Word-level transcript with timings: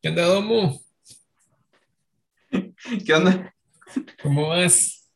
¿Qué 0.00 0.10
onda, 0.10 0.26
Domo? 0.26 0.80
¿Qué 3.04 3.14
onda? 3.14 3.52
¿Cómo 4.22 4.48
vas? 4.48 5.10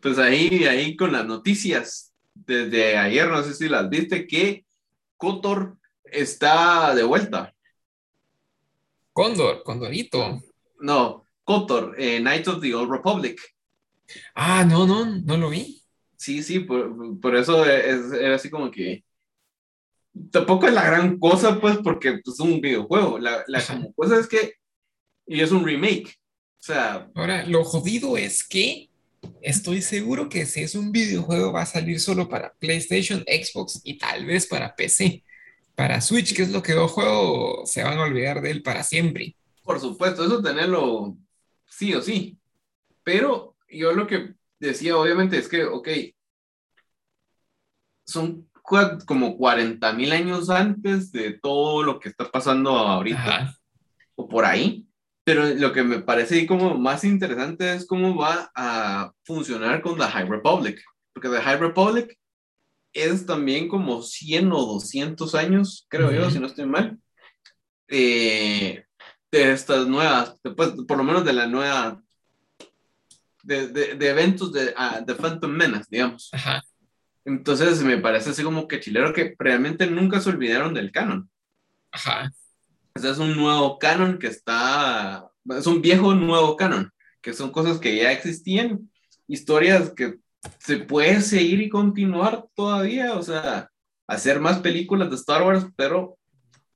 Pues 0.00 0.18
ahí, 0.18 0.64
ahí 0.66 0.94
con 0.94 1.10
las 1.10 1.26
noticias. 1.26 2.14
Desde 2.32 2.96
ayer, 2.96 3.28
no 3.28 3.42
sé 3.42 3.54
si 3.54 3.68
las 3.68 3.90
viste, 3.90 4.28
que 4.28 4.64
Kotor 5.16 5.78
está 6.04 6.94
de 6.94 7.02
vuelta. 7.02 7.52
Cóndor, 9.12 9.64
Condorito. 9.64 10.40
No, 10.78 11.26
Kotor, 11.42 11.96
eh, 11.98 12.20
Knights 12.20 12.48
of 12.48 12.60
the 12.60 12.72
Old 12.72 12.92
Republic. 12.92 13.40
Ah, 14.36 14.64
no, 14.64 14.86
no, 14.86 15.06
no 15.06 15.36
lo 15.36 15.50
vi. 15.50 15.82
Sí, 16.16 16.44
sí, 16.44 16.60
por, 16.60 17.18
por 17.20 17.34
eso 17.34 17.64
es, 17.64 18.12
era 18.12 18.36
así 18.36 18.48
como 18.48 18.70
que. 18.70 19.04
Tampoco 20.30 20.66
es 20.66 20.74
la 20.74 20.84
gran 20.84 21.18
cosa, 21.18 21.60
pues, 21.60 21.78
porque 21.78 22.20
pues, 22.24 22.34
es 22.34 22.40
un 22.40 22.60
videojuego. 22.60 23.18
La, 23.18 23.44
la 23.46 23.64
como 23.64 23.92
cosa 23.94 24.18
es 24.18 24.26
que. 24.26 24.54
Y 25.26 25.40
es 25.40 25.52
un 25.52 25.64
remake. 25.64 26.18
O 26.60 26.62
sea, 26.62 27.08
Ahora, 27.14 27.46
lo 27.46 27.64
jodido 27.64 28.16
es 28.16 28.46
que 28.46 28.90
estoy 29.40 29.82
seguro 29.82 30.28
que 30.28 30.46
si 30.46 30.62
es 30.62 30.74
un 30.74 30.92
videojuego 30.92 31.52
va 31.52 31.62
a 31.62 31.66
salir 31.66 32.00
solo 32.00 32.28
para 32.28 32.52
PlayStation, 32.54 33.20
Xbox 33.20 33.80
y 33.84 33.98
tal 33.98 34.26
vez 34.26 34.46
para 34.46 34.74
PC. 34.74 35.22
Para 35.74 36.00
Switch, 36.00 36.34
que 36.34 36.42
es 36.42 36.50
lo 36.50 36.62
que 36.62 36.72
yo 36.72 36.88
juego, 36.88 37.64
se 37.64 37.82
van 37.82 37.98
a 37.98 38.02
olvidar 38.02 38.42
de 38.42 38.50
él 38.50 38.62
para 38.62 38.82
siempre. 38.82 39.36
por 39.62 39.80
supuesto, 39.80 40.24
eso 40.24 40.42
tenerlo 40.42 41.16
sí 41.66 41.94
o 41.94 42.02
sí. 42.02 42.36
Pero 43.02 43.56
yo 43.68 43.92
lo 43.92 44.06
que 44.06 44.34
decía, 44.58 44.96
obviamente, 44.96 45.38
es 45.38 45.48
que, 45.48 45.64
ok, 45.64 45.88
son 48.04 48.49
como 48.62 49.36
40 49.36 49.92
mil 49.92 50.12
años 50.12 50.50
antes 50.50 51.12
de 51.12 51.38
todo 51.38 51.82
lo 51.82 51.98
que 51.98 52.08
está 52.08 52.30
pasando 52.30 52.70
ahorita 52.70 53.36
Ajá, 53.36 53.56
o 54.14 54.28
por 54.28 54.44
ahí. 54.44 54.86
Pero 55.24 55.46
lo 55.54 55.72
que 55.72 55.82
me 55.82 56.00
parece 56.00 56.46
como 56.46 56.76
más 56.78 57.04
interesante 57.04 57.74
es 57.74 57.86
cómo 57.86 58.16
va 58.16 58.50
a 58.54 59.12
funcionar 59.24 59.82
con 59.82 59.98
The 59.98 60.04
High 60.04 60.28
Republic. 60.28 60.80
Porque 61.12 61.28
The 61.28 61.42
High 61.42 61.58
Republic 61.58 62.18
es 62.92 63.26
también 63.26 63.68
como 63.68 64.02
100 64.02 64.52
o 64.52 64.64
200 64.66 65.34
años, 65.34 65.86
creo 65.88 66.10
yo, 66.10 66.30
si 66.30 66.40
no 66.40 66.46
estoy 66.46 66.66
mal, 66.66 66.98
eh, 67.88 68.84
de 69.30 69.52
estas 69.52 69.86
nuevas, 69.86 70.34
pues, 70.56 70.70
por 70.88 70.96
lo 70.96 71.04
menos 71.04 71.24
de 71.24 71.32
la 71.32 71.46
nueva, 71.46 72.02
de, 73.42 73.68
de, 73.68 73.94
de 73.94 74.08
eventos 74.08 74.52
de, 74.52 74.74
ah, 74.76 75.00
de 75.00 75.14
Phantom 75.14 75.50
Menace, 75.50 75.86
digamos. 75.88 76.30
ajá, 76.32 76.62
Entonces 77.30 77.82
me 77.82 77.98
parece 77.98 78.30
así 78.30 78.42
como 78.42 78.66
que 78.66 78.80
chilero 78.80 79.12
que 79.12 79.34
realmente 79.38 79.86
nunca 79.86 80.20
se 80.20 80.30
olvidaron 80.30 80.74
del 80.74 80.90
canon. 80.90 81.30
ajá. 81.92 82.30
O 82.92 82.98
sea, 82.98 83.12
es 83.12 83.18
un 83.18 83.36
nuevo 83.36 83.78
canon 83.78 84.18
que 84.18 84.26
está, 84.26 85.30
es 85.56 85.66
un 85.68 85.80
viejo 85.80 86.12
nuevo 86.12 86.56
canon, 86.56 86.90
que 87.20 87.32
son 87.32 87.52
cosas 87.52 87.78
que 87.78 87.96
ya 87.96 88.10
existían, 88.10 88.90
historias 89.28 89.90
que 89.94 90.16
se 90.58 90.78
puede 90.78 91.20
seguir 91.20 91.60
y 91.60 91.68
continuar 91.68 92.46
todavía, 92.54 93.14
o 93.14 93.22
sea, 93.22 93.70
hacer 94.08 94.40
más 94.40 94.58
películas 94.58 95.08
de 95.08 95.14
Star 95.16 95.44
Wars, 95.44 95.66
pero 95.76 96.18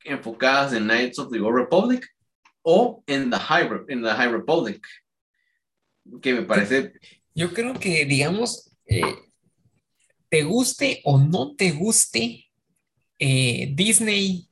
enfocadas 0.05 0.73
en 0.73 0.85
Knights 0.85 1.19
of 1.19 1.33
the 1.33 1.41
Old 1.41 1.57
Republic 1.57 2.07
o 2.63 3.03
en 3.09 3.31
The 3.31 3.39
High, 3.39 3.69
en 3.89 4.03
the 4.03 4.11
High 4.11 4.31
Republic, 4.31 4.87
que 6.23 6.33
me 6.33 6.43
parece, 6.43 6.93
Yo 7.35 7.53
creo 7.53 7.75
que, 7.75 8.05
digamos, 8.05 8.71
eh, 8.87 9.03
te 10.35 10.43
guste 10.43 11.01
o 11.05 11.19
no 11.19 11.55
te 11.55 11.71
guste 11.71 12.47
eh, 13.21 13.71
Disney 13.75 14.49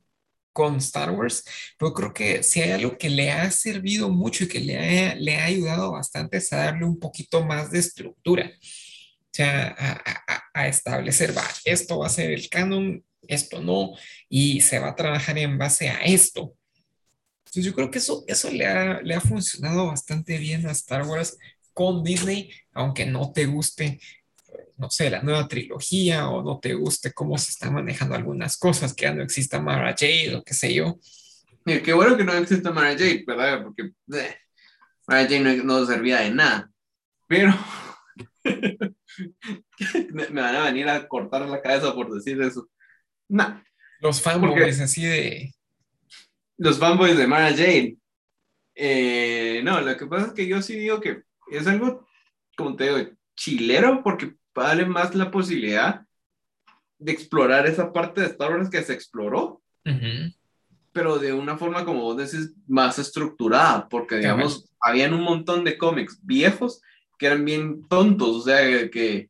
con 0.53 0.77
Star 0.77 1.11
Wars, 1.11 1.43
pero 1.77 1.93
creo 1.93 2.13
que 2.13 2.43
si 2.43 2.61
hay 2.61 2.71
algo 2.71 2.97
que 2.97 3.09
le 3.09 3.31
ha 3.31 3.51
servido 3.51 4.09
mucho 4.09 4.45
y 4.45 4.47
que 4.47 4.61
le 4.61 4.77
ha, 5.11 5.15
le 5.15 5.37
ha 5.37 5.45
ayudado 5.45 5.91
bastante 5.91 6.37
es 6.37 6.53
a 6.53 6.57
darle 6.57 6.85
un 6.85 6.99
poquito 6.99 7.43
más 7.43 7.71
de 7.71 7.79
estructura, 7.79 8.49
o 8.55 9.29
sea, 9.33 9.75
a- 9.77 10.43
a 10.53 10.67
establecer, 10.69 11.37
va, 11.37 11.43
esto 11.65 11.99
va 11.99 12.07
a 12.07 12.09
ser 12.09 12.31
el 12.31 12.47
canon, 12.49 13.03
esto 13.27 13.61
no, 13.61 13.91
y 14.29 14.61
se 14.61 14.79
va 14.79 14.89
a 14.91 14.95
trabajar 14.95 15.37
en 15.37 15.57
base 15.57 15.89
a 15.89 16.01
esto. 16.03 16.55
Entonces 17.39 17.65
yo 17.65 17.73
creo 17.75 17.91
que 17.91 17.99
eso, 17.99 18.23
eso 18.27 18.49
le 18.51 18.65
ha, 18.67 19.01
le 19.01 19.15
ha 19.15 19.21
funcionado 19.21 19.87
bastante 19.87 20.37
bien 20.37 20.65
a 20.67 20.71
Star 20.71 21.03
Wars 21.07 21.37
con 21.73 22.03
Disney, 22.03 22.51
aunque 22.73 23.05
no 23.05 23.33
te 23.33 23.45
guste 23.47 23.99
no 24.77 24.89
sé, 24.89 25.09
la 25.09 25.21
nueva 25.21 25.47
trilogía 25.47 26.29
o 26.29 26.43
no 26.43 26.59
te 26.59 26.73
guste 26.73 27.13
cómo 27.13 27.37
se 27.37 27.51
están 27.51 27.73
manejando 27.73 28.15
algunas 28.15 28.57
cosas, 28.57 28.93
que 28.93 29.03
ya 29.03 29.13
no 29.13 29.23
exista 29.23 29.61
Mara 29.61 29.95
Jade 29.97 30.35
o 30.35 30.43
qué 30.43 30.53
sé 30.53 30.73
yo. 30.73 30.97
mira, 31.65 31.81
qué 31.81 31.93
bueno 31.93 32.17
que 32.17 32.23
no 32.23 32.33
existe 32.33 32.69
Mara 32.71 32.91
Jade, 32.91 33.23
¿verdad? 33.25 33.63
Porque 33.63 33.91
eh, 34.13 34.35
Mara 35.07 35.23
Jade 35.23 35.39
no, 35.39 35.63
no 35.63 35.85
servía 35.85 36.21
de 36.21 36.31
nada, 36.31 36.71
pero 37.27 37.53
me, 38.43 40.29
me 40.29 40.41
van 40.41 40.55
a 40.55 40.63
venir 40.65 40.89
a 40.89 41.07
cortar 41.07 41.47
la 41.47 41.61
cabeza 41.61 41.93
por 41.93 42.13
decir 42.13 42.41
eso. 42.41 42.69
Nah, 43.29 43.61
Los 43.99 44.21
fanboys 44.21 44.79
así 44.81 45.03
de... 45.03 45.53
los 46.57 46.77
fanboys 46.77 47.17
de 47.17 47.27
Mara 47.27 47.49
Jade. 47.51 47.97
Eh, 48.75 49.61
no, 49.63 49.79
lo 49.81 49.95
que 49.95 50.07
pasa 50.07 50.27
es 50.27 50.33
que 50.33 50.47
yo 50.47 50.61
sí 50.61 50.75
digo 50.75 50.99
que 50.99 51.21
es 51.51 51.67
algo, 51.67 52.07
como 52.57 52.75
te 52.75 52.85
digo, 52.85 53.11
chilero, 53.35 54.01
porque 54.03 54.33
vale 54.53 54.85
más 54.85 55.15
la 55.15 55.31
posibilidad 55.31 56.05
de 56.99 57.11
explorar 57.11 57.67
esa 57.67 57.91
parte 57.91 58.21
de 58.21 58.27
Star 58.27 58.51
Wars 58.51 58.69
que 58.69 58.83
se 58.83 58.93
exploró, 58.93 59.61
Ujú, 59.85 60.33
pero 60.91 61.17
de 61.17 61.33
una 61.33 61.57
forma, 61.57 61.83
como 61.85 62.01
vos 62.01 62.17
decís, 62.17 62.53
más 62.67 62.99
estructurada, 62.99 63.89
porque, 63.89 64.17
digamos, 64.17 64.69
habían 64.79 65.13
un 65.13 65.23
montón 65.23 65.63
de 65.63 65.77
cómics 65.77 66.19
viejos 66.21 66.81
que 67.17 67.25
eran 67.27 67.43
bien 67.43 67.87
tontos, 67.87 68.35
o 68.35 68.41
sea, 68.41 68.89
que 68.89 69.29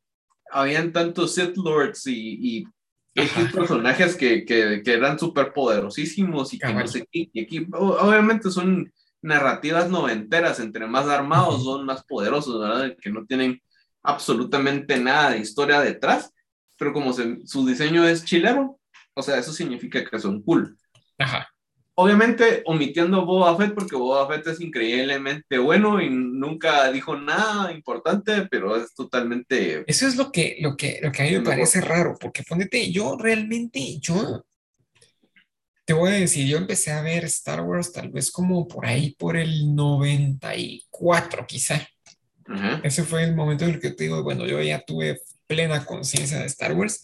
habían 0.52 0.92
tantos 0.92 1.34
Sith 1.36 1.56
Lords 1.58 2.08
y, 2.08 2.58
y. 2.60 2.68
X 3.16 3.54
personajes 3.54 4.16
que, 4.16 4.44
que, 4.44 4.82
que 4.84 4.92
eran 4.92 5.20
súper 5.20 5.54
poderosísimos 5.54 6.52
y 6.52 6.58
que 6.58 6.74
no 6.74 6.88
sé 6.88 7.08
qué, 7.12 7.30
y 7.32 7.42
aquí, 7.42 7.68
obviamente 7.72 8.50
son 8.50 8.92
narrativas 9.22 9.90
noventeras, 9.90 10.60
entre 10.60 10.88
más 10.88 11.08
armados 11.08 11.56
Ujú. 11.56 11.64
son 11.64 11.86
más 11.86 12.04
poderosos, 12.04 12.60
¿verdad? 12.60 12.98
Que 13.00 13.12
no 13.12 13.24
tienen 13.26 13.62
absolutamente 14.04 14.98
nada 15.00 15.32
de 15.32 15.40
historia 15.40 15.80
detrás, 15.82 16.32
pero 16.78 16.94
como 16.94 17.14
se- 17.14 17.38
su 17.46 17.66
diseño 17.66 18.06
es 18.08 18.26
chilero, 18.26 18.80
o 19.14 19.22
sea, 19.24 19.38
eso 19.38 19.54
significa 19.54 20.04
que 20.04 20.20
son 20.20 20.42
cool. 20.44 20.78
Ajá. 21.18 21.48
Obviamente 21.96 22.64
omitiendo 22.66 23.24
Boba 23.24 23.56
Fett 23.56 23.76
porque 23.76 23.96
Boba 23.96 24.28
Fett 24.28 24.48
es 24.48 24.60
increíblemente 24.62 25.60
bueno 25.60 26.02
y 26.02 26.10
nunca 26.10 26.92
dijo 26.92 27.16
nada 27.16 27.72
importante, 27.72 28.48
pero 28.50 28.76
es 28.76 28.96
totalmente... 28.96 29.84
Eso 29.86 30.08
es 30.08 30.16
lo 30.16 30.32
que, 30.32 30.58
lo 30.60 30.76
que, 30.76 31.00
lo 31.04 31.12
que 31.12 31.22
a 31.22 31.26
mí 31.26 31.32
me 31.34 31.40
Mejor. 31.40 31.54
parece 31.54 31.82
raro, 31.82 32.18
porque 32.20 32.42
ponete, 32.42 32.92
yo 32.92 33.16
realmente, 33.16 34.00
yo 34.00 34.44
te 35.86 35.94
voy 35.94 36.12
a 36.12 36.16
decir, 36.16 36.48
yo 36.48 36.58
empecé 36.58 36.92
a 36.92 37.02
ver 37.04 37.26
Star 37.26 37.62
Wars 37.62 37.92
tal 37.92 38.10
vez 38.10 38.32
como 38.32 38.68
por 38.68 38.88
ahí, 38.88 39.14
por 39.16 39.38
el 39.38 39.76
94 39.76 41.46
quizá. 41.46 41.86
Ese 42.84 43.04
fue 43.04 43.24
el 43.24 43.36
momento 43.36 43.66
en 43.66 43.72
el 43.72 43.80
que 43.80 43.92
te 43.92 44.06
digo, 44.06 44.24
bueno, 44.24 44.46
yo 44.46 44.62
ya 44.62 44.82
tuve 44.82 45.20
plena 45.48 45.86
conciencia 45.86 46.40
de 46.40 46.46
Star 46.46 46.74
Wars. 46.74 47.02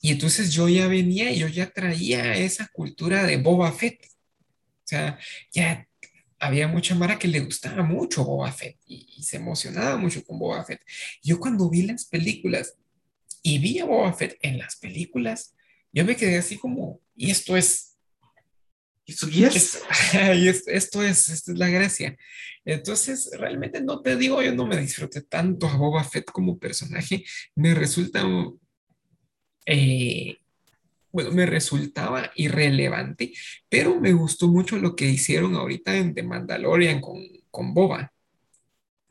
Y 0.00 0.12
entonces 0.12 0.52
yo 0.52 0.68
ya 0.68 0.86
venía 0.86 1.30
y 1.30 1.38
yo 1.38 1.48
ya 1.48 1.70
traía 1.70 2.36
esa 2.36 2.68
cultura 2.68 3.24
de 3.24 3.36
Boba 3.36 3.72
Fett. 3.72 4.04
O 4.04 4.86
sea, 4.86 5.18
ya 5.52 5.86
había 6.38 6.68
mucha 6.68 6.94
Mara 6.94 7.18
que 7.18 7.28
le 7.28 7.40
gustaba 7.40 7.82
mucho 7.82 8.24
Boba 8.24 8.52
Fett 8.52 8.78
y, 8.86 9.14
y 9.16 9.22
se 9.22 9.36
emocionaba 9.36 9.96
mucho 9.96 10.24
con 10.24 10.38
Boba 10.38 10.64
Fett. 10.64 10.80
Yo 11.22 11.40
cuando 11.40 11.68
vi 11.68 11.82
las 11.82 12.06
películas 12.06 12.74
y 13.42 13.58
vi 13.58 13.80
a 13.80 13.84
Boba 13.84 14.12
Fett 14.12 14.38
en 14.40 14.58
las 14.58 14.76
películas, 14.76 15.54
yo 15.92 16.04
me 16.04 16.16
quedé 16.16 16.38
así 16.38 16.56
como, 16.56 17.00
y 17.16 17.30
esto 17.30 17.56
es 17.56 17.87
y 20.36 20.48
es- 20.48 20.64
esto 20.68 21.02
es, 21.02 21.28
esta 21.30 21.52
es 21.52 21.58
la 21.58 21.68
gracia. 21.68 22.16
Entonces, 22.64 23.30
realmente 23.38 23.80
no 23.82 24.02
te 24.02 24.16
digo, 24.16 24.42
yo 24.42 24.54
no 24.54 24.66
me 24.66 24.76
disfruté 24.76 25.22
tanto 25.22 25.66
a 25.68 25.76
Boba 25.76 26.04
Fett 26.04 26.26
como 26.30 26.58
personaje. 26.58 27.24
Me 27.54 27.74
resulta, 27.74 28.22
eh, 29.66 30.36
bueno, 31.12 31.32
me 31.32 31.46
resultaba 31.46 32.30
irrelevante, 32.36 33.32
pero 33.68 34.00
me 34.00 34.12
gustó 34.12 34.48
mucho 34.48 34.78
lo 34.78 34.96
que 34.96 35.06
hicieron 35.06 35.54
ahorita 35.56 35.96
en 35.96 36.14
The 36.14 36.22
Mandalorian 36.22 37.00
con, 37.00 37.22
con 37.50 37.74
Boba. 37.74 38.12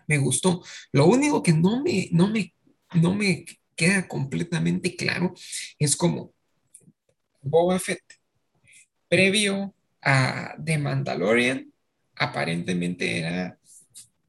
Me 0.08 0.18
gustó. 0.18 0.64
Lo 0.94 1.06
único 1.06 1.44
que 1.44 1.54
no 1.54 1.84
me, 1.84 2.10
no 2.12 2.30
me, 2.30 2.54
no 2.94 3.14
me 3.14 3.46
queda 3.76 4.08
completamente 4.08 4.96
claro 4.96 5.34
es 5.80 5.96
como 5.96 6.34
Boba 7.42 7.80
Fett, 7.80 8.04
previo 9.10 9.74
a 10.02 10.56
The 10.64 10.78
Mandalorian, 10.78 11.72
aparentemente 12.16 13.20
era 13.20 13.58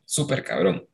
súper 0.04 0.42
cabrón. 0.44 0.88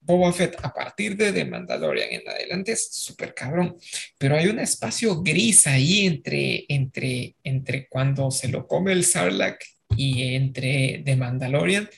Boba 0.00 0.32
Fett 0.32 0.56
a 0.62 0.72
partir 0.72 1.16
de 1.16 1.32
The 1.32 1.44
Mandalorian 1.44 2.08
en 2.10 2.28
adelante 2.28 2.72
es 2.72 2.88
súper 2.92 3.34
cabrón, 3.34 3.76
pero 4.18 4.36
hay 4.36 4.48
un 4.48 4.58
espacio 4.58 5.22
gris 5.22 5.66
ahí 5.66 6.06
entre, 6.06 6.64
entre, 6.68 7.36
entre 7.44 7.88
cuando 7.88 8.30
se 8.30 8.48
lo 8.48 8.66
come 8.66 8.92
el 8.92 9.04
Sarlacc 9.04 9.62
y 9.96 10.34
entre 10.34 11.02
The 11.04 11.16
Mandalorian, 11.16 11.88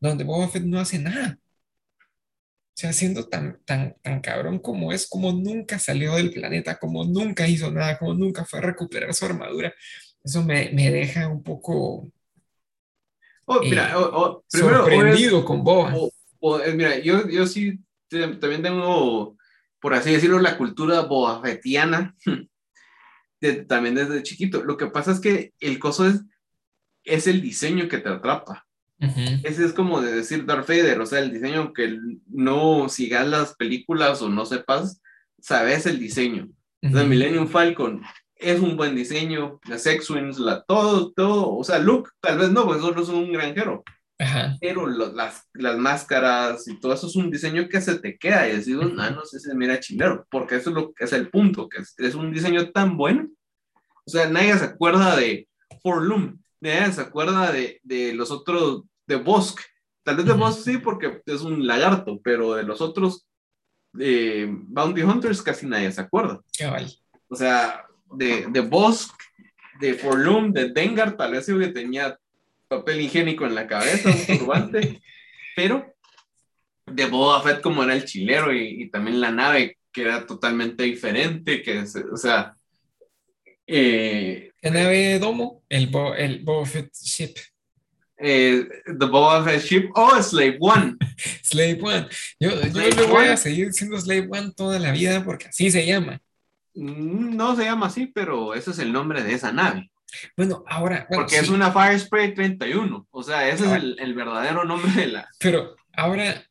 donde 0.00 0.24
Boba 0.24 0.48
Fett 0.48 0.64
no 0.64 0.80
hace 0.80 0.98
nada. 0.98 1.38
O 2.00 2.80
sea, 2.80 2.94
siendo 2.94 3.28
tan, 3.28 3.60
tan, 3.66 3.94
tan 4.00 4.20
cabrón 4.20 4.58
como 4.58 4.90
es, 4.92 5.06
como 5.06 5.32
nunca 5.32 5.78
salió 5.78 6.14
del 6.14 6.32
planeta, 6.32 6.78
como 6.78 7.04
nunca 7.04 7.46
hizo 7.46 7.70
nada, 7.70 7.98
como 7.98 8.14
nunca 8.14 8.46
fue 8.46 8.60
a 8.60 8.62
recuperar 8.62 9.12
su 9.12 9.26
armadura. 9.26 9.74
Eso 10.22 10.44
me, 10.44 10.70
me 10.72 10.90
deja 10.90 11.28
un 11.28 11.42
poco 11.42 12.06
Oh, 13.52 13.60
mira, 13.62 13.90
eh, 13.90 13.94
oh, 13.96 14.10
oh, 14.12 14.44
primero, 14.48 14.76
sorprendido 14.84 15.44
con 15.44 15.64
Boba. 15.64 15.92
eh, 16.64 16.72
mira, 16.72 17.00
yo, 17.00 17.28
yo 17.28 17.46
sí 17.48 17.80
te- 18.06 18.36
también 18.36 18.62
tengo, 18.62 19.36
por 19.80 19.92
así 19.92 20.12
decirlo, 20.12 20.38
la 20.38 20.56
cultura 20.56 21.00
boafetiana, 21.00 22.14
de, 23.40 23.64
también 23.64 23.96
desde 23.96 24.22
chiquito. 24.22 24.62
Lo 24.62 24.76
que 24.76 24.86
pasa 24.86 25.10
es 25.10 25.18
que 25.18 25.52
el 25.58 25.80
coso 25.80 26.06
es, 26.06 26.22
es 27.02 27.26
el 27.26 27.40
diseño 27.40 27.88
que 27.88 27.98
te 27.98 28.08
atrapa. 28.08 28.68
Ujú, 29.00 29.20
Ese 29.42 29.64
es 29.64 29.72
como 29.72 30.00
de 30.00 30.12
decir 30.12 30.46
Darth 30.46 30.68
Vader, 30.68 31.00
o 31.00 31.06
sea, 31.06 31.18
el 31.18 31.32
diseño 31.32 31.72
que 31.72 31.98
no 32.28 32.88
sigas 32.88 33.26
las 33.26 33.56
películas 33.56 34.22
o 34.22 34.28
no 34.28 34.46
sepas, 34.46 35.02
sabes 35.40 35.86
el 35.86 35.98
diseño. 35.98 36.48
O 36.84 36.90
sea. 36.90 37.02
Millennium 37.02 37.48
Falcon 37.48 38.00
es 38.40 38.60
un 38.60 38.76
buen 38.76 38.94
diseño, 38.96 39.60
las 39.68 39.86
X-Wings, 39.86 40.38
la, 40.38 40.62
todo, 40.62 41.12
todo, 41.12 41.56
o 41.56 41.62
sea, 41.64 41.78
Luke, 41.78 42.10
tal 42.20 42.38
vez 42.38 42.50
no, 42.50 42.64
pues 42.66 42.80
solo 42.80 43.02
es 43.02 43.08
un 43.08 43.32
granjero, 43.32 43.82
Ajá. 44.18 44.56
pero 44.60 44.86
lo- 44.86 45.12
las, 45.12 45.48
las 45.54 45.76
máscaras 45.78 46.66
y 46.68 46.78
todo 46.80 46.92
eso 46.94 47.06
es 47.06 47.16
un 47.16 47.30
diseño 47.30 47.68
que 47.68 47.80
se 47.80 47.98
te 47.98 48.16
queda 48.18 48.48
y 48.48 48.56
decís, 48.56 48.76
ah, 48.98 49.10
no 49.10 49.24
sé 49.24 49.38
si 49.40 49.48
se 49.48 49.54
mira 49.54 49.78
chilero, 49.80 50.26
porque 50.30 50.56
eso 50.56 50.70
es, 50.70 50.76
lo, 50.76 50.92
es 50.98 51.12
el 51.12 51.28
punto, 51.30 51.68
que 51.68 51.82
es, 51.82 51.94
es 51.98 52.14
un 52.14 52.32
diseño 52.32 52.70
tan 52.70 52.96
bueno. 52.96 53.28
O 54.06 54.10
sea, 54.10 54.28
nadie 54.28 54.56
se 54.58 54.64
acuerda 54.64 55.14
de 55.16 55.46
Forlum, 55.82 56.38
nadie 56.60 56.92
se 56.92 57.00
acuerda 57.02 57.52
de, 57.52 57.80
de 57.84 58.12
los 58.14 58.30
otros, 58.30 58.82
de 59.06 59.16
Bosk. 59.16 59.60
Tal 60.02 60.16
vez 60.16 60.26
de. 60.26 60.32
Bosk 60.32 60.64
sí, 60.64 60.78
porque 60.78 61.20
es 61.26 61.42
un 61.42 61.66
lagarto, 61.66 62.18
pero 62.24 62.54
de 62.54 62.62
los 62.64 62.80
otros 62.80 63.26
eh, 63.98 64.46
Bounty 64.50 65.02
Hunters 65.02 65.42
casi 65.42 65.66
nadie 65.66 65.92
se 65.92 66.00
acuerda. 66.00 66.40
Cabal. 66.58 66.90
O 67.28 67.36
sea, 67.36 67.84
de, 68.12 68.46
de 68.48 68.60
Bosk, 68.60 69.14
de 69.80 69.94
Forlum, 69.94 70.52
de 70.52 70.70
Dengar, 70.70 71.16
tal 71.16 71.32
vez 71.32 71.46
sí 71.46 71.52
que 71.58 71.68
tenía 71.68 72.18
papel 72.68 73.00
higiénico 73.00 73.46
en 73.46 73.54
la 73.54 73.66
cabeza, 73.66 74.10
un 74.10 74.26
turbante, 74.38 75.00
pero 75.56 75.92
de 76.86 77.06
Boba 77.06 77.40
Fett 77.42 77.60
como 77.60 77.82
era 77.84 77.94
el 77.94 78.04
chilero 78.04 78.52
y, 78.54 78.82
y 78.82 78.90
también 78.90 79.20
la 79.20 79.30
nave 79.30 79.78
que 79.92 80.02
era 80.02 80.26
totalmente 80.26 80.84
diferente, 80.84 81.62
que 81.62 81.80
es- 81.80 81.96
o 81.96 82.16
sea, 82.16 82.54
eh, 83.66 84.52
¿Qué 84.60 84.70
nave 84.70 85.18
domo? 85.18 85.62
El, 85.68 85.86
Bo- 85.88 86.14
el 86.14 86.40
Boba 86.44 86.66
Fett 86.66 86.92
Ship. 86.94 87.34
eh, 88.18 88.66
The 88.86 89.06
Boba 89.06 89.42
Fett 89.44 89.62
Ship, 89.62 89.90
oh, 89.94 90.20
Slave 90.22 90.58
One, 90.60 90.96
Slave 91.42 91.78
One. 91.80 92.08
Yo, 92.38 92.50
yo 92.60 92.80
le 92.88 93.06
voy 93.06 93.26
a 93.26 93.36
seguir 93.36 93.68
diciendo 93.68 93.98
Slave 94.00 94.28
One 94.30 94.52
toda 94.56 94.78
la 94.78 94.92
vida 94.92 95.24
porque 95.24 95.46
así 95.48 95.70
se 95.70 95.86
llama. 95.86 96.20
Mm, 96.74 97.36
no 97.36 97.56
se 97.56 97.64
llama 97.64 97.86
así, 97.86 98.06
pero 98.06 98.54
ese 98.54 98.70
es 98.70 98.78
el 98.78 98.92
nombre 98.92 99.22
de 99.22 99.34
esa 99.34 99.52
nave, 99.52 99.90
Bueno, 100.36 100.64
ahora, 100.68 101.06
bueno, 101.08 101.22
porque 101.24 101.38
es 101.38 101.48
una 101.48 101.72
Fire 101.72 101.98
Spray 101.98 102.34
31, 102.34 103.06
o 103.10 103.22
sea, 103.22 103.48
ese 103.48 103.66
es 103.66 103.72
el, 103.72 103.96
el 104.00 104.14
verdadero 104.14 104.64
nombre 104.64 104.90
de 104.92 105.06
la, 105.08 105.28
pero 105.38 105.74
ahora, 105.92 106.44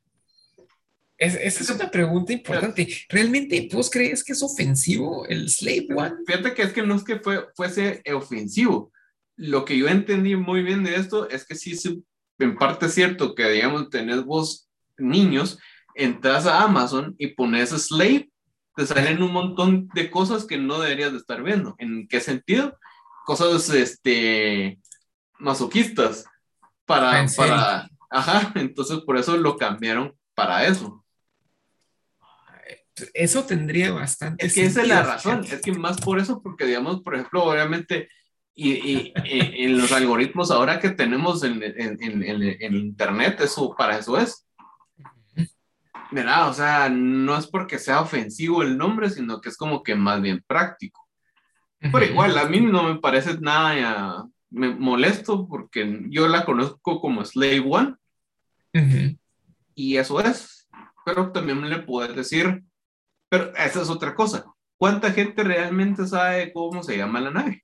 es- 1.18 1.36
esa 1.36 1.64
es 1.64 1.70
una 1.70 1.92
pregunta 1.92 2.32
importante. 2.34 2.88
¿Realmente 3.10 3.68
vos 3.72 3.90
crees 3.90 4.24
que 4.24 4.32
es 4.34 4.42
ofensivo 4.44 5.26
el 5.28 5.50
Slave 5.50 5.88
One? 5.96 6.16
Fíjate 6.26 6.54
que 6.54 6.62
es 6.64 6.74
que 6.74 6.82
no 6.84 6.96
es 6.96 7.04
que 7.04 7.18
fue, 7.20 7.48
fuese 7.56 8.02
ofensivo. 8.14 8.92
Lo 9.36 9.66
que 9.66 9.78
yo 9.78 9.88
entendí 9.88 10.36
muy 10.36 10.64
bien 10.64 10.84
de 10.84 10.96
esto 10.96 11.30
es 11.30 11.46
que 11.46 11.56
sí, 11.56 11.76
sí, 11.76 12.04
en 12.40 12.56
parte 12.58 12.86
es 12.86 12.94
cierto 12.94 13.36
que, 13.36 13.50
digamos, 13.50 13.90
tenés 13.90 14.24
vos 14.24 14.70
niños, 14.98 15.60
entras 15.96 16.46
a 16.46 16.64
Amazon 16.64 17.16
y 17.18 17.28
pones 17.28 17.70
Slave, 17.72 18.30
te 18.80 18.86
salen 18.88 19.22
un 19.22 19.34
montón 19.34 19.90
de 19.94 20.10
cosas 20.10 20.46
que 20.46 20.58
no 20.58 20.80
deberías 20.80 21.12
de 21.12 21.18
estar 21.18 21.44
viendo. 21.44 21.76
¿En 21.80 22.08
qué 22.08 22.22
sentido? 22.22 22.78
Cosas, 23.26 23.70
este, 23.72 24.80
masoquistas. 25.38 26.24
Para, 26.86 27.22
Ah, 27.22 27.26
para, 27.36 27.90
ajá, 28.10 28.54
entonces 28.56 29.00
por 29.06 29.18
eso 29.18 29.36
lo 29.36 29.58
cambiaron 29.58 30.16
para 30.34 30.66
eso. 30.66 31.06
Eso 33.14 33.44
tendría 33.44 33.92
bastante 33.92 34.46
Es 34.46 34.54
que 34.54 34.66
esa 34.66 34.82
es 34.82 34.88
la 34.88 35.04
razón, 35.04 35.44
es 35.44 35.62
que 35.62 35.72
más 35.74 36.00
por 36.02 36.20
eso, 36.20 36.42
porque 36.42 36.66
digamos, 36.66 37.02
por 37.02 37.16
ejemplo, 37.16 37.44
obviamente, 37.44 38.10
y, 38.56 38.72
y- 38.72 39.14
y- 39.26 39.64
en 39.66 39.78
los 39.78 39.92
algoritmos 39.92 40.52
ahora 40.52 40.80
que 40.80 40.90
tenemos 40.92 41.44
en, 41.44 41.62
en, 41.64 41.98
en- 42.02 42.24
en- 42.24 42.44
en 42.62 42.76
Internet, 42.76 43.40
eso 43.42 43.74
para 43.78 43.98
eso 43.98 44.18
es. 44.18 44.46
Mira, 46.12 46.48
o 46.48 46.54
sea, 46.54 46.90
no 46.90 47.38
es 47.38 47.48
porque 47.48 47.78
sea 47.78 48.02
ofensivo 48.02 48.64
el 48.64 48.78
nombre, 48.78 49.10
sino 49.10 49.40
que 49.42 49.50
es 49.50 49.58
como 49.58 49.84
que 49.84 49.96
más 49.96 50.22
bien 50.22 50.44
práctico. 50.48 51.08
Pero 51.80 52.04
igual, 52.04 52.38
a 52.38 52.46
mí 52.46 52.60
no 52.60 52.84
me 52.84 53.00
parece 53.00 53.40
nada 53.40 54.26
me 54.50 54.70
molesto, 54.70 55.48
porque 55.48 56.06
yo 56.10 56.28
la 56.28 56.44
conozco 56.44 57.00
como 57.00 57.24
Slave 57.24 57.64
One, 57.66 57.96
y 59.76 59.98
eso 59.98 60.20
es. 60.20 60.68
Pero 61.06 61.32
también 61.32 61.70
le 61.70 61.80
puedes 61.80 62.16
decir, 62.16 62.64
pero 63.30 63.56
esa 63.56 63.82
es 63.82 63.90
otra 63.90 64.14
cosa. 64.16 64.46
¿Cuánta 64.78 65.12
gente 65.12 65.44
realmente 65.44 66.06
sabe 66.08 66.52
cómo 66.52 66.84
se 66.84 66.98
llama 66.98 67.22
la 67.22 67.32
nave? 67.32 67.64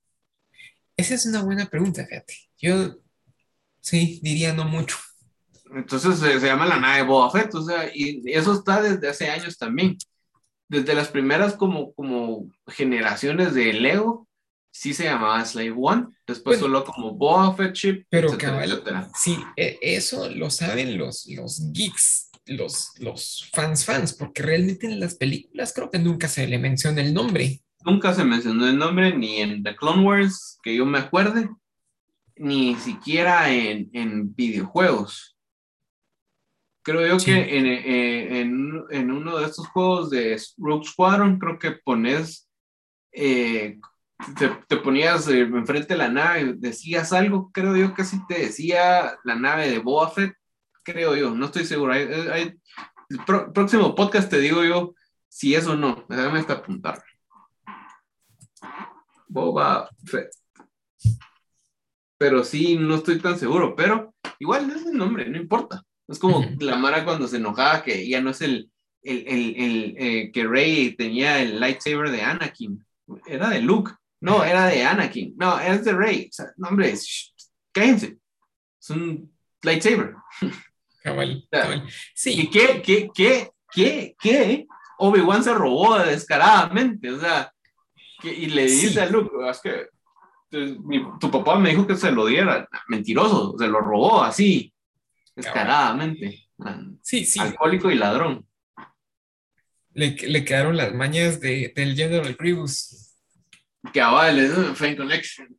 Esa 0.98 1.16
es 1.16 1.26
una 1.26 1.44
buena 1.44 1.66
pregunta, 1.66 2.06
fíjate. 2.06 2.36
Yo 2.58 2.96
sí 3.82 4.20
diría 4.24 4.54
no 4.54 4.66
mucho. 4.66 4.98
Entonces 5.74 6.20
se, 6.20 6.40
se 6.40 6.46
llama 6.46 6.66
la 6.66 6.80
nave 6.80 7.04
Boba 7.04 7.32
Fett, 7.32 7.54
o 7.56 7.64
sea, 7.64 7.90
y 7.94 8.22
eso 8.26 8.54
está 8.54 8.82
desde 8.82 9.08
hace 9.10 9.30
años 9.30 9.58
también. 9.58 9.98
Desde 10.68 10.96
las 10.96 11.10
primeras 11.10 11.54
como, 11.56 11.94
como 11.94 12.50
generaciones 12.68 13.54
de 13.54 13.74
Lego, 13.74 14.28
sí 14.72 14.94
se 14.94 15.06
llamaba 15.06 15.44
Slave 15.46 15.74
One, 15.78 16.08
después 16.28 16.60
solo 16.60 16.84
como 16.84 17.12
Boba 17.16 17.56
Fett 17.56 17.74
Ship, 17.76 18.06
Pero 18.10 18.28
etcétera, 18.30 18.64
etcétera. 18.66 19.10
sí, 19.16 19.38
e- 19.56 19.78
eso 19.82 20.30
lo 20.30 20.50
saben 20.50 20.98
los, 20.98 21.26
los 21.28 21.72
geeks, 21.72 22.30
los, 22.46 22.92
los 23.00 23.50
fans 23.54 23.86
fans, 23.86 24.14
porque 24.14 24.44
realmente 24.44 24.86
en 24.88 25.00
las 25.00 25.16
películas 25.16 25.72
creo 25.74 25.90
que 25.90 26.00
nunca 26.00 26.28
se 26.28 26.48
le 26.48 26.58
menciona 26.60 27.02
el 27.02 27.14
nombre. 27.14 27.62
Nunca 27.84 28.14
se 28.14 28.24
mencionó 28.24 28.68
el 28.68 28.78
nombre 28.78 29.16
ni 29.16 29.38
en 29.38 29.62
The 29.64 29.76
Clone 29.76 30.04
Wars, 30.04 30.60
que 30.64 30.76
yo 30.76 30.86
me 30.86 30.98
acuerde, 31.00 31.50
ni 32.36 32.76
siquiera 32.76 33.52
en, 33.52 33.90
en 33.94 34.34
videojuegos. 34.36 35.35
Creo 36.86 37.08
yo 37.08 37.20
Sí. 37.20 37.26
que 37.26 37.58
en, 37.58 37.66
eh, 37.66 38.40
en, 38.42 38.84
en 38.92 39.12
uno 39.12 39.38
de 39.40 39.46
estos 39.48 39.68
juegos 39.70 40.12
de 40.12 40.40
Rogue 40.58 40.86
Squadron, 40.88 41.40
creo 41.40 41.58
que 41.58 41.72
pones, 41.72 42.48
eh, 43.12 43.80
te, 44.38 44.50
te 44.68 44.78
ponías 44.78 45.28
eh, 45.28 45.42
enfrente 45.42 45.96
de 45.96 45.98
la 45.98 46.10
nave, 46.10 46.54
decías 46.58 47.12
algo, 47.12 47.50
creo 47.52 47.76
yo 47.76 47.96
que 47.96 48.04
sí 48.04 48.20
te 48.28 48.38
decía 48.40 49.18
la 49.24 49.36
nave 49.36 49.68
de 49.70 49.80
Boba 49.80 50.12
Fett, 50.12 50.36
creo 50.84 51.16
yo, 51.16 51.32
no 51.32 51.46
estoy 51.48 51.66
seguro. 51.66 51.92
Hay- 51.94 52.04
hay- 52.32 52.54
el 53.10 53.18
pro- 53.26 53.52
próximo 53.52 53.96
podcast 53.96 54.30
te 54.30 54.40
digo 54.40 54.64
yo 54.64 54.94
si 55.28 55.56
es 55.56 55.66
o 55.68 55.76
no, 55.76 56.06
déjame 56.08 56.40
hasta 56.40 56.54
apuntar. 56.54 57.04
Boba 59.28 59.90
Fett. 60.06 60.30
Pero 62.18 62.44
sí, 62.44 62.78
no 62.78 62.96
estoy 62.96 63.20
tan 63.20 63.38
seguro, 63.38 63.76
pero 63.76 64.14
igual 64.40 64.70
es 64.70 64.86
el 64.86 64.94
nombre, 64.98 65.28
no 65.30 65.38
importa. 65.38 65.84
Es 66.08 66.20
como 66.20 66.46
la 66.60 66.76
Mara 66.76 67.04
cuando 67.04 67.28
se 67.28 67.38
enojaba 67.38 67.84
que 67.84 68.08
ya 68.08 68.22
no 68.22 68.30
es 68.30 68.42
el, 68.42 68.70
el, 69.02 69.24
el, 69.28 69.56
el, 69.58 69.96
eh, 69.98 70.32
que 70.32 70.44
Rey 70.46 70.96
tenía 70.96 71.42
el 71.42 71.60
lightsaber 71.60 72.12
de 72.12 72.22
Anakin. 72.22 72.86
Era 73.26 73.50
de 73.50 73.62
Luke. 73.62 73.92
No, 74.22 74.44
era 74.44 74.68
de 74.68 74.84
Anakin. 74.84 75.34
No, 75.38 75.60
es 75.60 75.84
de 75.86 75.94
Rey. 75.94 76.28
O 76.30 76.34
sea, 76.34 76.46
no, 76.58 76.70
hombre, 76.70 76.96
shh, 76.96 77.32
cállense. 77.72 78.18
Es 78.82 78.90
un 78.92 79.32
lightsaber. 79.64 80.16
Cabal, 81.04 81.48
cabal. 81.52 81.84
¿Y 81.88 81.92
Sí, 82.16 82.50
qué, 82.50 82.82
qué, 82.84 83.10
qué, 83.14 83.50
qué, 83.72 84.16
qué? 84.20 84.66
Obi-Wan 84.98 85.44
se 85.44 85.54
robó 85.54 86.00
descaradamente, 86.00 87.12
o 87.12 87.20
sea, 87.20 87.52
que- 88.22 88.34
y 88.34 88.46
le 88.48 88.64
dice 88.64 88.90
Sí. 88.90 89.00
a 89.00 89.06
Luke, 89.08 89.30
es 89.50 89.60
que 89.62 89.88
tu, 90.50 90.82
mi- 90.84 91.06
tu 91.20 91.30
papá 91.30 91.60
me 91.60 91.70
dijo 91.72 91.86
que 91.86 91.96
se 91.98 92.12
lo 92.12 92.26
diera, 92.26 92.68
mentiroso, 92.88 93.56
se 93.60 93.68
lo 93.68 93.82
robó 93.82 94.24
así, 94.24 94.74
descaradamente, 95.36 96.48
sí, 97.02 97.26
sí. 97.26 97.40
alcohólico 97.40 97.92
y 97.92 97.96
ladrón. 97.96 98.48
Le, 99.94 100.12
le 100.12 100.44
quedaron 100.44 100.76
las 100.76 100.94
mañas 100.94 101.40
de, 101.40 101.72
del 101.76 101.96
General 101.96 102.36
Grievous. 102.36 103.16
Que 103.94 104.02
avale, 104.02 104.46
es 104.46 104.78
fan 104.78 104.96
connection. 104.96 105.58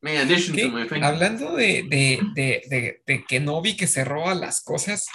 May 0.00 0.16
addition 0.16 0.56
to 0.56 0.68
my 0.70 0.88
fan. 0.88 1.04
Hablando 1.04 1.54
de, 1.54 1.84
de, 1.88 2.20
de, 2.34 2.62
de, 2.68 3.02
de 3.06 3.24
Kenobi 3.24 3.76
que 3.76 3.86
se 3.86 4.04
roba 4.04 4.34
las 4.34 4.62
cosas, 4.62 5.06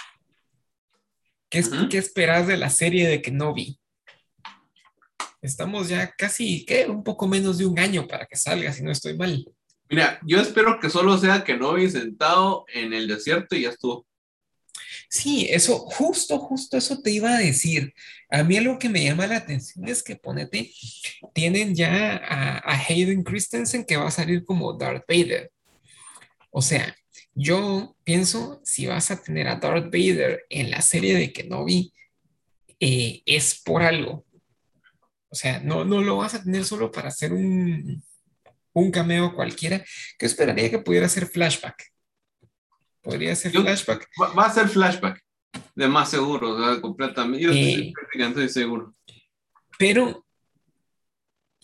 ¿Qué, 1.48 1.60
Ujú. 1.60 1.88
¿Qué 1.88 1.98
esperas 1.98 2.46
de 2.46 2.56
la 2.56 2.70
serie 2.70 3.06
de 3.06 3.22
Kenobi? 3.22 3.78
Estamos 5.40 5.88
ya 5.88 6.10
casi, 6.10 6.64
¿qué? 6.64 6.86
Un 6.86 7.04
poco 7.04 7.28
menos 7.28 7.58
de 7.58 7.66
un 7.66 7.78
año 7.78 8.06
para 8.06 8.26
que 8.26 8.36
salga, 8.36 8.72
si 8.72 8.82
no 8.82 8.90
estoy 8.90 9.16
mal. 9.16 9.46
Mira, 9.88 10.18
yo 10.26 10.40
espero 10.40 10.80
que 10.80 10.90
solo 10.90 11.16
sea 11.16 11.44
Kenobi 11.44 11.88
sentado 11.88 12.64
en 12.72 12.92
el 12.92 13.06
desierto 13.06 13.54
y 13.54 13.62
ya 13.62 13.70
estuvo. 13.70 14.06
Sí, 15.08 15.46
eso, 15.50 15.78
justo, 15.78 16.38
justo 16.38 16.76
eso 16.76 17.00
te 17.00 17.12
iba 17.12 17.30
a 17.30 17.38
decir. 17.38 17.94
A 18.28 18.42
mí 18.42 18.56
algo 18.56 18.78
que 18.78 18.88
me 18.88 19.04
llama 19.04 19.26
la 19.26 19.36
atención 19.36 19.86
es 19.88 20.02
que 20.02 20.16
ponete, 20.16 20.72
tienen 21.32 21.74
ya 21.74 22.16
a, 22.16 22.86
Hayden 22.88 23.22
Christensen 23.22 23.84
que 23.84 23.96
va 23.96 24.08
a 24.08 24.10
salir 24.10 24.44
como 24.44 24.72
Darth 24.72 25.04
Vader. 25.08 25.52
O 26.50 26.62
sea, 26.62 26.96
yo 27.34 27.96
pienso, 28.02 28.60
si 28.64 28.86
vas 28.86 29.10
a 29.10 29.22
tener 29.22 29.46
a 29.48 29.56
Darth 29.56 29.86
Vader 29.86 30.44
en 30.50 30.70
la 30.70 30.82
serie 30.82 31.14
de 31.14 31.32
Kenobi, 31.32 31.92
eh, 32.80 33.22
es 33.26 33.62
por 33.64 33.82
algo. 33.82 34.24
O 35.28 35.34
sea, 35.34 35.60
no, 35.60 35.84
no 35.84 36.02
lo 36.02 36.16
vas 36.16 36.34
a 36.34 36.42
tener 36.42 36.64
solo 36.64 36.90
para 36.90 37.08
hacer 37.08 37.32
un, 37.32 38.02
un 38.76 38.90
cameo 38.90 39.34
cualquiera, 39.34 39.82
que 40.18 40.26
esperaría 40.26 40.68
que 40.70 40.78
pudiera 40.78 41.08
ser 41.08 41.26
flashback. 41.26 41.82
Podría 43.00 43.34
ser 43.34 43.50
Yo- 43.52 43.62
flashback. 43.62 44.06
Va, 44.20 44.34
va 44.34 44.44
a 44.46 44.52
ser 44.52 44.68
flashback, 44.68 45.24
de 45.74 45.88
más 45.88 46.10
seguro, 46.10 46.50
o 46.50 46.58
sea, 46.62 46.80
completamente. 46.82 47.42
Yo 47.42 47.52
Eh. 47.52 47.94
estoy 48.18 48.48
seguro. 48.50 48.94
Pero 49.78 50.26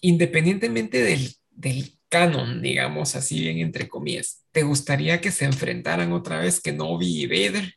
independientemente 0.00 1.02
del, 1.02 1.34
del 1.50 1.98
canon, 2.08 2.62
digamos 2.62 3.14
así 3.14 3.40
bien 3.40 3.58
entre 3.58 3.88
comillas, 3.90 4.46
¿te 4.50 4.62
gustaría 4.62 5.20
que 5.20 5.30
se 5.30 5.44
enfrentaran 5.44 6.12
otra 6.12 6.38
vez 6.40 6.62
Kenobi 6.62 7.24
y 7.24 7.26
Vader? 7.26 7.74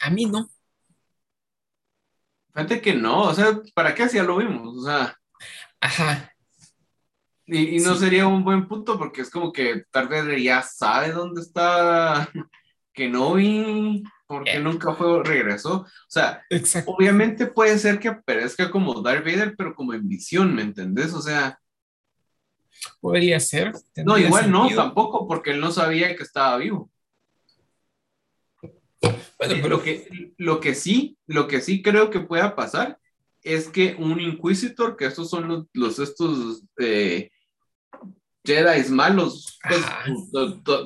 A 0.00 0.10
mí 0.10 0.24
no. 0.26 0.50
Fíjate 2.52 2.80
que 2.80 2.94
no, 2.94 3.22
o 3.22 3.34
sea, 3.34 3.60
¿para 3.74 3.94
qué 3.94 4.08
ya 4.12 4.22
lo 4.24 4.36
vimos? 4.36 4.78
O 4.78 4.84
sea, 4.84 5.16
Ajá, 5.84 6.32
y, 7.46 7.76
y 7.76 7.78
no 7.80 7.92
Sí. 7.94 8.00
sería 8.00 8.26
un 8.26 8.42
buen 8.42 8.66
punto 8.66 8.96
porque 8.98 9.20
es 9.20 9.28
como 9.30 9.52
que 9.52 9.84
tal 9.90 10.08
vez 10.08 10.24
ya 10.42 10.62
sabe 10.62 11.12
dónde 11.12 11.42
está 11.42 12.26
Kenobi, 12.94 14.02
porque 14.26 14.52
Eh. 14.52 14.60
nunca 14.60 14.94
fue, 14.94 15.22
regresó. 15.22 15.80
O 15.82 15.86
sea, 16.08 16.42
exacto. 16.48 16.92
obviamente 16.92 17.46
puede 17.46 17.78
ser 17.78 17.98
que 17.98 18.08
aparezca 18.08 18.70
como 18.70 19.02
Darth 19.02 19.24
Vader, 19.26 19.54
pero 19.58 19.74
como 19.74 19.92
en 19.92 20.08
visión, 20.08 20.54
¿me 20.54 20.62
entendés? 20.62 21.12
O 21.12 21.20
sea, 21.20 21.58
Podría 23.00 23.38
ser. 23.40 23.72
no, 24.04 24.16
igual 24.18 24.50
no, 24.50 24.68
tampoco, 24.74 25.26
porque 25.28 25.50
él 25.52 25.60
no 25.60 25.70
sabía 25.70 26.16
que 26.16 26.22
estaba 26.22 26.56
vivo. 26.56 26.90
Bueno, 29.02 29.54
pero 29.62 29.68
lo, 29.68 29.82
que, 29.82 30.32
lo 30.38 30.60
que 30.60 30.74
sí, 30.74 31.18
lo 31.26 31.46
que 31.46 31.60
sí 31.60 31.82
creo 31.82 32.08
que 32.08 32.20
pueda 32.20 32.56
pasar 32.56 32.98
es 33.44 33.68
que 33.68 33.94
un 33.98 34.18
Inquisitor, 34.20 34.96
que 34.96 35.06
estos 35.06 35.28
son 35.30 35.46
los, 35.48 35.66
los 35.74 35.98
estos 35.98 36.62
eh, 36.78 37.30
Jedi 38.44 38.88
malos, 38.90 39.58
pues, 39.68 39.82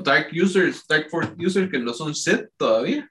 Dark 0.05 0.29
Users, 0.33 0.85
Dark 0.89 1.09
Force 1.11 1.33
Users 1.39 1.71
que 1.71 1.79
no 1.79 1.93
son 1.95 2.15
Sith 2.15 2.47
todavía, 2.57 3.11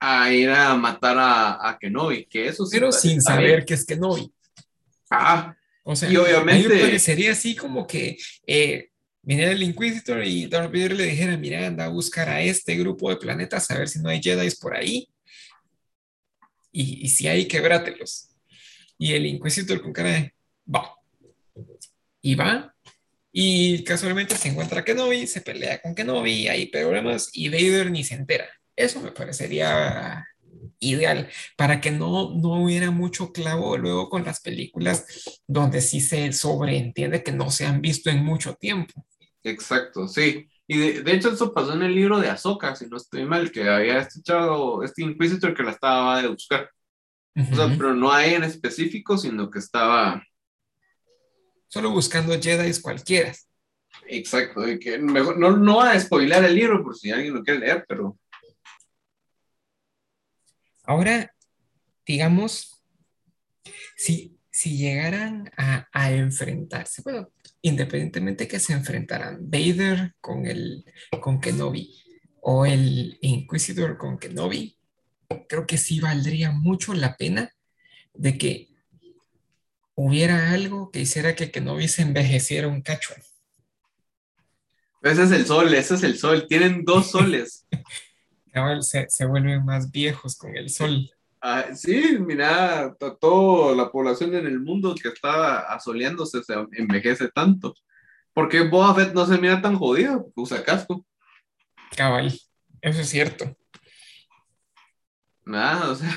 a 0.00 0.32
ir 0.32 0.50
a 0.50 0.74
matar 0.74 1.16
a, 1.18 1.68
a 1.68 1.78
Kenobi, 1.78 2.26
que 2.26 2.48
eso 2.48 2.66
pero 2.70 2.92
sin 2.92 3.20
saber 3.22 3.46
bien. 3.56 3.64
que 3.66 3.74
es 3.74 3.84
Kenobi. 3.84 4.32
Ah, 5.10 5.54
O 5.84 5.94
sea, 5.94 6.10
Y 6.10 6.16
obviamente- 6.16 6.66
a 6.66 6.68
mí 6.68 6.74
me 6.74 6.80
parecería 6.80 7.32
así 7.32 7.54
como 7.54 7.86
que 7.86 8.16
eh, 8.46 8.88
viniera 9.22 9.52
el 9.52 9.62
Inquisitor 9.62 10.24
y 10.24 10.46
Darth 10.46 10.72
Vader 10.72 10.94
le 10.96 11.04
dijera, 11.06 11.36
mira, 11.36 11.66
anda 11.66 11.84
a 11.86 11.88
buscar 11.88 12.28
a 12.28 12.40
este 12.42 12.74
grupo 12.76 13.10
de 13.10 13.16
planetas 13.16 13.70
a 13.70 13.78
ver 13.78 13.88
si 13.88 14.00
no 14.00 14.08
hay 14.08 14.20
Jedi 14.22 14.50
por 14.60 14.74
ahí. 14.76 15.08
Y, 16.76 17.08
si 17.08 17.28
hay, 17.28 17.46
quebrátelos. 17.46 18.30
Y 18.98 19.12
el 19.12 19.26
Inquisitor 19.26 19.80
con 19.80 19.92
cara 19.92 20.10
de, 20.10 20.34
va. 20.72 20.92
Y 22.20 22.34
va. 22.34 22.74
Y 23.32 23.84
casualmente 23.84 24.36
se 24.36 24.48
encuentra 24.48 24.84
Kenobi, 24.84 25.26
se 25.26 25.40
pelea 25.40 25.80
con 25.80 25.94
Kenobi, 25.94 26.48
hay 26.48 26.66
problemas 26.66 27.30
y 27.32 27.48
Vader 27.48 27.90
ni 27.90 28.02
se 28.02 28.14
entera. 28.14 28.48
Eso 28.74 29.00
me 29.00 29.12
parecería 29.12 30.26
ideal 30.80 31.28
para 31.56 31.80
que 31.80 31.90
no, 31.90 32.34
no 32.34 32.62
hubiera 32.62 32.90
mucho 32.90 33.32
clavo 33.32 33.76
luego 33.76 34.08
con 34.08 34.24
las 34.24 34.40
películas 34.40 35.06
donde 35.46 35.80
sí 35.80 36.00
se 36.00 36.32
sobreentiende 36.32 37.22
que 37.22 37.32
no 37.32 37.50
se 37.50 37.66
han 37.66 37.80
visto 37.80 38.10
en 38.10 38.24
mucho 38.24 38.54
tiempo. 38.54 39.04
exacto, 39.42 40.08
sí. 40.08 40.48
Y 40.66 40.78
de, 40.78 41.02
de 41.02 41.12
hecho 41.12 41.30
eso 41.30 41.52
pasó 41.52 41.74
en 41.74 41.82
el 41.82 41.94
libro 41.94 42.18
de 42.18 42.30
Ahsoka, 42.30 42.74
si 42.74 42.86
no 42.86 42.96
estoy 42.96 43.24
mal, 43.26 43.50
que 43.52 43.68
había 43.68 43.98
este 43.98 44.22
chavo, 44.22 44.82
este 44.82 45.02
Inquisitor 45.02 45.54
que 45.54 45.62
la 45.62 45.72
estaba 45.72 46.22
de 46.22 46.28
buscar. 46.28 46.70
O 47.36 47.54
sea, 47.54 47.66
pero 47.76 47.94
no 47.94 48.16
él 48.18 48.34
en 48.34 48.44
específico, 48.44 49.18
sino 49.18 49.50
que 49.50 49.58
estaba 49.58 50.22
Solo 51.68 51.90
buscando 51.90 52.40
Jedi 52.40 52.80
cualquiera. 52.80 53.32
exacto. 54.06 54.60
De 54.60 54.78
que 54.78 54.98
mejor, 54.98 55.38
no, 55.38 55.56
no 55.56 55.78
va 55.78 55.90
a 55.90 56.00
spoiler 56.00 56.44
el 56.44 56.54
libro 56.54 56.82
por 56.84 56.96
si 56.96 57.10
alguien 57.10 57.34
lo 57.34 57.42
quiere 57.42 57.60
leer, 57.60 57.84
pero 57.88 58.16
Ahora, 60.84 61.34
digamos, 62.06 62.82
si, 63.96 64.38
si 64.50 64.76
llegaran 64.76 65.50
a, 65.56 65.88
a 65.92 66.12
enfrentarse, 66.12 67.02
bueno, 67.02 67.30
independientemente 67.64 68.46
que 68.46 68.60
se 68.60 68.74
enfrentaran 68.74 69.38
Vader 69.40 70.14
con, 70.20 70.46
el, 70.46 70.84
con 71.20 71.40
Kenobi 71.40 71.98
o 72.42 72.66
el 72.66 73.16
Inquisitor 73.22 73.96
con 73.96 74.18
Kenobi, 74.18 74.76
creo 75.48 75.66
que 75.66 75.78
sí 75.78 75.98
valdría 75.98 76.52
mucho 76.52 76.92
la 76.92 77.16
pena 77.16 77.50
de 78.12 78.36
que 78.36 78.68
hubiera 79.94 80.52
algo 80.52 80.90
que 80.90 81.00
hiciera 81.00 81.34
que 81.34 81.50
Kenobi 81.50 81.88
se 81.88 82.02
envejeciera 82.02 82.68
un 82.68 82.82
cacho. 82.82 83.14
ese 85.00 85.22
es 85.22 85.30
el 85.30 85.46
sol, 85.46 85.72
ese 85.72 85.94
es 85.94 86.02
el 86.02 86.18
sol. 86.18 86.46
Tienen 86.46 86.84
dos 86.84 87.10
soles. 87.10 87.66
Se, 88.82 89.06
se 89.08 89.26
vuelven 89.26 89.64
más 89.64 89.90
viejos 89.90 90.36
con 90.36 90.56
el 90.56 90.70
sol. 90.70 91.10
Ah, 91.46 91.74
sí, 91.74 92.16
mira, 92.20 92.96
to- 92.98 93.18
toda 93.18 93.76
la 93.76 93.92
población 93.92 94.34
en 94.34 94.46
el 94.46 94.60
mundo 94.60 94.94
que 94.94 95.08
está 95.08 95.74
asoleándose 95.74 96.42
se 96.42 96.54
envejece 96.72 97.28
tanto. 97.28 97.74
¿Por 98.32 98.48
qué 98.48 98.62
Boba 98.62 98.94
Fett 98.94 99.12
no 99.12 99.26
se 99.26 99.36
mira 99.36 99.60
tan 99.60 99.76
jodido? 99.76 100.22
Porque 100.22 100.40
usa 100.40 100.64
casco. 100.64 101.04
Cabal, 101.94 102.32
eso 102.80 103.00
es 103.02 103.08
cierto. 103.10 103.54
Nada, 105.44 105.90
o 105.90 105.94
sea. 105.94 106.16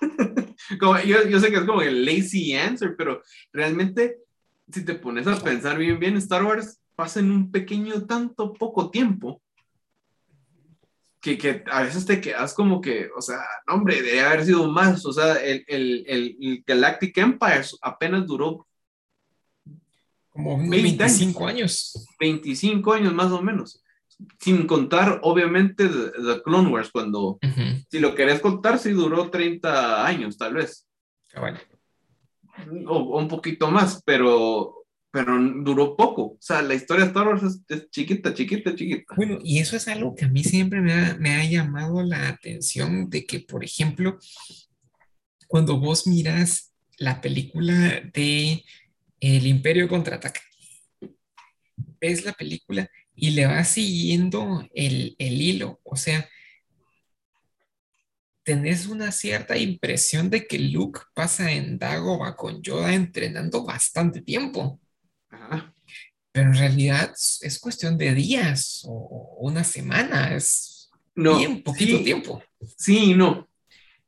como, 0.78 0.96
yo, 1.00 1.26
yo 1.28 1.40
sé 1.40 1.50
que 1.50 1.56
es 1.56 1.64
como 1.64 1.82
el 1.82 2.04
lazy 2.04 2.54
answer, 2.54 2.94
pero 2.96 3.20
realmente, 3.52 4.18
si 4.72 4.84
te 4.84 4.94
pones 4.94 5.26
a 5.26 5.40
pensar 5.40 5.76
bien, 5.76 5.98
bien, 5.98 6.16
Star 6.18 6.44
Wars 6.44 6.80
pasa 6.94 7.18
en 7.18 7.32
un 7.32 7.50
pequeño, 7.50 8.06
tanto 8.06 8.52
poco 8.52 8.90
tiempo. 8.92 9.42
Que, 11.20 11.36
que 11.36 11.64
a 11.70 11.82
veces 11.82 12.06
te 12.06 12.20
quedas 12.20 12.54
como 12.54 12.80
que, 12.80 13.08
o 13.16 13.20
sea, 13.20 13.40
no, 13.66 13.74
hombre, 13.74 13.96
debería 13.96 14.28
haber 14.30 14.44
sido 14.44 14.68
más. 14.70 15.04
O 15.04 15.12
sea, 15.12 15.34
el, 15.36 15.64
el, 15.66 16.04
el, 16.06 16.36
el 16.40 16.64
Galactic 16.66 17.16
Empire 17.18 17.62
apenas 17.82 18.26
duró 18.26 18.66
Como 20.30 20.54
unos 20.54 20.70
20 20.70 21.02
años. 21.02 21.18
25 21.18 21.46
años. 21.46 22.06
25 22.20 22.92
años 22.92 23.12
más 23.14 23.32
o 23.32 23.42
menos. 23.42 23.82
Sin 24.38 24.66
contar, 24.66 25.20
obviamente, 25.22 25.88
The, 25.88 26.10
The 26.22 26.42
Clone 26.44 26.70
Wars, 26.70 26.90
cuando, 26.90 27.38
Ujú, 27.42 27.62
si 27.90 27.98
lo 28.00 28.14
querés 28.14 28.40
contar, 28.40 28.78
sí 28.78 28.90
duró 28.90 29.30
30 29.30 30.04
años, 30.06 30.36
tal 30.36 30.54
vez. 30.54 30.86
cabal. 31.28 31.60
o, 32.86 32.96
o 32.96 33.18
un 33.18 33.28
poquito 33.28 33.70
más, 33.70 34.02
pero, 34.04 34.77
pero 35.10 35.38
duró 35.62 35.96
poco. 35.96 36.22
O 36.22 36.38
sea, 36.40 36.62
la 36.62 36.74
historia 36.74 37.04
de 37.04 37.08
Star 37.08 37.26
Wars 37.26 37.42
es, 37.42 37.90
chiquita, 37.90 38.34
chiquita, 38.34 38.74
chiquita. 38.74 39.14
Bueno, 39.16 39.38
y 39.42 39.58
eso 39.58 39.76
es 39.76 39.88
algo 39.88 40.14
que 40.14 40.26
a 40.26 40.28
mí 40.28 40.44
siempre 40.44 40.80
me 40.80 41.34
ha, 41.34 41.44
llamado 41.44 42.02
la 42.02 42.28
atención 42.28 43.08
de 43.08 43.24
que, 43.24 43.40
por 43.40 43.64
ejemplo, 43.64 44.18
cuando 45.46 45.78
vos 45.78 46.06
miras 46.06 46.74
la 46.98 47.20
película 47.20 48.02
de 48.12 48.64
El 49.20 49.46
Imperio 49.46 49.88
Contraataca, 49.88 50.40
ves 52.00 52.24
la 52.24 52.32
película 52.32 52.90
y 53.14 53.30
le 53.30 53.46
vas 53.46 53.68
siguiendo 53.68 54.68
el, 54.74 55.16
el 55.18 55.40
hilo, 55.40 55.80
o 55.82 55.96
sea, 55.96 56.28
tenés 58.48 58.86
una 58.86 59.12
cierta 59.12 59.58
impresión 59.58 60.30
de 60.30 60.46
que 60.46 60.58
Luke 60.58 61.00
pasa 61.12 61.52
en 61.52 61.78
Dagobah 61.78 62.34
con 62.34 62.62
Yoda 62.62 62.94
entrenando 62.94 63.62
bastante 63.62 64.22
tiempo. 64.22 64.80
Pero 66.38 66.50
en 66.52 66.56
realidad 66.58 67.10
es 67.12 67.40
es 67.42 67.58
cuestión 67.58 67.98
de 67.98 68.14
días 68.14 68.82
o 68.86 69.36
una 69.40 69.64
semana, 69.64 70.34
es 70.36 70.88
No, 71.16 71.38
bien 71.38 71.62
poquito 71.64 71.98
sí, 71.98 72.04
tiempo. 72.04 72.42
Sí 72.76 73.14
no. 73.14 73.48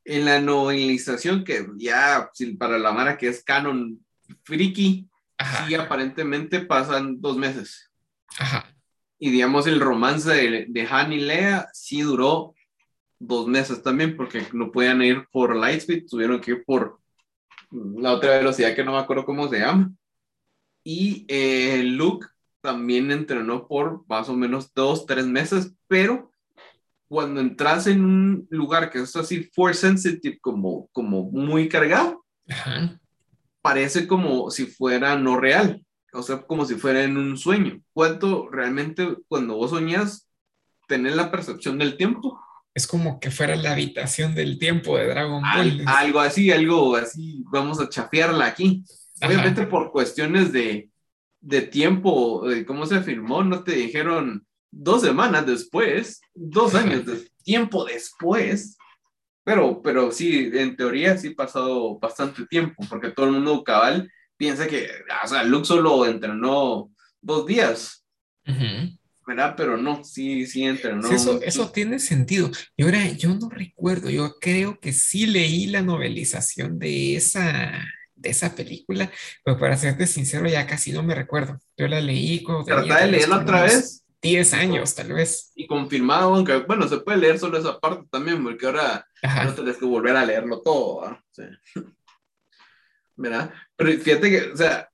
En 0.05 0.23
la 0.25 0.39
novelización, 0.39 1.43
que 1.43 1.67
ya 1.77 2.29
para 2.57 2.79
la 2.79 2.91
Mara 2.93 3.17
que 3.17 3.27
es 3.27 3.43
canon 3.43 3.99
friki, 4.43 5.07
Ajá, 5.37 5.67
sí 5.67 5.75
aparentemente 5.75 6.61
pasan 6.61 7.19
dos 7.19 7.35
meses. 7.37 7.89
ajá. 8.37 8.65
y 9.19 9.29
digamos 9.29 9.67
el 9.67 9.79
romance 9.81 10.29
de, 10.31 10.65
de 10.69 10.87
Han 10.89 11.11
y 11.13 11.19
Leia 11.19 11.67
sí 11.73 12.01
duró 12.01 12.55
dos 13.19 13.45
meses 13.47 13.83
también 13.83 14.15
porque 14.15 14.47
no 14.53 14.71
podían 14.71 15.01
ir 15.01 15.27
por 15.31 15.55
Lightspeed, 15.55 16.05
tuvieron 16.07 16.39
que 16.39 16.51
ir 16.51 16.63
por 16.65 16.99
la 17.71 18.13
otra 18.13 18.37
velocidad 18.37 18.73
que 18.75 18.83
no 18.83 18.93
me 18.93 18.99
acuerdo 18.99 19.25
cómo 19.25 19.47
se 19.49 19.59
llama. 19.59 19.91
Y 20.83 21.25
eh, 21.27 21.83
Luke 21.83 22.27
también 22.61 23.11
entrenó 23.11 23.67
por 23.67 24.05
más 24.07 24.29
o 24.29 24.33
menos 24.33 24.73
dos, 24.73 25.05
tres 25.05 25.25
meses, 25.25 25.73
pero 25.87 26.31
cuando 27.07 27.41
entras 27.41 27.87
en 27.87 28.05
un 28.05 28.47
lugar 28.49 28.89
que 28.89 28.99
es 28.99 29.15
así 29.15 29.49
force 29.53 29.81
sensitive, 29.81 30.39
como, 30.39 30.87
como 30.93 31.23
muy 31.23 31.67
cargado, 31.67 32.23
parece 33.61 34.07
como 34.07 34.49
si 34.49 34.65
fuera 34.65 35.17
no 35.17 35.37
real, 35.37 35.83
o 36.13 36.23
sea, 36.23 36.41
como 36.43 36.65
si 36.65 36.75
fuera 36.75 37.03
en 37.03 37.17
un 37.17 37.37
sueño. 37.37 37.81
¿Cuánto 37.93 38.49
realmente 38.49 39.17
cuando 39.27 39.57
vos 39.57 39.71
soñas, 39.71 40.29
tenés 40.87 41.15
la 41.15 41.31
percepción 41.31 41.77
del 41.77 41.97
tiempo? 41.97 42.39
Es 42.73 42.87
como 42.87 43.19
que 43.19 43.31
fuera 43.31 43.57
la 43.57 43.73
habitación 43.73 44.33
del 44.33 44.57
tiempo 44.57 44.97
de 44.97 45.07
Dragon 45.07 45.41
Ball. 45.41 45.83
algo 45.87 46.21
así, 46.21 46.51
algo 46.51 46.95
así, 46.95 47.43
vamos 47.51 47.81
a 47.81 47.89
chafiarla 47.89 48.45
aquí. 48.45 48.85
Obviamente 49.21 49.67
por 49.67 49.91
cuestiones 49.91 50.51
de, 50.51 50.89
de 51.39 51.61
tiempo, 51.61 52.47
de 52.47 52.65
cómo 52.65 52.85
se 52.85 53.01
firmó, 53.01 53.43
no 53.43 53.63
te 53.63 53.73
dijeron 53.73 54.45
dos 54.71 55.01
semanas 55.01 55.45
después, 55.45 56.21
dos 56.33 56.75
años 56.75 57.05
de 57.05 57.29
tiempo 57.43 57.85
después, 57.85 58.77
pero, 59.43 59.81
pero 59.81 60.11
sí, 60.11 60.51
en 60.53 60.75
teoría 60.75 61.17
sí 61.17 61.29
ha 61.29 61.35
pasado 61.35 61.99
bastante 61.99 62.45
tiempo, 62.45 62.83
porque 62.89 63.09
todo 63.09 63.25
el 63.27 63.33
mundo 63.33 63.63
cabal 63.63 64.11
piensa 64.37 64.67
que, 64.67 64.87
o 65.23 65.27
sea, 65.27 65.43
Luke 65.43 65.65
solo 65.65 66.05
entrenó 66.05 66.91
dos 67.21 67.45
días, 67.45 68.05
¿verdad? 69.25 69.55
Pero 69.57 69.77
no, 69.77 70.03
sí, 70.03 70.45
sí 70.45 70.63
entrenó. 70.63 71.09
eso, 71.09 71.41
eso 71.41 71.71
tiene 71.71 71.99
sentido. 71.99 72.51
Y 72.75 72.83
ahora, 72.83 73.07
yo 73.09 73.33
no 73.33 73.49
recuerdo, 73.49 74.09
yo 74.09 74.35
creo 74.39 74.79
que 74.79 74.93
sí 74.93 75.25
leí 75.25 75.67
la 75.67 75.81
novelización 75.81 76.77
de 76.77 77.15
esa, 77.15 77.83
de 78.21 78.29
esa 78.29 78.55
película, 78.55 79.11
pero 79.43 79.57
para 79.57 79.77
serte 79.77 80.07
sincero, 80.07 80.47
ya 80.47 80.67
casi 80.67 80.91
no 80.91 81.03
me 81.03 81.15
recuerdo. 81.15 81.59
Yo 81.77 81.87
la 81.87 81.99
leí 81.99 82.43
cuando 82.43 82.65
tenía... 82.65 82.97
de 82.97 83.11
leerla 83.11 83.37
otra 83.39 83.63
vez? 83.63 84.05
10 84.21 84.53
años, 84.53 84.93
tal 84.93 85.13
vez. 85.13 85.51
Y 85.55 85.65
confirmado, 85.65 86.35
aunque, 86.35 86.57
bueno, 86.57 86.87
se 86.87 86.97
puede 86.97 87.17
leer 87.17 87.39
solo 87.39 87.57
esa 87.57 87.79
parte 87.79 88.07
también, 88.11 88.43
porque 88.43 88.67
ahora 88.67 89.05
no 89.45 89.53
tienes 89.53 89.77
que 89.77 89.85
volver 89.85 90.15
a 90.15 90.25
leerlo 90.25 90.61
todo, 90.61 91.17
sí. 91.31 91.43
¿verdad? 93.15 93.51
Pero 93.75 93.99
fíjate 93.99 94.29
que, 94.29 94.51
o 94.51 94.57
sea, 94.57 94.89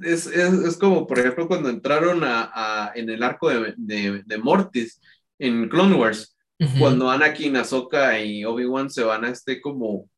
es, 0.00 0.26
es, 0.26 0.52
es 0.52 0.76
como, 0.76 1.06
por 1.06 1.18
ejemplo, 1.18 1.46
cuando 1.46 1.68
entraron 1.68 2.24
a, 2.24 2.50
a 2.54 2.92
en 2.94 3.10
el 3.10 3.22
arco 3.22 3.50
de, 3.50 3.74
de, 3.76 4.22
de, 4.24 4.38
Mortis 4.38 5.00
en 5.38 5.68
Clone 5.68 5.94
Wars, 5.94 6.36
cuando 6.78 7.10
Anakin, 7.10 7.56
Ahsoka 7.56 8.20
y 8.20 8.44
Obi-Wan 8.44 8.90
se 8.90 9.02
van 9.02 9.24
a 9.24 9.30
este 9.30 9.62
como 9.62 10.10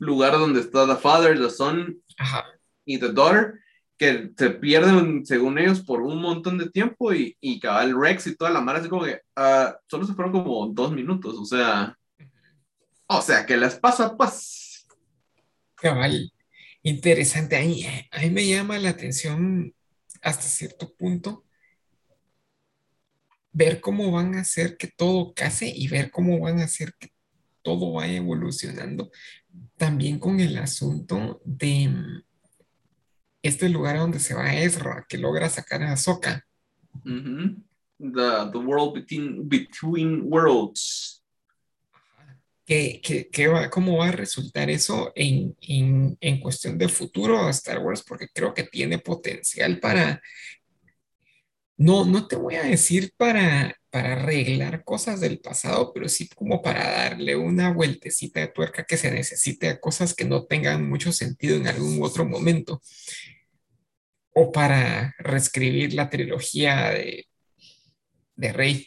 lugar 0.00 0.32
donde 0.32 0.60
está 0.60 0.86
The 0.86 1.00
Father, 1.00 1.38
The 1.38 1.50
Son 1.50 2.02
y 2.84 2.98
The 2.98 3.12
Daughter, 3.12 3.60
que 3.96 4.32
se 4.36 4.50
pierden, 4.50 5.24
según 5.24 5.58
ellos, 5.58 5.80
por 5.80 6.00
un 6.02 6.20
montón 6.20 6.58
de 6.58 6.68
tiempo 6.68 7.12
y, 7.12 7.36
y 7.40 7.60
cabal 7.60 7.94
Rex 7.98 8.26
y 8.26 8.36
toda 8.36 8.50
la 8.50 8.60
mara, 8.60 8.80
así 8.80 8.88
como 8.88 9.04
que 9.04 9.20
uh, 9.36 9.72
solo 9.88 10.06
se 10.06 10.14
fueron 10.14 10.32
como 10.32 10.66
dos 10.68 10.90
minutos, 10.92 11.36
o 11.38 11.44
sea, 11.44 11.96
o 13.06 13.22
sea, 13.22 13.46
que 13.46 13.56
les 13.56 13.76
pasa, 13.76 14.16
pues. 14.16 14.86
Cabal, 15.76 16.32
interesante. 16.82 17.56
Ahí, 17.56 17.86
ahí 18.10 18.30
me 18.30 18.46
llama 18.46 18.78
la 18.78 18.90
atención 18.90 19.74
hasta 20.22 20.42
cierto 20.42 20.92
punto 20.94 21.44
ver 23.52 23.80
cómo 23.80 24.10
van 24.10 24.34
a 24.36 24.40
hacer 24.40 24.76
que 24.76 24.86
todo 24.86 25.34
case 25.34 25.66
y 25.74 25.88
ver 25.88 26.10
cómo 26.10 26.38
van 26.38 26.60
a 26.60 26.64
hacer 26.64 26.94
que 26.98 27.12
todo 27.62 27.92
vaya 27.92 28.16
evolucionando. 28.16 29.10
También 29.76 30.18
con 30.18 30.40
el 30.40 30.58
asunto 30.58 31.40
de 31.44 31.90
este 33.42 33.68
lugar 33.68 33.98
donde 33.98 34.20
se 34.20 34.34
va 34.34 34.54
Ezra, 34.54 35.06
que 35.08 35.18
logra 35.18 35.48
sacar 35.48 35.82
a 35.82 35.92
Ahsoka. 35.92 36.46
the, 38.00 38.58
world 38.58 38.94
between, 38.94 39.48
between 39.48 40.22
worlds. 40.30 41.22
¿Qué, 42.64 43.00
qué, 43.32 43.48
va, 43.48 43.68
¿Cómo 43.68 43.96
va 43.96 44.08
a 44.08 44.12
resultar 44.12 44.70
eso 44.70 45.12
en, 45.16 45.56
en, 45.60 46.16
en 46.20 46.40
cuestión 46.40 46.78
de 46.78 46.88
futuro 46.88 47.40
a 47.40 47.50
Star 47.50 47.80
Wars? 47.80 48.04
Porque 48.06 48.28
creo 48.32 48.54
que 48.54 48.62
tiene 48.62 49.00
potencial 49.00 49.80
para, 49.80 50.22
no, 51.76 52.04
no 52.04 52.28
te 52.28 52.36
voy 52.36 52.54
a 52.54 52.62
decir 52.62 53.12
para, 53.16 53.74
para 53.90 54.12
arreglar 54.12 54.84
cosas 54.84 55.20
del 55.20 55.40
pasado, 55.40 55.92
pero 55.92 56.08
sí 56.08 56.28
como 56.28 56.62
para 56.62 56.90
darle 56.90 57.36
una 57.36 57.72
vueltecita 57.72 58.40
de 58.40 58.48
tuerca 58.48 58.84
que 58.84 58.96
se 58.96 59.10
necesite 59.10 59.68
a 59.68 59.80
cosas 59.80 60.14
que 60.14 60.24
no 60.24 60.44
tengan 60.44 60.88
mucho 60.88 61.12
sentido 61.12 61.56
en 61.56 61.66
algún 61.66 62.02
otro 62.02 62.24
momento 62.24 62.80
o 64.32 64.52
para 64.52 65.14
reescribir 65.18 65.94
la 65.94 66.08
trilogía 66.08 66.90
de, 66.90 67.26
de 68.36 68.52
Rey. 68.52 68.86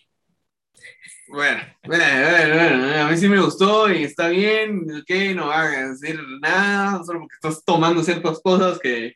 Bueno, 1.27 1.61
bueno, 1.83 2.05
bueno, 2.53 3.01
a 3.01 3.09
mí 3.09 3.17
sí 3.17 3.27
me 3.27 3.41
gustó 3.41 3.91
y 3.91 4.03
está 4.03 4.27
bien, 4.27 4.85
ok, 5.01 5.35
no 5.35 5.47
van 5.47 5.73
a 5.73 5.89
decir 5.89 6.19
nada, 6.41 7.03
solo 7.03 7.21
porque 7.21 7.35
estás 7.35 7.63
tomando 7.65 8.03
ciertas 8.03 8.39
cosas 8.39 8.79
que, 8.79 9.15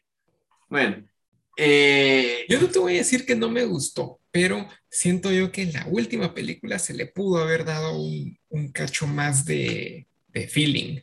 bueno. 0.67 1.08
Eh, 1.60 2.45
yo 2.47 2.62
no 2.62 2.67
te 2.69 2.78
voy 2.78 2.95
a 2.95 3.00
decir 3.00 3.26
que 3.26 3.36
no 3.36 3.50
me 3.50 3.65
gustó, 3.65 4.19
pero 4.39 4.69
siento 4.88 5.32
yo 5.32 5.52
que 5.52 5.63
en 5.63 5.73
la 5.73 5.88
última 5.88 6.36
película 6.36 6.78
se 6.78 6.93
le 6.93 7.08
pudo 7.08 7.41
haber 7.41 7.65
dado 7.65 8.00
un, 8.00 8.38
un 8.50 8.71
cacho 8.71 9.08
más 9.08 9.45
de, 9.45 10.06
de 10.28 10.47
feeling. 10.47 11.00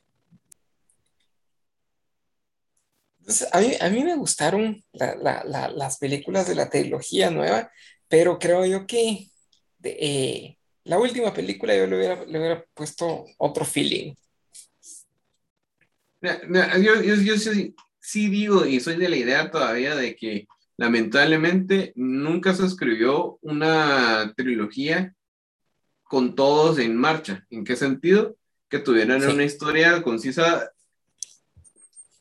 a 3.50 3.88
mí, 3.88 4.04
me 4.04 4.14
gustaron 4.14 4.80
las 4.92 5.98
películas 5.98 6.46
de 6.46 6.54
la 6.54 6.70
trilogía 6.70 7.32
nueva, 7.32 7.72
pero 8.06 8.38
creo 8.38 8.64
yo 8.66 8.86
que 8.86 9.26
eh, 9.82 10.56
la 10.84 11.00
última 11.00 11.34
película 11.34 11.74
yo 11.74 11.88
le 11.88 11.96
hubiera, 11.96 12.64
puesto 12.72 13.24
otro 13.38 13.64
feeling. 13.64 14.14
Yo, 16.22 17.34
sí, 17.98 18.28
digo 18.28 18.64
y 18.64 18.78
soy 18.78 18.94
de 18.94 19.08
la 19.08 19.16
idea 19.16 19.50
todavía 19.50 19.96
de 19.96 20.14
que 20.14 20.46
lamentablemente 20.76 21.92
nunca 21.96 22.54
se 22.54 22.66
escribió 22.66 23.38
una 23.42 24.32
trilogía 24.36 25.14
con 26.02 26.34
todos 26.34 26.78
en 26.78 26.96
marcha. 26.96 27.44
¿En 27.50 27.64
qué 27.64 27.76
sentido? 27.76 28.36
Que 28.68 28.78
tuvieran 28.78 29.22
una 29.24 29.44
historia 29.44 30.02
concisa 30.02 30.70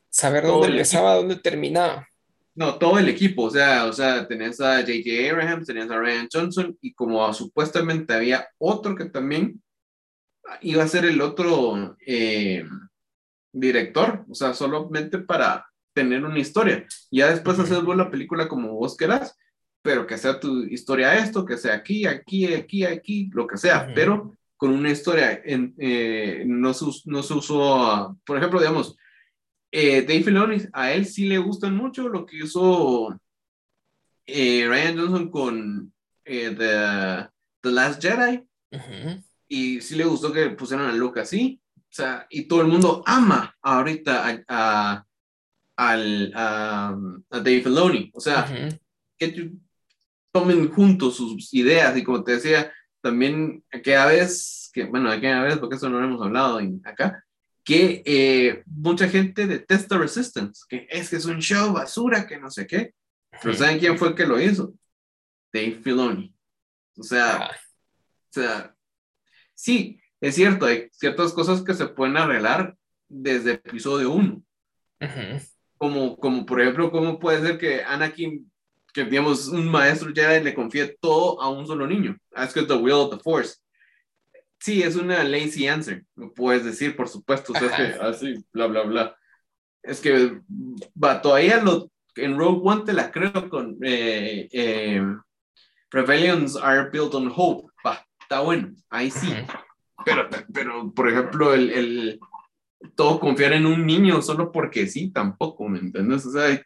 saber 0.10 0.46
dónde 0.46 0.68
empezaba, 0.68 1.16
dónde 1.16 1.38
terminaba. 1.38 2.08
No, 2.56 2.78
todo 2.78 3.00
el 3.00 3.10
equipo, 3.10 3.46
o 3.46 3.50
sea, 3.50 3.86
o 3.86 3.94
sea, 3.94 4.28
tenías 4.28 4.62
a 4.62 4.82
J.J. 4.82 5.32
Abraham, 5.32 5.66
tenías 5.66 5.89
a 5.89 5.98
Ryan 5.98 6.28
Johnson 6.32 6.78
y 6.82 6.94
como 6.94 7.34
supuestamente 7.34 8.13
había 8.13 8.48
otro 8.60 8.96
que 8.96 9.06
también 9.06 9.60
iba 10.62 10.84
a 10.84 10.88
ser 10.88 11.06
el 11.06 11.20
otro 11.20 11.98
eh, 12.06 12.63
director, 13.52 14.24
o 14.30 14.36
sea, 14.36 14.54
solamente 14.54 15.18
para 15.18 15.66
tener 15.93 16.23
una 16.25 16.39
historia. 16.39 16.86
Ya 17.12 17.29
después 17.29 17.60
hacer 17.60 17.84
la 17.84 18.10
película 18.10 18.47
como 18.47 18.73
vos 18.73 18.97
querás, 18.97 19.38
pero 19.82 20.08
que 20.08 20.17
sea 20.17 20.39
tu 20.39 20.63
historia 20.63 21.15
esto, 21.17 21.45
que 21.45 21.58
sea 21.58 21.75
aquí, 21.75 22.06
aquí, 22.06 22.53
aquí, 22.53 22.86
aquí, 22.86 23.29
lo 23.34 23.47
que 23.47 23.58
sea, 23.58 23.91
pero 23.93 24.36
con 24.58 24.71
una 24.71 24.91
historia. 24.91 25.41
En, 25.43 25.75
eh, 25.77 26.43
no, 26.45 26.71
no 27.06 27.23
se 27.23 27.34
usó, 27.34 28.17
por 28.25 28.38
ejemplo, 28.38 28.60
digamos, 28.60 28.97
eh, 29.75 30.03
Dave 30.03 30.23
Filoni, 30.23 30.58
a 30.71 30.91
él 30.91 31.06
sí 31.06 31.25
le 31.25 31.39
gustan 31.39 31.75
mucho 31.75 32.08
lo 32.08 32.27
que 32.27 32.38
hizo 32.38 33.19
eh, 34.27 34.67
Ryan 34.67 34.97
Johnson 34.97 35.29
con 35.32 35.93
eh, 36.25 37.29
The, 37.62 37.71
Last 37.71 38.01
Jedi. 38.01 38.43
Y 39.47 39.82
sí 39.82 39.95
le 39.95 40.06
gustó 40.06 40.32
que 40.32 40.49
pusieran 40.51 40.89
a 40.89 40.93
Luke 40.93 41.19
así. 41.19 41.60
O 41.75 41.95
sea, 41.95 42.27
y 42.29 42.43
todo 42.43 42.62
el 42.62 42.67
mundo 42.67 43.03
ama 43.06 43.56
ahorita 43.62 44.27
a, 44.27 44.43
a, 44.47 45.06
Dave 45.78 47.62
Filoni. 47.62 48.12
O 48.14 48.20
sea, 48.20 48.46
que 49.18 49.52
tomen 50.32 50.70
juntos 50.70 51.18
sus 51.18 51.54
ideas 51.54 51.96
y 51.98 52.04
como 52.04 52.24
te 52.24 52.34
decía, 52.34 52.72
también 53.02 53.64
aquella 53.72 54.06
vez, 54.08 54.70
que 54.74 54.86
bueno, 54.86 55.12
aquella 55.12 55.44
vez, 55.44 55.58
porque 55.58 55.76
eso 55.76 55.90
no 55.90 56.00
lo 56.00 56.08
hemos 56.08 56.22
hablado 56.22 56.60
acá, 56.86 57.24
que 57.64 58.02
eh, 58.06 58.64
mucha 58.66 59.08
gente 59.08 59.48
detesta 59.48 59.98
Resistance, 59.98 60.64
que 60.68 60.88
es 60.90 61.10
que 61.10 61.16
es 61.18 61.26
un 61.26 61.40
show 61.40 61.74
basura, 61.74 62.28
que 62.28 62.40
no 62.40 62.50
sé 62.50 62.68
qué. 62.68 62.94
Pero 63.42 63.56
¿saben 63.56 63.80
quién 63.80 63.98
fue 63.98 64.10
el 64.10 64.16
que 64.16 64.26
lo 64.26 64.40
hizo? 64.40 64.74
Dave 65.52 65.80
Filoni. 65.82 66.34
O 66.98 67.04
sea, 67.04 67.38
ah. 67.38 67.52
o 67.52 68.34
sea, 68.34 68.76
sí, 69.54 70.00
es 70.20 70.36
cierto, 70.36 70.66
hay 70.66 70.90
ciertas 70.92 71.34
cosas 71.34 71.62
que 71.62 71.74
se 71.74 71.88
pueden 71.88 72.18
arreglar 72.18 72.76
desde 73.08 73.54
episodio 73.54 74.12
1. 74.12 74.44
Como, 75.84 76.15
como 76.15 76.46
por 76.46 76.62
ejemplo, 76.62 76.89
¿cómo 76.89 77.19
puede 77.19 77.41
ser 77.41 77.58
que 77.58 77.84
Anakin 77.84 78.50
que 78.93 79.04
digamos, 79.04 79.50
un 79.50 79.69
maestro 79.69 80.13
Jedi 80.15 80.41
le 80.41 80.54
confía 80.54 80.96
todo 81.02 81.41
a 81.41 81.50
un 81.50 81.67
solo 81.67 81.86
niño. 81.86 82.15
Ask 82.34 82.54
the 82.54 82.74
will 82.74 82.93
of 82.93 83.10
the 83.10 83.22
Force. 83.22 83.58
Sí, 84.60 84.82
es 84.82 84.96
una 84.96 85.26
lazy 85.26 85.67
answer, 85.67 86.06
lo 86.15 86.32
puedes 86.32 86.63
decir, 86.63 86.96
por 86.96 87.10
supuesto, 87.10 87.52
o 87.52 87.56
sea, 87.60 87.67
es 87.67 87.74
que 87.74 88.02
así, 88.02 88.46
bla, 88.54 88.67
bla, 88.67 88.84
bla. 88.84 89.17
Es 89.82 90.00
que 90.00 90.39
va, 91.04 91.22
todavía 91.22 91.62
lo, 91.62 91.91
en 92.15 92.38
Rogue 92.38 92.62
One 92.63 92.84
te 92.86 92.93
la 92.93 93.12
creo 93.12 93.50
con 93.50 93.78
eh, 93.84 94.48
eh, 94.54 95.06
Rebellions 95.91 96.56
are 96.56 96.89
built 96.91 97.13
on 97.13 97.30
hope. 97.36 97.67
Va, 97.86 98.08
está 98.22 98.39
bueno, 98.39 98.74
ahí 98.89 99.12
sí. 99.12 99.34
Pero, 100.06 100.30
pero, 100.54 100.93
por 100.93 101.10
ejemplo, 101.10 101.54
el, 101.54 101.69
el, 101.72 102.19
todo 102.96 103.19
confiar 103.19 103.54
en 103.54 103.65
un 103.65 103.86
niño 103.86 104.22
solo 104.22 104.52
porque 104.52 104.88
sí, 104.88 105.10
tampoco, 105.10 105.67
¿me 105.67 105.80
entiendes? 105.80 106.26
O 106.26 106.32
sea, 106.32 106.62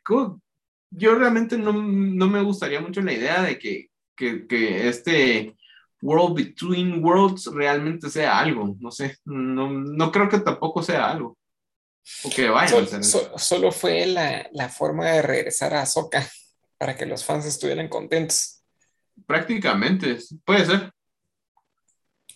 yo 0.90 1.16
realmente 1.16 1.58
no, 1.58 1.74
no 1.74 2.28
me 2.28 2.42
gustaría 2.42 2.82
mucho 2.82 3.02
la 3.02 3.14
idea 3.14 3.42
de 3.44 3.60
que, 3.60 3.90
que, 4.16 4.48
que 4.48 4.88
este 4.88 5.56
World 6.02 6.36
Between 6.36 7.04
Worlds 7.04 7.48
realmente 7.54 8.10
sea 8.10 8.40
algo. 8.40 8.76
No 8.80 8.92
sé, 8.92 9.18
no, 9.26 9.70
no 9.70 10.12
creo 10.12 10.30
que 10.30 10.40
tampoco 10.40 10.82
sea 10.84 11.10
algo. 11.10 11.38
O 12.24 12.30
que 12.30 12.50
vaya. 12.50 13.04
solo 13.04 13.72
fue 13.72 14.06
la, 14.06 14.48
la, 14.54 14.70
forma 14.70 15.08
de 15.08 15.22
regresar 15.22 15.74
a 15.74 15.82
Ahsoka 15.82 16.26
para 16.78 16.96
que 16.96 17.06
los 17.06 17.26
fans 17.26 17.46
estuvieran 17.46 17.90
contentos. 17.90 18.64
Prácticamente, 19.26 20.18
puede 20.46 20.66
ser. 20.66 20.92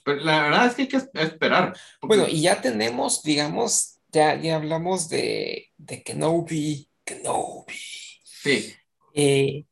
La 0.06 0.44
verdad 0.44 0.68
es 0.68 0.76
que 0.76 0.82
hay 0.82 0.88
que 0.88 0.98
esperar. 1.22 1.74
Bueno, 2.02 2.26
y 2.28 2.42
ya 2.42 2.62
tenemos, 2.62 3.22
digamos, 3.24 4.00
ya, 4.10 4.36
ya 4.40 4.56
hablamos 4.56 5.10
de, 5.10 5.70
de 5.78 6.04
Kenobi, 6.04 6.90
Kenobi. 7.04 7.76
Sí. 8.24 8.74
Eh, 9.14 9.66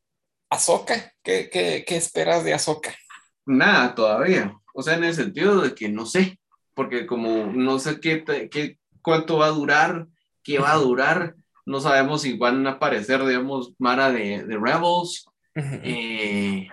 Ahsoka, 0.48 1.14
¿qué, 1.22 1.48
qué, 1.50 1.84
qué 1.86 1.96
esperas 1.96 2.44
de 2.44 2.54
Ahsoka? 2.54 2.94
Nada 3.46 3.94
todavía. 3.94 4.54
O 4.74 4.82
sea, 4.82 4.94
en 4.94 5.04
el 5.04 5.14
sentido 5.14 5.60
de 5.60 5.74
que 5.74 5.88
no 5.88 6.06
sé, 6.06 6.38
porque 6.74 7.06
como 7.06 7.46
no 7.46 7.78
sé 7.78 8.00
qué, 8.00 8.24
qué 8.50 8.78
cuánto 9.02 9.38
va 9.38 9.46
a 9.46 9.50
durar, 9.50 10.06
qué 10.42 10.58
va 10.58 10.72
a 10.72 10.76
durar, 10.78 11.34
no 11.66 11.80
sabemos 11.80 12.22
si 12.22 12.36
van 12.36 12.66
a 12.66 12.72
aparecer, 12.72 13.24
digamos, 13.24 13.74
Mara 13.78 14.10
de, 14.10 14.44
de 14.44 14.56
Rebels, 14.56 15.26
eh, 15.54 16.68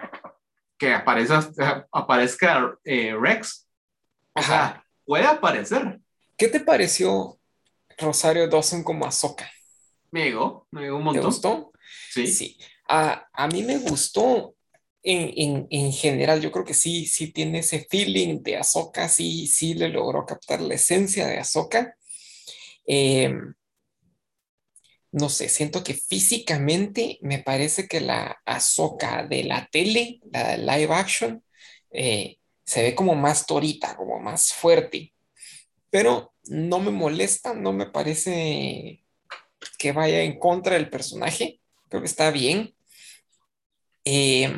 que 0.77 0.93
aparezca, 0.93 1.87
aparezca 1.91 2.77
eh, 2.83 3.15
Rex. 3.19 3.67
O 4.33 4.41
sea, 4.41 4.83
puede 5.05 5.25
aparecer. 5.25 5.99
¿Qué 6.37 6.47
te 6.47 6.59
pareció 6.59 7.39
Rosario 7.97 8.47
Dawson 8.47 8.83
como 8.83 9.05
Ahsoka? 9.05 9.49
Me 10.11 10.25
llegó, 10.25 10.67
me 10.71 10.81
llegó 10.81 10.97
un 10.97 11.03
montón. 11.03 11.21
¿Te 11.21 11.27
gustó? 11.27 11.71
Sí. 12.11 12.27
Sí. 12.27 12.57
A, 12.87 13.27
a 13.33 13.47
mí 13.47 13.63
me 13.63 13.77
gustó 13.79 14.55
en, 15.09 15.91
general, 15.93 16.41
yo 16.41 16.51
creo 16.51 16.65
que 16.65 16.73
sí, 16.73 17.05
sí 17.05 17.31
tiene 17.31 17.59
ese 17.59 17.87
feeling 17.89 18.41
de 18.41 18.57
Ahsoka, 18.57 19.07
sí, 19.07 19.47
sí 19.47 19.73
le 19.73 19.89
logró 19.89 20.25
captar 20.25 20.61
la 20.61 20.75
esencia 20.75 21.27
de 21.27 21.39
Ahsoka. 21.39 21.95
Em, 22.85 23.53
no 25.19 25.29
sé, 25.29 25.49
siento 25.49 25.83
que 25.83 25.93
físicamente 25.93 27.17
me 27.21 27.39
parece 27.39 27.87
que 27.87 28.01
la 28.01 28.37
Ahsoka 28.45 29.25
de 29.25 29.43
la 29.43 29.67
tele, 29.71 30.19
la 30.31 30.57
live 30.57 30.93
action, 30.93 31.43
eh, 31.91 32.37
se 32.63 32.83
ve 32.83 32.95
como 32.95 33.15
más 33.15 33.45
torita, 33.45 33.95
como 33.95 34.19
más 34.19 34.53
fuerte, 34.53 35.13
pero 35.89 36.33
no 36.45 36.79
me 36.79 36.91
molesta, 36.91 37.53
no 37.53 37.73
me 37.73 37.87
parece 37.87 39.03
que 39.77 39.91
vaya 39.91 40.21
en 40.21 40.39
contra 40.39 40.75
del 40.75 40.89
personaje, 40.89 41.59
creo 41.89 42.01
que 42.01 42.07
está 42.07 42.31
bien. 42.31 42.75
Eh, 44.05 44.53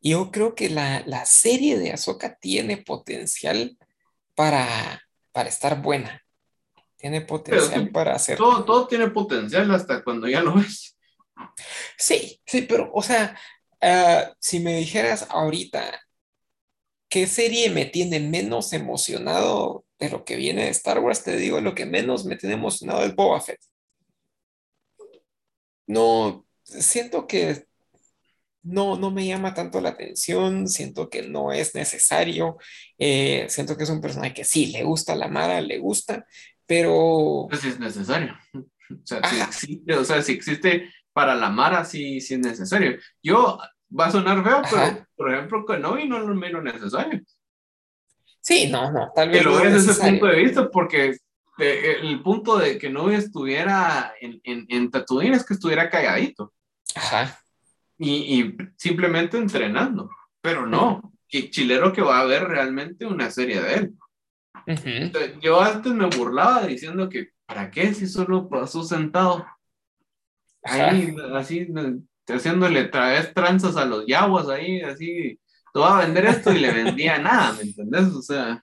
yo 0.00 0.30
creo 0.30 0.54
que 0.54 0.70
la, 0.70 1.02
la 1.06 1.26
serie 1.26 1.78
de 1.78 1.92
Ahsoka 1.92 2.38
tiene 2.38 2.76
potencial 2.76 3.76
para, 4.34 5.02
para 5.32 5.48
estar 5.48 5.82
buena. 5.82 6.22
Tiene 6.98 7.20
potencial 7.20 7.90
para 7.90 8.14
hacer. 8.14 8.36
Todo, 8.36 8.64
todo 8.64 8.88
tiene 8.88 9.08
potencial 9.08 9.70
hasta 9.70 10.02
cuando 10.02 10.28
ya 10.28 10.42
lo 10.42 10.54
ves. 10.54 10.96
Sí, 11.96 12.40
sí, 12.44 12.62
pero, 12.62 12.90
o 12.92 13.02
sea, 13.02 13.38
ah, 13.80 14.34
si 14.40 14.58
me 14.58 14.76
dijeras 14.76 15.26
ahorita 15.30 16.00
qué 17.08 17.26
serie 17.26 17.70
me 17.70 17.86
tiene 17.86 18.20
menos 18.20 18.72
emocionado 18.72 19.84
de 19.98 20.10
lo 20.10 20.24
que 20.24 20.36
viene 20.36 20.64
de 20.64 20.70
Star 20.70 20.98
Wars, 20.98 21.22
te 21.22 21.36
digo, 21.36 21.60
lo 21.60 21.74
que 21.74 21.86
menos 21.86 22.24
me 22.24 22.36
tiene 22.36 22.56
emocionado 22.56 23.04
es 23.04 23.14
Boba 23.14 23.40
Fett. 23.40 23.60
No, 25.86 26.44
siento 26.64 27.26
que 27.26 27.66
no, 28.62 28.96
no 28.96 29.10
me 29.10 29.26
llama 29.26 29.54
tanto 29.54 29.80
la 29.80 29.90
atención, 29.90 30.68
siento 30.68 31.08
que 31.08 31.22
no 31.22 31.52
es 31.52 31.74
necesario, 31.74 32.58
eh, 32.98 33.46
siento 33.48 33.76
que 33.76 33.84
es 33.84 33.90
un 33.90 34.00
personaje 34.00 34.34
que 34.34 34.44
sí, 34.44 34.66
le 34.66 34.82
gusta 34.82 35.14
la 35.14 35.28
Mara, 35.28 35.60
le 35.60 35.78
gusta, 35.78 36.26
pero... 36.68 37.46
Pues 37.48 37.64
es 37.64 37.80
necesario. 37.80 38.36
O 38.90 39.04
sea, 39.04 39.22
si 39.22 39.38
existe, 39.38 39.94
o 39.96 40.02
sea, 40.02 40.22
si 40.22 40.32
existe 40.32 40.90
para 41.12 41.34
la 41.34 41.50
Mara, 41.50 41.84
sí, 41.84 42.22
sí 42.22 42.32
es 42.32 42.40
necesario. 42.40 42.96
Yo, 43.22 43.58
va 43.92 44.06
a 44.06 44.10
sonar 44.10 44.42
feo, 44.42 44.62
pero 44.70 45.06
por 45.14 45.30
ejemplo, 45.30 45.66
Kenobi 45.66 46.08
no 46.08 46.20
lo 46.20 46.34
menos 46.34 46.62
necesario. 46.62 47.20
Sí, 48.40 48.70
no, 48.70 48.90
no, 48.90 49.12
tal 49.14 49.28
vez. 49.28 49.42
Que 49.42 49.44
lo 49.44 49.56
ves 49.56 49.74
desde 49.74 49.92
ese 49.92 50.00
punto 50.00 50.24
de 50.24 50.36
vista, 50.36 50.70
porque 50.70 51.18
eh, 51.58 51.96
el 52.00 52.22
punto 52.22 52.56
de 52.56 52.78
que 52.78 52.88
no 52.88 53.10
estuviera 53.10 54.14
en, 54.22 54.40
en, 54.42 54.64
en 54.70 54.90
Tatooine 54.90 55.34
es 55.34 55.44
que 55.44 55.52
estuviera 55.52 55.90
calladito. 55.90 56.54
Ajá 56.94 57.38
y, 57.98 58.56
simplemente 58.76 59.36
entrenando. 59.36 60.10
Pero 60.40 60.66
no, 60.66 61.12
y 61.28 61.50
chilero 61.50 61.92
que 61.92 62.02
va 62.02 62.20
a 62.20 62.24
ver 62.24 62.44
realmente 62.44 63.04
una 63.04 63.30
serie 63.30 63.60
de 63.60 63.74
él. 63.74 63.94
Yo 65.40 65.60
antes 65.60 65.92
me 65.92 66.06
burlaba 66.06 66.66
diciendo 66.66 67.08
que, 67.08 67.30
¿para 67.46 67.70
qué 67.70 67.94
si 67.94 68.06
solo 68.06 68.48
pasó 68.48 68.82
sentado? 68.82 69.46
Ahí, 70.62 71.14
así, 71.34 71.68
haciéndole 72.26 72.84
tranzas 72.84 73.76
a 73.76 73.84
los 73.84 74.06
yaguas 74.06 74.48
ahí, 74.48 74.80
así, 74.82 75.40
te 75.72 75.80
va 75.80 75.98
a 75.98 76.04
vender 76.04 76.26
esto 76.26 76.52
y 76.52 76.58
le 76.58 76.72
vendía 76.72 77.18
nada, 77.18 77.52
¿me 77.54 77.62
entendés? 77.62 78.08
O 78.08 78.22
sea, 78.22 78.62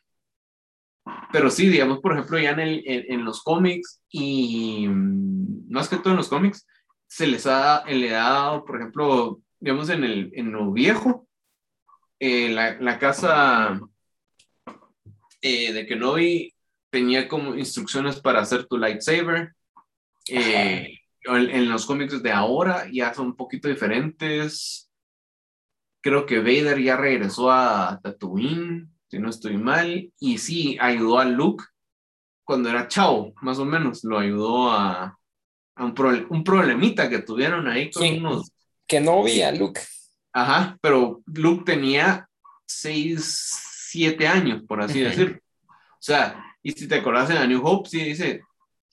pero 1.31 1.49
sí, 1.49 1.69
digamos, 1.69 1.99
por 1.99 2.13
ejemplo, 2.13 2.39
ya 2.39 2.51
en, 2.51 2.59
el, 2.59 2.83
en, 2.85 3.25
los 3.25 3.43
cómics 3.43 4.01
y 4.09 4.87
mm, 4.87 5.71
más 5.71 5.87
que 5.87 5.97
todo 5.97 6.11
en 6.11 6.17
los 6.17 6.29
cómics, 6.29 6.65
se 7.07 7.27
les 7.27 7.45
ha, 7.47 7.85
le 7.85 8.15
ha 8.15 8.29
dado, 8.29 8.65
por 8.65 8.77
ejemplo, 8.77 9.41
digamos, 9.59 9.89
en, 9.89 10.03
el, 10.03 10.31
en 10.33 10.51
lo 10.51 10.71
viejo, 10.71 11.27
eh, 12.19 12.49
la, 12.49 12.79
la, 12.79 12.97
casa 12.97 13.79
eh, 15.41 15.73
de 15.73 15.85
Kenobi 15.85 16.53
tenía 16.89 17.27
como 17.27 17.55
instrucciones 17.55 18.19
para 18.19 18.41
hacer 18.41 18.65
tu 18.65 18.77
lightsaber. 18.77 19.53
Eh, 20.27 20.99
en, 21.25 21.69
los 21.69 21.85
cómics 21.85 22.21
de 22.21 22.31
ahora 22.31 22.87
ya 22.91 23.13
son 23.13 23.27
un 23.27 23.35
poquito 23.35 23.67
diferentes. 23.67 24.89
Creo 26.01 26.25
que 26.25 26.39
Vader 26.39 26.81
ya 26.81 26.95
regresó 26.95 27.51
a 27.51 27.99
Tatooine, 28.01 28.89
si 29.09 29.19
no 29.19 29.29
estoy 29.29 29.57
mal, 29.57 30.11
y 30.19 30.37
sí, 30.37 30.77
ayudó 30.79 31.19
a 31.19 31.25
Luke 31.25 31.65
cuando 32.43 32.69
era 32.69 32.87
chavo, 32.87 33.33
más 33.41 33.57
o 33.57 33.65
menos, 33.65 34.03
lo 34.03 34.19
ayudó 34.19 34.71
a, 34.71 35.17
un, 35.77 36.27
un 36.29 36.43
problemita 36.43 37.09
que 37.09 37.19
tuvieron 37.19 37.67
ahí 37.67 37.89
con 37.91 38.07
unos... 38.07 38.51
Que 38.87 39.01
no 39.01 39.23
vi 39.23 39.41
a 39.41 39.51
Luke. 39.51 39.81
Ajá, 40.31 40.77
pero 40.79 41.23
Luke 41.25 41.63
tenía 41.65 42.29
6, 42.67 43.64
7 43.95 44.27
años, 44.27 44.63
por 44.67 44.81
así 44.81 44.99
decirlo. 44.99 45.37
O 45.67 46.01
sea, 46.05 46.43
y 46.61 46.73
si 46.73 46.87
te 46.87 46.95
acordás 46.95 47.29
en 47.29 47.37
A 47.37 47.47
New 47.47 47.65
Hope, 47.65 47.89
sí 47.89 48.03
dice 48.03 48.41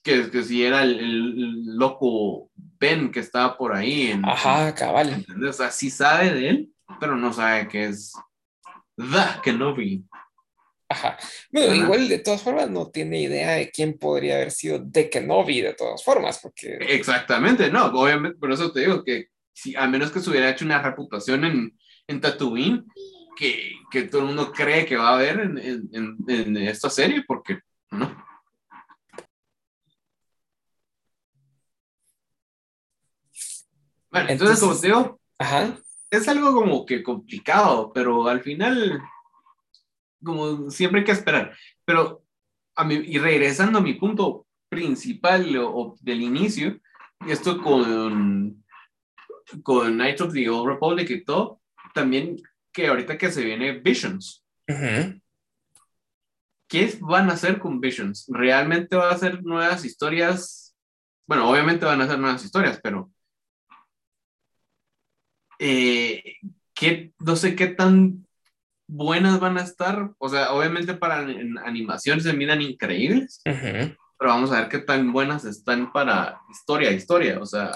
que, 0.01 0.31
que 0.31 0.43
si 0.43 0.63
era 0.63 0.83
el, 0.83 1.65
loco 1.77 2.49
Ben 2.55 3.11
que 3.11 3.19
estaba 3.19 3.57
por 3.57 3.75
ahí. 3.75 4.11
En, 4.11 4.25
Ajá, 4.25 4.73
cabal. 4.73 5.09
¿entendés? 5.09 5.49
O 5.49 5.53
sea, 5.53 5.71
sí 5.71 5.89
sabe 5.89 6.33
de 6.33 6.49
él, 6.49 6.69
pero 6.99 7.17
no 7.17 7.33
sabe 7.33 7.67
que 7.67 7.85
es 7.85 8.13
The 8.95 9.41
Kenobi. 9.43 10.05
Ajá. 10.87 11.17
Bueno, 11.51 11.75
igual 11.75 12.07
de 12.07 12.19
todas 12.19 12.41
formas 12.41 12.69
no 12.69 12.89
tiene 12.89 13.21
idea 13.21 13.51
de 13.51 13.69
quién 13.69 13.97
podría 13.97 14.35
haber 14.35 14.51
sido 14.51 14.79
de 14.79 15.09
Kenobi 15.09 15.59
de 15.61 15.73
todas 15.73 16.03
formas, 16.03 16.39
porque... 16.41 16.77
Exactamente, 16.79 17.69
no, 17.69 17.87
obviamente, 17.87 18.37
por 18.37 18.51
eso 18.51 18.71
te 18.71 18.81
digo 18.81 19.03
que 19.03 19.27
si, 19.51 19.75
a 19.75 19.87
menos 19.87 20.11
que 20.11 20.21
se 20.21 20.29
hubiera 20.29 20.49
hecho 20.49 20.63
una 20.63 20.81
reputación 20.81 21.43
en, 21.43 21.77
en 22.07 22.21
Tatooine, 22.21 22.85
que, 23.35 23.73
que 23.91 24.03
todo 24.03 24.21
el 24.21 24.27
mundo 24.27 24.51
cree 24.51 24.85
que 24.85 24.97
va 24.97 25.09
a 25.09 25.15
haber 25.15 25.39
en, 25.39 25.57
en, 25.91 26.17
en 26.27 26.57
esta 26.57 26.89
serie, 26.89 27.23
porque 27.27 27.59
no. 27.91 28.23
Bueno, 34.11 34.29
entonces, 34.29 34.59
como 34.59 34.79
te 34.79 34.87
digo, 34.87 35.19
Ajá. 35.39 35.75
es 36.11 36.27
algo 36.27 36.53
como 36.53 36.85
que 36.85 37.01
complicado, 37.01 37.91
pero 37.93 38.27
al 38.27 38.41
final 38.41 39.01
como 40.23 40.69
siempre 40.69 40.99
hay 40.99 41.05
que 41.05 41.11
esperar. 41.11 41.55
Pero, 41.83 42.23
a 42.75 42.83
mí, 42.83 42.95
y 42.95 43.17
regresando 43.17 43.79
a 43.79 43.81
mi 43.81 43.95
punto 43.95 44.47
principal 44.69 45.55
o, 45.57 45.95
del 45.99 46.21
inicio, 46.21 46.79
esto 47.27 47.61
con 47.61 48.63
con 49.61 49.93
Knights 49.93 50.21
of 50.21 50.33
the 50.33 50.49
Old 50.49 50.67
Republic 50.67 51.09
y 51.09 51.23
todo, 51.23 51.61
también 51.93 52.37
que 52.73 52.87
ahorita 52.87 53.17
que 53.17 53.31
se 53.31 53.43
viene 53.43 53.79
Visions. 53.79 54.43
¿Qué 56.67 56.97
van 57.01 57.29
a 57.29 57.33
hacer 57.33 57.59
con 57.59 57.79
Visions? 57.79 58.25
¿Realmente 58.29 58.95
va 58.95 59.11
a 59.11 59.17
ser 59.17 59.43
nuevas 59.43 59.85
historias? 59.85 60.75
Bueno, 61.27 61.49
obviamente 61.49 61.85
van 61.85 62.01
a 62.01 62.07
ser 62.07 62.17
nuevas 62.19 62.43
historias, 62.43 62.79
pero 62.81 63.11
eh, 65.59 66.21
no 67.19 67.35
sé 67.35 67.55
qué 67.55 67.67
tan 67.67 68.25
buenas 68.87 69.39
van 69.39 69.57
a 69.57 69.63
estar. 69.63 70.11
O 70.17 70.29
sea, 70.29 70.51
obviamente 70.53 70.93
para 70.95 71.19
animación 71.63 72.21
se 72.21 72.33
miran 72.33 72.61
increíbles, 72.61 73.41
pero 73.43 74.31
vamos 74.31 74.51
a 74.51 74.61
ver 74.61 74.69
qué 74.69 74.79
tan 74.79 75.13
buenas 75.13 75.45
están 75.45 75.91
para 75.91 76.41
historia, 76.49 76.91
historia. 76.91 77.39
O 77.39 77.45
sea. 77.45 77.71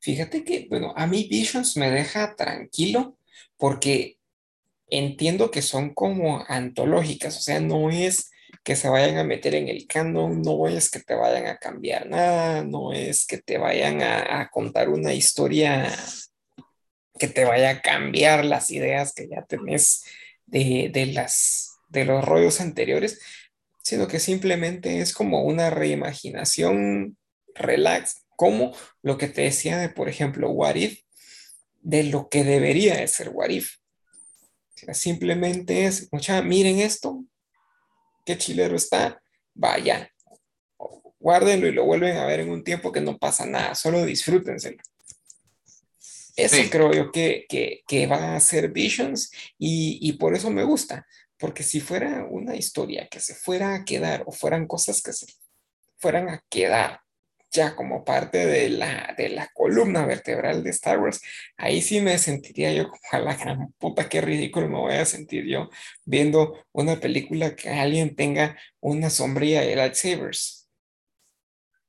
Fíjate 0.00 0.44
que, 0.44 0.66
bueno, 0.68 0.92
a 0.96 1.06
mí 1.06 1.28
Visions 1.30 1.76
me 1.76 1.90
deja 1.90 2.34
tranquilo 2.34 3.16
porque 3.56 4.19
entiendo 4.90 5.50
que 5.50 5.62
son 5.62 5.94
como 5.94 6.44
antológicas, 6.48 7.36
o 7.36 7.40
sea, 7.40 7.60
no 7.60 7.90
es 7.90 8.30
que 8.64 8.76
se 8.76 8.88
vayan 8.88 9.18
a 9.18 9.24
meter 9.24 9.54
en 9.54 9.68
el 9.68 9.86
canon, 9.86 10.42
no 10.42 10.66
es 10.66 10.90
que 10.90 11.00
te 11.00 11.14
vayan 11.14 11.46
a 11.46 11.56
cambiar 11.56 12.08
nada, 12.08 12.62
no 12.62 12.92
es 12.92 13.26
que 13.26 13.38
te 13.38 13.58
vayan 13.58 14.02
a, 14.02 14.48
contar 14.50 14.88
una 14.88 15.14
historia 15.14 15.90
que 17.18 17.28
te 17.28 17.44
vaya 17.44 17.70
a 17.70 17.80
cambiar 17.80 18.44
las 18.44 18.70
ideas 18.70 19.14
que 19.14 19.28
ya 19.28 19.44
tenés 19.46 20.04
de, 20.46 21.10
las, 21.14 21.78
de 21.88 22.04
los 22.04 22.24
rollos 22.24 22.60
anteriores, 22.60 23.20
sino 23.82 24.08
que 24.08 24.20
simplemente 24.20 25.00
es 25.00 25.14
como 25.14 25.42
una 25.42 25.70
reimaginación 25.70 27.16
relax, 27.54 28.24
como 28.36 28.74
lo 29.02 29.18
que 29.18 29.28
te 29.28 29.42
decía 29.42 29.78
de, 29.78 29.88
por 29.88 30.08
ejemplo, 30.08 30.50
What 30.50 30.76
de 31.82 32.04
lo 32.04 32.28
que 32.28 32.44
debería 32.44 32.96
de 32.96 33.08
ser 33.08 33.30
What. 33.30 33.50
Simplemente 34.92 35.84
es, 35.84 36.08
mucha, 36.12 36.42
miren 36.42 36.78
esto, 36.80 37.24
qué 38.24 38.36
chilero 38.36 38.76
está, 38.76 39.22
vaya, 39.54 40.10
guárdenlo 41.18 41.66
y 41.68 41.72
lo 41.72 41.84
vuelven 41.84 42.16
a 42.16 42.26
ver 42.26 42.40
en 42.40 42.50
un 42.50 42.64
tiempo 42.64 42.92
que 42.92 43.00
no 43.00 43.18
pasa 43.18 43.46
nada, 43.46 43.74
solo 43.74 44.04
disfrútenselo. 44.04 44.78
Eso 46.36 46.56
creo 46.70 46.92
yo 46.92 47.12
que, 47.12 47.44
que, 47.48 47.82
que 47.86 48.06
va 48.06 48.34
a 48.34 48.40
ser 48.40 48.70
Visions 48.70 49.30
y, 49.58 49.98
y, 50.00 50.12
por 50.14 50.34
eso 50.34 50.48
me 50.50 50.64
gusta, 50.64 51.06
porque 51.38 51.62
si 51.62 51.80
fuera 51.80 52.26
una 52.30 52.56
historia 52.56 53.08
que 53.08 53.20
se 53.20 53.34
fuera 53.34 53.74
a 53.74 53.84
quedar 53.84 54.22
o 54.26 54.32
fueran 54.32 54.66
cosas 54.66 55.02
que 55.02 55.12
se 55.12 55.26
fueran 55.98 56.28
a 56.30 56.42
quedar 56.48 57.00
ya 57.50 57.74
como 57.74 58.04
parte 58.04 58.46
de 58.46 58.70
la, 58.70 59.14
de 59.16 59.28
la 59.30 59.48
columna 59.52 60.06
vertebral 60.06 60.62
de 60.62 60.70
Star 60.70 60.98
Wars, 61.00 61.20
ahí 61.56 61.82
sí 61.82 62.00
me 62.00 62.16
sentiría 62.18 62.72
yo 62.72 62.88
como 62.88 63.00
a 63.12 63.18
la 63.18 63.36
gran 63.36 63.72
puta, 63.78 64.08
qué 64.08 64.20
ridículo 64.20 64.68
me 64.68 64.78
voy 64.78 64.94
a 64.94 65.04
sentir 65.04 65.46
yo 65.46 65.68
viendo 66.04 66.64
una 66.72 66.96
película 66.96 67.56
que 67.56 67.70
alguien 67.70 68.14
tenga 68.14 68.56
una 68.80 69.10
sombría 69.10 69.62
de 69.62 69.76
lightsabers. 69.76 70.60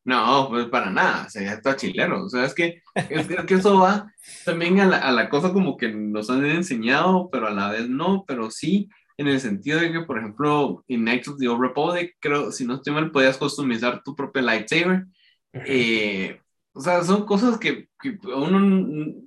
No, 0.03 0.47
pues 0.49 0.65
para 0.65 0.89
nada, 0.89 1.29
sería 1.29 1.53
está 1.53 1.75
chilero. 1.75 2.25
O 2.25 2.29
sea, 2.29 2.45
es 2.45 2.55
que, 2.55 2.81
es 2.95 3.27
que 3.45 3.53
eso 3.53 3.79
va 3.79 4.11
también 4.45 4.79
a 4.79 4.87
la, 4.87 4.97
a 4.97 5.11
la, 5.11 5.29
cosa 5.29 5.53
como 5.53 5.77
que 5.77 5.89
nos 5.89 6.29
han 6.31 6.43
enseñado, 6.45 7.29
pero 7.31 7.47
a 7.47 7.51
la 7.51 7.69
vez 7.69 7.87
no, 7.87 8.25
pero 8.27 8.49
sí, 8.49 8.89
en 9.17 9.27
el 9.27 9.39
sentido 9.39 9.79
de 9.79 9.91
que, 9.91 10.01
por 10.01 10.17
ejemplo, 10.17 10.83
en 10.87 11.01
Knights 11.01 11.27
of 11.27 11.37
the 11.37 11.47
Old 11.47 11.61
Republic, 11.61 12.15
creo, 12.19 12.51
si 12.51 12.65
no 12.65 12.75
estoy 12.75 12.93
mal, 12.93 13.11
podías 13.11 13.37
customizar 13.37 14.01
tu 14.03 14.15
propio 14.15 14.41
lightsaber. 14.41 15.05
Eh, 15.53 16.39
o 16.73 16.81
sea, 16.81 17.03
son 17.03 17.25
cosas 17.25 17.57
que, 17.57 17.89
que 17.99 18.17
uno 18.23 18.59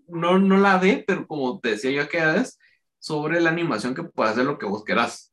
no, 0.08 0.38
no, 0.38 0.56
la 0.58 0.78
ve, 0.78 1.04
pero 1.06 1.26
como 1.26 1.60
te 1.60 1.70
decía 1.70 1.90
yo 1.90 2.02
aquí 2.02 2.16
vez, 2.16 2.58
sobre 2.98 3.40
la 3.40 3.50
animación 3.50 3.94
que 3.94 4.02
puede 4.02 4.30
hacer 4.30 4.44
lo 4.44 4.58
que 4.58 4.66
vos 4.66 4.84
querás. 4.84 5.32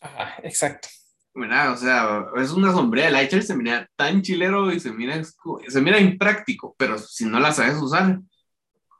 Ajá, 0.00 0.36
exacto. 0.42 0.88
Mira, 1.34 1.72
o 1.72 1.76
sea, 1.76 2.26
es 2.36 2.50
una 2.50 2.72
sombrilla. 2.72 3.20
El 3.20 3.42
se 3.42 3.56
mira 3.56 3.88
tan 3.96 4.22
chilero 4.22 4.72
y 4.72 4.80
se 4.80 4.92
mira, 4.92 5.20
se 5.22 5.80
mira 5.80 6.00
impráctico, 6.00 6.74
pero 6.78 6.98
si 6.98 7.24
no 7.24 7.38
la 7.38 7.52
sabes 7.52 7.76
usar, 7.76 8.20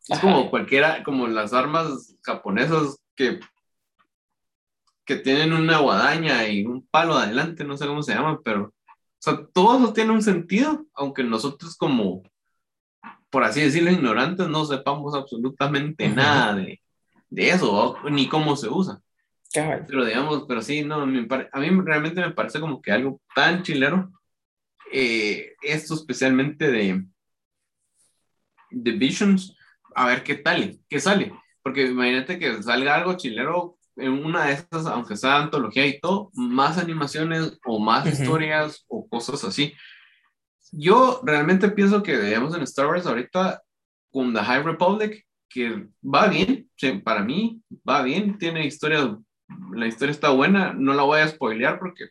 es 0.08 0.18
como 0.20 0.50
cualquiera, 0.50 1.02
como 1.02 1.26
las 1.26 1.52
armas 1.52 2.16
japonesas 2.22 2.98
que, 3.14 3.40
que 5.04 5.16
tienen 5.16 5.52
una 5.52 5.78
guadaña 5.78 6.48
y 6.48 6.64
un 6.64 6.86
palo 6.86 7.14
adelante, 7.14 7.64
no 7.64 7.76
sé 7.76 7.86
cómo 7.86 8.02
se 8.02 8.14
llama, 8.14 8.40
pero, 8.42 8.72
sea, 9.20 9.46
todo 9.52 9.78
eso 9.78 9.92
tiene 9.92 10.12
un 10.12 10.22
sentido, 10.22 10.86
aunque 10.94 11.22
nosotros 11.24 11.76
como, 11.76 12.22
por 13.30 13.44
así 13.44 13.60
decirlo, 13.60 13.90
ignorantes, 13.90 14.48
no 14.48 14.64
sepamos 14.64 15.14
absolutamente 15.14 16.08
nada 16.08 16.54
de, 16.54 16.80
de 17.30 17.50
eso, 17.50 17.96
ni 18.10 18.28
cómo 18.28 18.56
se 18.56 18.68
usa. 18.68 19.00
Pero 19.52 20.04
digamos, 20.04 20.44
pero 20.46 20.60
sí, 20.62 20.82
no, 20.82 21.02
a 21.02 21.06
mí 21.06 21.26
realmente 21.84 22.20
me 22.20 22.32
parece 22.32 22.60
como 22.60 22.82
que 22.82 22.92
algo 22.92 23.20
tan 23.34 23.62
chilero. 23.62 24.10
Eh, 24.92 25.54
esto 25.62 25.94
especialmente 25.94 26.70
de, 26.70 27.04
de 28.70 28.92
Visions, 28.92 29.56
a 29.94 30.06
ver 30.06 30.22
qué 30.22 30.34
tal, 30.34 30.78
qué 30.88 31.00
sale. 31.00 31.32
Porque 31.62 31.86
imagínate 31.86 32.38
que 32.38 32.62
salga 32.62 32.94
algo 32.94 33.16
chilero 33.16 33.77
en 33.98 34.24
una 34.24 34.46
de 34.46 34.52
estas, 34.54 34.86
aunque 34.86 35.16
sea 35.16 35.38
antología 35.38 35.86
y 35.86 36.00
todo, 36.00 36.30
más 36.34 36.78
animaciones 36.78 37.58
o 37.64 37.78
más 37.78 38.06
historias 38.06 38.84
o 38.88 39.08
cosas 39.08 39.44
así. 39.44 39.74
Yo 40.72 41.20
realmente 41.24 41.70
pienso 41.70 42.02
que 42.02 42.16
debemos 42.16 42.54
en 42.54 42.62
Star 42.62 42.86
Wars 42.86 43.06
ahorita 43.06 43.62
con 44.10 44.34
The 44.34 44.40
High 44.40 44.62
Republic, 44.62 45.26
que 45.48 45.88
va 46.02 46.28
bien, 46.28 46.68
para 47.04 47.22
mí 47.22 47.62
va 47.88 48.02
bien, 48.02 48.38
tiene 48.38 48.66
historias 48.66 49.10
la 49.72 49.86
historia 49.86 50.12
está 50.12 50.30
buena, 50.30 50.72
no 50.72 50.94
la 50.94 51.02
voy 51.02 51.20
a 51.20 51.28
spoilear 51.28 51.78
porque 51.78 52.08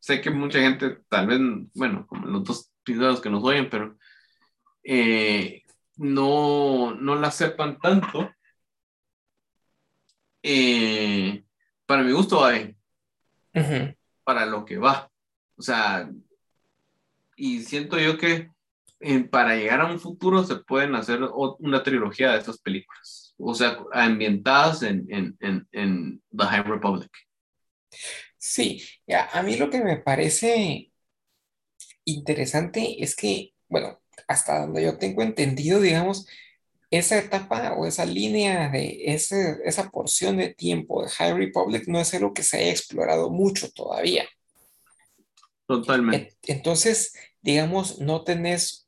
sé 0.00 0.20
que 0.20 0.30
mucha 0.30 0.60
gente, 0.60 0.98
tal 1.08 1.26
vez, 1.26 1.40
bueno, 1.74 2.06
como 2.06 2.26
los 2.26 2.44
dos 2.44 2.70
episodios 2.82 3.20
que 3.20 3.30
nos 3.30 3.42
oyen, 3.42 3.68
pero 3.70 3.96
eh, 4.82 5.62
no, 5.96 6.94
no 6.94 7.14
la 7.16 7.30
sepan 7.30 7.78
tanto. 7.78 8.30
Eh, 10.46 11.42
para 11.86 12.02
mi 12.02 12.12
gusto 12.12 12.40
va 12.40 12.52
bien. 12.52 12.76
Para 14.22 14.46
lo 14.46 14.64
que 14.64 14.76
va. 14.76 15.10
O 15.56 15.62
sea, 15.62 16.08
y 17.36 17.62
siento 17.62 17.98
yo 17.98 18.18
que 18.18 18.50
eh, 19.00 19.20
para 19.24 19.56
llegar 19.56 19.80
a 19.80 19.86
un 19.86 19.98
futuro 19.98 20.44
se 20.44 20.56
pueden 20.56 20.94
hacer 20.94 21.20
una 21.58 21.82
trilogía 21.82 22.32
de 22.32 22.38
estas 22.38 22.58
películas 22.58 23.24
o 23.38 23.54
sea, 23.54 23.78
ambientadas 23.92 24.82
en, 24.82 25.06
en, 25.08 25.36
en, 25.40 25.68
en 25.72 26.22
The 26.36 26.44
High 26.44 26.62
Republic. 26.62 27.10
Sí, 28.38 28.82
ya, 29.06 29.28
a 29.32 29.42
mí 29.42 29.56
lo 29.56 29.70
que 29.70 29.82
me 29.82 29.96
parece 29.96 30.92
interesante 32.04 33.02
es 33.02 33.16
que, 33.16 33.54
bueno, 33.68 34.00
hasta 34.28 34.60
donde 34.60 34.82
yo 34.82 34.98
tengo 34.98 35.22
entendido, 35.22 35.80
digamos, 35.80 36.28
esa 36.90 37.18
etapa 37.18 37.74
o 37.74 37.86
esa 37.86 38.04
línea 38.04 38.68
de 38.68 39.02
ese, 39.06 39.58
esa 39.64 39.90
porción 39.90 40.36
de 40.36 40.54
tiempo 40.54 41.02
de 41.02 41.10
High 41.10 41.34
Republic 41.34 41.84
no 41.86 42.00
es 42.00 42.14
algo 42.14 42.32
que 42.32 42.42
se 42.42 42.58
haya 42.58 42.70
explorado 42.70 43.30
mucho 43.30 43.70
todavía. 43.70 44.26
Totalmente. 45.66 46.36
Entonces, 46.42 47.14
digamos, 47.40 47.98
no 47.98 48.22
tenés 48.22 48.86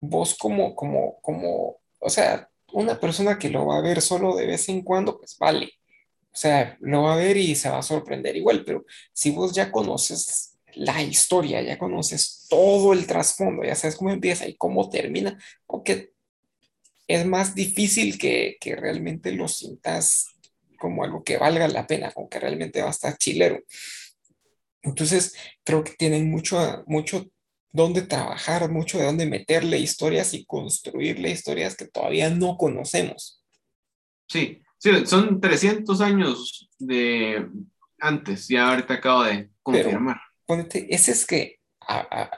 vos 0.00 0.34
como, 0.34 0.74
como, 0.74 1.20
como, 1.20 1.76
o 1.98 2.10
sea, 2.10 2.48
una 2.72 2.98
persona 2.98 3.38
que 3.38 3.50
lo 3.50 3.66
va 3.66 3.78
a 3.78 3.82
ver 3.82 4.00
solo 4.00 4.36
de 4.36 4.46
vez 4.46 4.68
en 4.68 4.82
cuando, 4.82 5.18
pues 5.18 5.36
vale. 5.38 5.72
O 6.32 6.38
sea, 6.38 6.76
lo 6.80 7.04
va 7.04 7.14
a 7.14 7.16
ver 7.16 7.36
y 7.36 7.54
se 7.54 7.70
va 7.70 7.78
a 7.78 7.82
sorprender 7.82 8.36
igual, 8.36 8.64
pero 8.64 8.84
si 9.12 9.30
vos 9.30 9.54
ya 9.54 9.72
conoces 9.72 10.58
la 10.74 11.02
historia, 11.02 11.62
ya 11.62 11.78
conoces 11.78 12.46
todo 12.50 12.92
el 12.92 13.06
trasfondo, 13.06 13.64
ya 13.64 13.74
sabes 13.74 13.96
cómo 13.96 14.10
empieza 14.10 14.46
y 14.46 14.56
cómo 14.56 14.90
termina, 14.90 15.38
porque 15.66 16.12
es 17.08 17.26
más 17.26 17.54
difícil 17.54 18.18
que, 18.18 18.56
que 18.60 18.76
realmente 18.76 19.32
lo 19.32 19.48
sientas 19.48 20.28
como 20.78 21.04
algo 21.04 21.24
que 21.24 21.38
valga 21.38 21.68
la 21.68 21.86
pena, 21.86 22.10
como 22.12 22.28
que 22.28 22.40
realmente 22.40 22.82
va 22.82 22.88
a 22.88 22.90
estar 22.90 23.16
chilero. 23.16 23.62
Entonces, 24.82 25.34
creo 25.64 25.82
que 25.82 25.92
tienen 25.92 26.30
mucho, 26.30 26.84
mucho 26.86 27.26
dónde 27.72 28.02
trabajar, 28.02 28.70
mucho 28.70 28.98
de 28.98 29.04
dónde 29.04 29.26
meterle 29.26 29.78
historias 29.78 30.32
y 30.34 30.44
construirle 30.46 31.30
historias 31.30 31.76
que 31.76 31.86
todavía 31.86 32.30
no 32.30 32.56
conocemos. 32.56 33.42
Sí, 34.28 34.62
sí, 34.78 34.90
son 35.06 35.40
300 35.40 36.00
años 36.00 36.68
de 36.78 37.48
antes, 37.98 38.48
ya 38.48 38.70
ahorita 38.70 38.94
acabo 38.94 39.24
de 39.24 39.50
confirmar. 39.62 40.20
ponete, 40.46 40.86
ese 40.94 41.12
es 41.12 41.26
que 41.26 41.55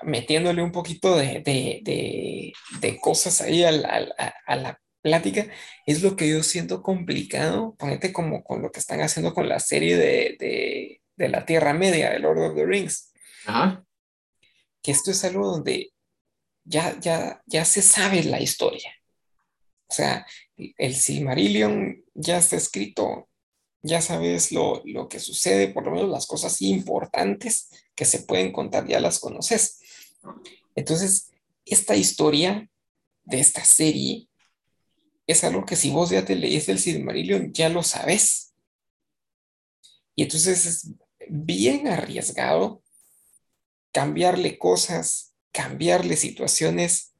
metiéndole 0.03 0.63
un 0.63 0.73
poquito 0.73 1.17
de, 1.17 1.41
de, 1.41 2.53
de, 2.81 3.01
cosas 3.01 3.41
ahí 3.41 3.65
a 3.65 3.73
la, 3.73 4.07
a, 4.47 4.57
la 4.57 4.81
plática, 5.01 5.47
es 5.87 6.03
lo 6.03 6.17
que 6.17 6.29
yo 6.29 6.43
siento 6.43 6.83
complicado, 6.83 7.75
ponete 7.79 8.13
como 8.13 8.45
con 8.45 8.63
lo 8.63 8.71
que 8.71 8.81
están 8.81 9.01
haciendo 9.01 9.33
con 9.33 9.49
la 9.49 9.61
serie 9.61 9.97
de, 9.97 11.01
de 11.17 11.29
la 11.29 11.47
Tierra 11.47 11.73
Media, 11.73 12.11
de 12.11 12.19
Lord 12.19 12.51
of 12.51 12.57
the 12.57 12.67
Rings. 12.67 13.13
Ajá 13.47 13.85
que 14.83 14.93
esto 14.93 15.11
es 15.11 15.25
algo 15.25 15.47
donde 15.47 15.93
ya, 16.65 16.99
ya, 17.01 17.43
ya 17.47 17.65
se 17.65 17.83
sabe 17.83 18.23
la 18.25 18.41
historia. 18.41 18.93
O 19.89 19.95
sea, 19.95 20.27
el 20.57 20.95
Silmarillion 20.95 22.05
ya 22.15 22.39
está 22.39 22.57
escrito, 22.57 23.29
ya 23.83 24.01
sabes 24.03 24.53
lo, 24.53 24.83
lo 24.85 25.09
que 25.09 25.19
sucede, 25.19 25.69
por 25.69 25.85
lo 25.85 25.93
menos 25.93 26.11
las 26.11 26.27
cosas 26.27 26.61
importantes 26.61 27.71
que 27.99 28.05
se 28.05 28.21
pueden 28.21 28.53
contar, 28.53 28.87
ya 28.87 29.01
las 29.01 29.19
conoces. 29.19 29.81
Entonces, 30.77 31.33
esta 31.65 31.97
historia 31.97 32.71
de 33.25 33.41
esta 33.41 33.65
serie 33.65 34.29
es 35.27 35.43
algo 35.43 35.67
que 35.67 35.75
si 35.75 35.91
vos 35.91 36.11
ya 36.11 36.25
te 36.25 36.37
leíste 36.37 36.71
el 36.71 36.79
Silmarillion, 36.79 37.53
ya 37.53 37.69
lo 37.69 37.83
sabes. 37.83 38.55
Y 40.15 40.23
entonces 40.23 40.65
es 40.65 40.93
bien 41.29 41.89
arriesgado 41.89 42.85
cambiarle 43.91 44.59
cosas, 44.59 45.35
cambiarle 45.51 46.15
situaciones, 46.15 47.15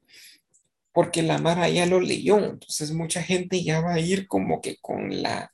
porque 0.93 1.23
la 1.23 1.39
Mara 1.39 1.67
ya 1.67 1.85
lo 1.87 1.99
leyó. 1.99 2.37
Entonces 2.37 2.93
mucha 2.93 3.21
gente 3.21 3.61
ya 3.65 3.81
va 3.81 3.95
a 3.95 3.99
ir 3.99 4.29
como 4.29 4.61
que 4.61 4.77
con 4.77 5.21
la 5.21 5.53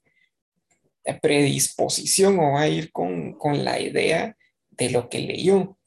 predisposición 1.19 2.37
o 2.37 2.51
va 2.51 2.61
a 2.61 2.67
ir 2.67 2.91
con, 2.91 3.33
con 3.33 3.65
la 3.65 3.81
idea 3.81 4.37
de 4.77 4.89
lo 4.89 5.09
que 5.09 5.19
leyó. 5.19 5.77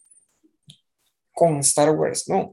Con 1.33 1.59
Star 1.59 1.91
Wars, 1.91 2.29
no. 2.29 2.51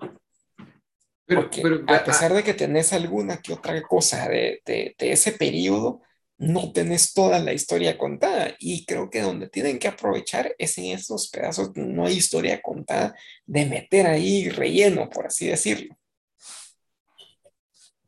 Porque 1.27 1.63
a 1.87 2.03
pesar 2.03 2.33
de 2.33 2.43
que 2.43 2.53
tenés 2.53 2.93
alguna 2.93 3.41
que 3.41 3.53
otra 3.53 3.81
cosa 3.81 4.29
de, 4.29 4.61
de, 4.63 4.95
de, 4.97 5.11
ese 5.11 5.31
periodo, 5.31 6.01
no 6.37 6.71
tenés 6.71 7.13
toda 7.13 7.39
la 7.39 7.53
historia 7.53 7.97
contada. 7.97 8.55
Y 8.59 8.85
creo 8.85 9.09
que 9.09 9.21
donde 9.21 9.49
tienen 9.49 9.79
que 9.79 9.87
aprovechar 9.87 10.53
es 10.59 10.77
en 10.77 10.85
esos 10.85 11.29
pedazos, 11.29 11.71
no 11.75 12.05
hay 12.05 12.17
historia 12.17 12.61
contada, 12.61 13.15
de 13.45 13.65
meter 13.65 14.05
ahí 14.05 14.49
relleno, 14.49 15.09
por 15.09 15.27
así 15.27 15.47
decirlo. 15.47 15.97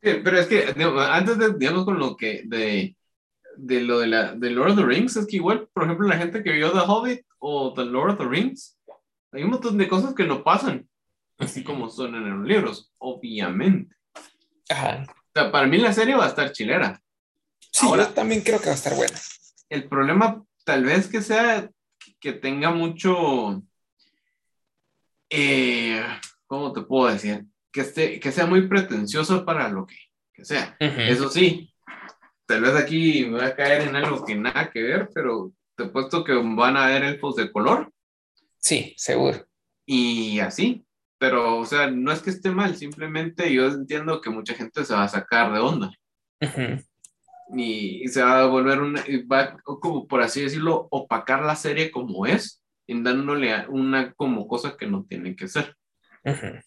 pero 0.00 0.38
es 0.38 0.46
que 0.46 0.74
antes 0.76 1.38
de, 1.38 1.54
digamos, 1.58 1.84
con 1.84 1.98
lo 1.98 2.16
que 2.16 2.42
de, 2.44 2.96
de 3.58 3.80
lo 3.80 3.98
de, 3.98 4.06
la, 4.06 4.32
de 4.34 4.50
Lord 4.50 4.70
of 4.70 4.76
the 4.76 4.84
Rings, 4.84 5.16
es 5.16 5.26
que 5.26 5.36
igual, 5.36 5.68
por 5.72 5.84
ejemplo, 5.84 6.06
la 6.06 6.16
gente 6.16 6.42
que 6.42 6.52
vio 6.52 6.70
The 6.70 6.78
Hobbit 6.86 7.26
o 7.38 7.74
The 7.74 7.84
Lord 7.84 8.12
of 8.12 8.18
the 8.18 8.26
Rings, 8.26 8.78
hay 9.32 9.42
un 9.42 9.50
montón 9.50 9.76
de 9.76 9.88
cosas 9.88 10.14
que 10.14 10.24
no 10.24 10.44
pasan, 10.44 10.88
así 11.38 11.62
como 11.64 11.90
son 11.90 12.14
en 12.14 12.38
los 12.38 12.46
libros, 12.46 12.92
obviamente. 12.98 13.94
Ajá. 14.70 15.04
O 15.08 15.30
sea, 15.34 15.50
para 15.50 15.66
mí 15.66 15.78
la 15.78 15.92
serie 15.92 16.14
va 16.14 16.24
a 16.24 16.28
estar 16.28 16.52
chilera. 16.52 17.00
Sí, 17.72 17.86
Ahora, 17.86 18.04
yo 18.04 18.14
también 18.14 18.42
creo 18.42 18.58
que 18.58 18.66
va 18.66 18.72
a 18.72 18.76
estar 18.76 18.94
buena. 18.94 19.18
El 19.68 19.88
problema 19.88 20.42
tal 20.64 20.84
vez 20.84 21.08
que 21.08 21.20
sea 21.20 21.68
que 22.20 22.32
tenga 22.32 22.70
mucho, 22.70 23.62
eh, 25.30 26.02
¿cómo 26.46 26.72
te 26.72 26.82
puedo 26.82 27.12
decir? 27.12 27.44
Que, 27.70 27.82
esté, 27.82 28.20
que 28.20 28.32
sea 28.32 28.46
muy 28.46 28.66
pretencioso 28.66 29.44
para 29.44 29.68
lo 29.68 29.86
que, 29.86 29.96
que 30.32 30.44
sea. 30.44 30.76
Uh 30.80 30.84
-huh. 30.84 31.08
Eso 31.08 31.28
sí, 31.28 31.72
tal 32.48 32.62
vez 32.62 32.74
aquí 32.74 33.24
me 33.26 33.38
voy 33.38 33.46
a 33.46 33.54
caer 33.54 33.82
en 33.82 33.94
algo 33.94 34.24
que 34.24 34.34
nada 34.34 34.70
que 34.72 34.82
ver, 34.82 35.08
pero 35.14 35.52
te 35.76 35.84
he 35.84 35.88
puesto 35.88 36.24
que 36.24 36.32
van 36.32 36.76
a 36.76 36.86
haber 36.86 37.04
elfos 37.04 37.36
de 37.36 37.52
color. 37.52 37.92
Sí, 38.56 38.94
seguro. 38.96 39.46
Y 39.86 40.40
así. 40.40 40.84
Pero, 41.18 41.58
o 41.58 41.64
sea, 41.64 41.90
no 41.90 42.10
es 42.10 42.20
que 42.20 42.30
esté 42.30 42.50
mal, 42.50 42.76
simplemente 42.76 43.52
yo 43.52 43.66
entiendo 43.66 44.20
que 44.20 44.30
mucha 44.30 44.54
gente 44.54 44.84
se 44.84 44.94
va 44.94 45.04
a 45.04 45.08
sacar 45.08 45.52
de 45.52 45.58
onda. 45.60 45.90
Uh 46.40 46.46
-huh 46.46 46.84
y, 47.54 48.04
y, 48.04 48.08
se 48.08 48.22
va 48.22 48.40
a 48.40 48.46
volver 48.46 48.80
una, 48.80 49.02
va 49.30 49.56
como 49.64 50.06
por 50.06 50.22
así 50.22 50.42
decirlo, 50.42 50.88
opacar 50.90 51.42
la 51.42 51.56
serie 51.56 51.90
como 51.90 52.26
es, 52.26 52.62
en 52.86 53.04
dándole 53.04 53.66
una 53.68 54.12
como 54.14 54.46
cosa 54.46 54.76
que 54.76 54.86
no 54.86 55.04
tiene 55.04 55.36
que 55.36 55.48
ser. 55.48 55.76
Uh 56.24 56.30
-huh. 56.30 56.62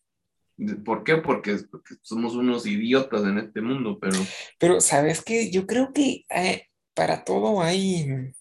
¿Por 0.86 1.04
qué? 1.04 1.18
Porque, 1.18 1.58
somos 2.02 2.36
unos 2.36 2.66
idiotas 2.66 3.24
en 3.24 3.40
este 3.40 3.62
mundo, 3.62 3.98
pero... 4.00 4.18
Pero, 4.60 4.82
¿sabes 4.82 5.22
qué? 5.22 5.50
Yo 5.50 5.66
creo 5.66 5.92
que 5.94 6.26
eh, 6.30 6.68
para 6.94 7.24
todo 7.24 7.62
hay, 7.62 8.34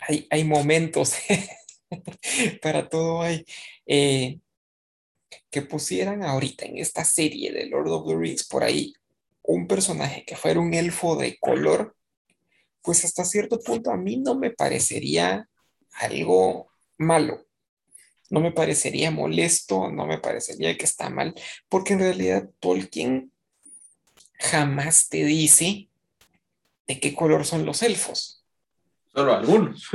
hay, 0.00 0.26
hay 0.30 0.44
momentos, 0.44 1.14
para 2.62 2.88
todo 2.88 3.22
hay... 3.22 3.44
Eh, 3.86 4.38
que 5.50 5.62
pusieran 5.62 6.22
ahorita 6.22 6.64
en 6.64 6.78
esta 6.78 7.04
serie 7.04 7.52
de 7.52 7.66
Lord 7.66 7.90
of 7.90 8.08
the 8.08 8.16
Rings 8.16 8.48
por 8.48 8.64
ahí 8.64 8.94
un 9.42 9.66
personaje 9.66 10.24
que 10.24 10.36
fuera 10.36 10.60
un 10.60 10.72
elfo 10.72 11.16
de 11.16 11.38
color, 11.38 11.96
pues 12.80 13.04
hasta 13.04 13.24
cierto 13.24 13.60
punto 13.60 13.90
a 13.90 13.96
mí 13.96 14.16
no 14.16 14.38
me 14.38 14.50
parecería 14.50 15.48
algo 15.92 16.70
malo. 16.96 17.46
No 18.32 18.40
me 18.40 18.50
parecería 18.50 19.10
molesto, 19.10 19.90
no 19.90 20.06
me 20.06 20.16
parecería 20.16 20.74
que 20.78 20.86
está 20.86 21.10
mal, 21.10 21.34
porque 21.68 21.92
en 21.92 21.98
realidad 21.98 22.48
Tolkien 22.60 23.30
jamás 24.38 25.10
te 25.10 25.22
dice 25.26 25.90
de 26.86 26.98
qué 26.98 27.14
color 27.14 27.44
son 27.44 27.66
los 27.66 27.82
elfos. 27.82 28.42
Solo 29.14 29.34
algunos. 29.34 29.86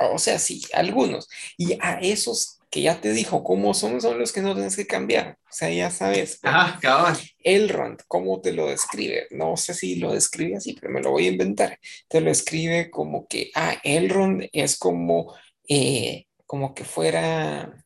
O 0.00 0.18
sea, 0.18 0.40
sí, 0.40 0.62
algunos. 0.72 1.28
Y 1.56 1.78
a 1.80 2.00
esos 2.00 2.58
que 2.68 2.82
ya 2.82 3.00
te 3.00 3.12
dijo 3.12 3.44
cómo 3.44 3.72
son, 3.74 4.00
son 4.00 4.18
los 4.18 4.32
que 4.32 4.40
no 4.40 4.54
tienes 4.54 4.74
que 4.74 4.86
cambiar. 4.86 5.38
O 5.44 5.52
sea, 5.52 5.70
ya 5.70 5.90
sabes. 5.90 6.40
Ah. 6.42 7.16
Elrond, 7.38 8.00
¿cómo 8.08 8.40
te 8.40 8.52
lo 8.52 8.66
describe? 8.66 9.28
No 9.30 9.56
sé 9.56 9.74
si 9.74 9.96
lo 9.96 10.12
describe 10.12 10.56
así, 10.56 10.72
pero 10.72 10.92
me 10.92 11.00
lo 11.00 11.12
voy 11.12 11.26
a 11.26 11.30
inventar. 11.30 11.78
Te 12.08 12.20
lo 12.20 12.30
escribe 12.32 12.90
como 12.90 13.28
que, 13.28 13.52
ah, 13.54 13.76
Elrond 13.84 14.48
es 14.52 14.76
como, 14.76 15.32
eh, 15.68 16.26
como 16.46 16.74
que 16.74 16.84
fuera 16.84 17.84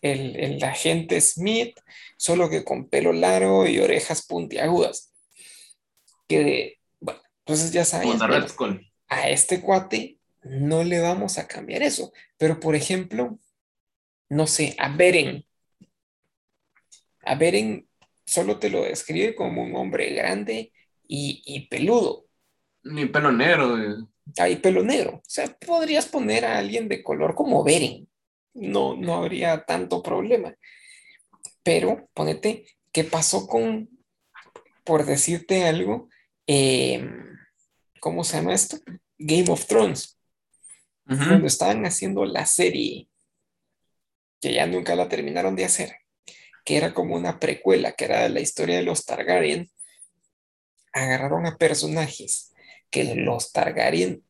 el, 0.00 0.36
el, 0.36 0.62
agente 0.64 1.20
Smith, 1.20 1.78
solo 2.16 2.48
que 2.48 2.64
con 2.64 2.88
pelo 2.88 3.12
largo 3.12 3.66
y 3.66 3.78
orejas 3.78 4.26
puntiagudas. 4.26 5.12
Que, 6.28 6.80
bueno, 7.00 7.20
entonces 7.40 7.72
ya 7.72 7.84
sabes. 7.84 8.08
A 9.10 9.30
este 9.30 9.62
cuate 9.62 10.18
no 10.42 10.84
le 10.84 11.00
vamos 11.00 11.38
a 11.38 11.46
cambiar 11.46 11.82
eso. 11.82 12.12
Pero, 12.36 12.60
por 12.60 12.74
ejemplo, 12.74 13.38
no 14.28 14.46
sé, 14.46 14.76
a 14.78 14.94
Beren. 14.94 15.46
A 17.24 17.34
Beren 17.34 17.88
solo 18.26 18.58
te 18.58 18.68
lo 18.70 18.82
describe 18.82 19.34
como 19.34 19.62
un 19.62 19.74
hombre 19.76 20.12
grande 20.12 20.72
y, 21.06 21.42
y 21.46 21.68
peludo. 21.68 22.26
Ni 22.82 23.06
pelo 23.06 23.32
negro. 23.32 24.08
Hay 24.36 24.56
pelo 24.56 24.82
negro. 24.82 25.16
O 25.16 25.22
sea, 25.26 25.46
podrías 25.58 26.06
poner 26.06 26.44
a 26.44 26.58
alguien 26.58 26.88
de 26.88 27.02
color 27.02 27.34
como 27.34 27.64
Beren. 27.64 28.08
No, 28.54 28.96
no 28.96 29.14
habría 29.14 29.64
tanto 29.64 30.02
problema. 30.02 30.54
Pero 31.62 32.08
ponete, 32.14 32.66
¿qué 32.92 33.04
pasó 33.04 33.46
con, 33.46 33.88
por 34.84 35.04
decirte 35.04 35.66
algo, 35.66 36.08
eh, 36.46 37.06
¿cómo 38.00 38.24
se 38.24 38.36
llama 38.36 38.54
esto? 38.54 38.78
Game 39.18 39.50
of 39.50 39.66
Thrones. 39.66 40.18
Uh 41.06 41.12
-huh. 41.12 41.28
Cuando 41.28 41.46
estaban 41.46 41.84
haciendo 41.86 42.24
la 42.24 42.46
serie 42.46 43.08
que 44.40 44.52
ya 44.54 44.66
nunca 44.66 44.94
la 44.94 45.08
terminaron 45.08 45.56
de 45.56 45.64
hacer, 45.64 45.96
que 46.64 46.76
era 46.76 46.94
como 46.94 47.16
una 47.16 47.40
precuela, 47.40 47.92
que 47.92 48.04
era 48.04 48.28
la 48.28 48.40
historia 48.40 48.76
de 48.76 48.82
los 48.82 49.04
Targaryen, 49.04 49.70
agarraron 50.92 51.46
a 51.46 51.56
personajes 51.56 52.52
que 52.90 53.14
los 53.14 53.52
Targaryen 53.52 54.22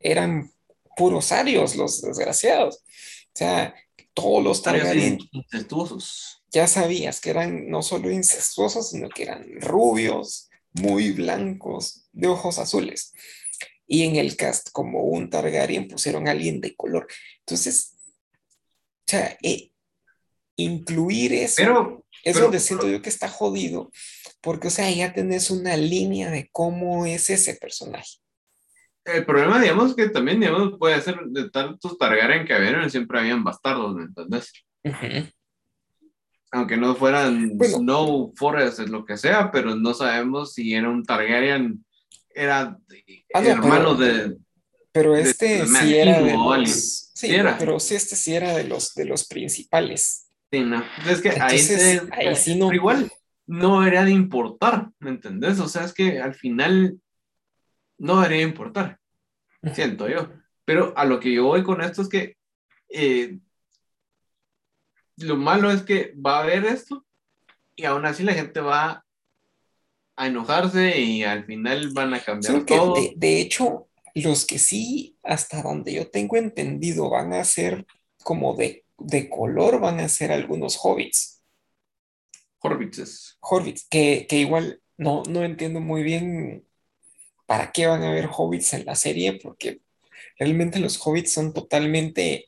eran 0.00 0.52
puros 0.96 1.32
arios, 1.32 1.76
los 1.76 2.02
desgraciados. 2.02 2.76
O 2.76 3.36
sea, 3.36 3.74
todos 4.12 4.42
los 4.42 4.62
Targaryen 4.62 5.18
incestuosos. 5.32 6.42
Ya 6.50 6.68
sabías 6.68 7.20
que 7.20 7.30
eran 7.30 7.68
no 7.68 7.82
solo 7.82 8.10
incestuosos, 8.10 8.90
sino 8.90 9.08
que 9.08 9.24
eran 9.24 9.60
rubios, 9.60 10.48
muy 10.72 11.12
blancos, 11.12 12.06
de 12.12 12.28
ojos 12.28 12.58
azules. 12.58 13.12
Y 13.86 14.04
en 14.04 14.16
el 14.16 14.36
cast, 14.36 14.70
como 14.70 15.02
un 15.02 15.30
Targaryen, 15.30 15.88
pusieron 15.88 16.28
a 16.28 16.30
alguien 16.30 16.60
de 16.60 16.74
color. 16.74 17.06
Entonces, 17.40 17.94
o 19.06 19.10
sea, 19.10 19.36
eh, 19.42 19.70
incluir 20.56 21.32
eso 21.34 21.56
pero, 21.56 22.06
es 22.22 22.34
pero, 22.34 22.44
donde 22.44 22.60
siento 22.60 22.88
yo 22.88 23.02
que 23.02 23.08
está 23.08 23.28
jodido, 23.28 23.90
porque, 24.44 24.68
o 24.68 24.70
sea, 24.70 24.90
ya 24.90 25.12
tenés 25.14 25.50
una 25.50 25.76
línea 25.76 26.30
de 26.30 26.50
cómo 26.52 27.06
es 27.06 27.30
ese 27.30 27.54
personaje. 27.54 28.18
El 29.04 29.24
problema, 29.24 29.60
digamos, 29.60 29.96
que 29.96 30.08
también, 30.10 30.40
digamos, 30.40 30.78
puede 30.78 31.00
ser 31.00 31.18
de 31.26 31.50
tantos 31.50 31.98
Targaryen 31.98 32.46
que 32.46 32.52
habían, 32.52 32.90
siempre 32.90 33.18
habían 33.18 33.42
bastardos, 33.42 33.94
¿me 33.94 34.04
entendés? 34.04 34.52
Uh 34.84 34.90
-huh. 34.90 35.32
Aunque 36.52 36.76
no 36.76 36.94
fueran 36.94 37.56
bueno, 37.56 37.78
Snow 37.78 38.32
Forest, 38.36 38.80
lo 38.80 39.04
que 39.04 39.16
sea, 39.16 39.50
pero 39.50 39.74
no 39.74 39.92
sabemos 39.92 40.54
si 40.54 40.74
era 40.74 40.88
un 40.88 41.04
Targaryen, 41.04 41.84
era 42.34 42.78
ah, 43.34 43.40
no, 43.40 43.48
hermano 43.48 43.96
pero, 43.96 44.10
de. 44.10 44.36
Pero 44.92 45.16
este 45.16 45.62
de 45.62 45.66
sí 45.66 45.96
era 45.96 46.22
de 46.22 46.32
los, 46.32 47.10
sí, 47.14 47.34
era. 47.34 47.58
pero 47.58 47.80
sí, 47.80 47.94
este 47.94 48.14
sí 48.14 48.34
era 48.34 48.56
de 48.56 48.64
los, 48.64 48.94
de 48.94 49.06
los 49.06 49.26
principales. 49.26 50.28
Sí, 50.52 50.60
no. 50.60 50.84
Es 51.08 51.20
que 51.20 51.30
Entonces, 51.30 51.40
ahí, 51.40 51.58
se, 51.58 52.02
ahí 52.12 52.36
sí 52.36 52.54
no. 52.54 52.68
Pero 52.68 52.76
igual, 52.76 53.12
no 53.46 53.86
era 53.86 54.04
de 54.04 54.10
importar, 54.10 54.90
¿me 54.98 55.10
entendés? 55.10 55.60
O 55.60 55.68
sea, 55.68 55.84
es 55.84 55.92
que 55.92 56.20
al 56.20 56.34
final 56.34 56.98
no 57.98 58.20
debería 58.20 58.42
importar, 58.42 58.98
siento 59.74 60.08
yo. 60.08 60.30
Pero 60.64 60.94
a 60.96 61.04
lo 61.04 61.20
que 61.20 61.32
yo 61.32 61.44
voy 61.44 61.62
con 61.62 61.82
esto 61.82 62.02
es 62.02 62.08
que 62.08 62.36
eh, 62.88 63.38
lo 65.16 65.36
malo 65.36 65.70
es 65.70 65.82
que 65.82 66.14
va 66.14 66.38
a 66.38 66.42
haber 66.42 66.64
esto 66.64 67.04
y 67.76 67.84
aún 67.84 68.06
así 68.06 68.22
la 68.22 68.34
gente 68.34 68.60
va 68.60 69.04
a 70.16 70.26
enojarse 70.26 70.98
y 71.00 71.24
al 71.24 71.44
final 71.44 71.90
van 71.92 72.14
a 72.14 72.20
cambiar 72.20 72.64
todo. 72.64 72.94
de, 72.94 73.12
de 73.16 73.40
hecho, 73.40 73.88
los 74.14 74.46
que 74.46 74.58
sí, 74.58 75.18
hasta 75.22 75.62
donde 75.62 75.92
yo 75.92 76.08
tengo 76.08 76.36
entendido, 76.36 77.10
van 77.10 77.32
a 77.32 77.44
ser 77.44 77.84
como 78.22 78.54
de, 78.54 78.84
de 78.98 79.28
color, 79.28 79.80
van 79.80 80.00
a 80.00 80.08
ser 80.08 80.30
algunos 80.32 80.78
hobbits. 80.80 81.42
Horvitzes. 82.64 83.36
Hobbits, 83.40 83.86
que, 83.90 84.26
que 84.28 84.36
igual 84.38 84.80
no, 84.96 85.22
no 85.28 85.44
entiendo 85.44 85.80
muy 85.80 86.02
bien 86.02 86.66
para 87.46 87.72
qué 87.72 87.86
van 87.86 88.02
a 88.02 88.08
haber 88.10 88.28
hobbits 88.32 88.72
en 88.74 88.86
la 88.86 88.94
serie, 88.94 89.38
porque 89.42 89.80
realmente 90.38 90.78
los 90.78 90.98
hobbits 91.04 91.32
son 91.32 91.52
totalmente 91.52 92.46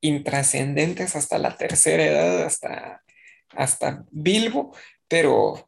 intrascendentes 0.00 1.16
hasta 1.16 1.38
la 1.38 1.56
tercera 1.56 2.04
edad, 2.04 2.42
hasta, 2.44 3.02
hasta 3.50 4.04
Bilbo, 4.10 4.74
pero 5.08 5.66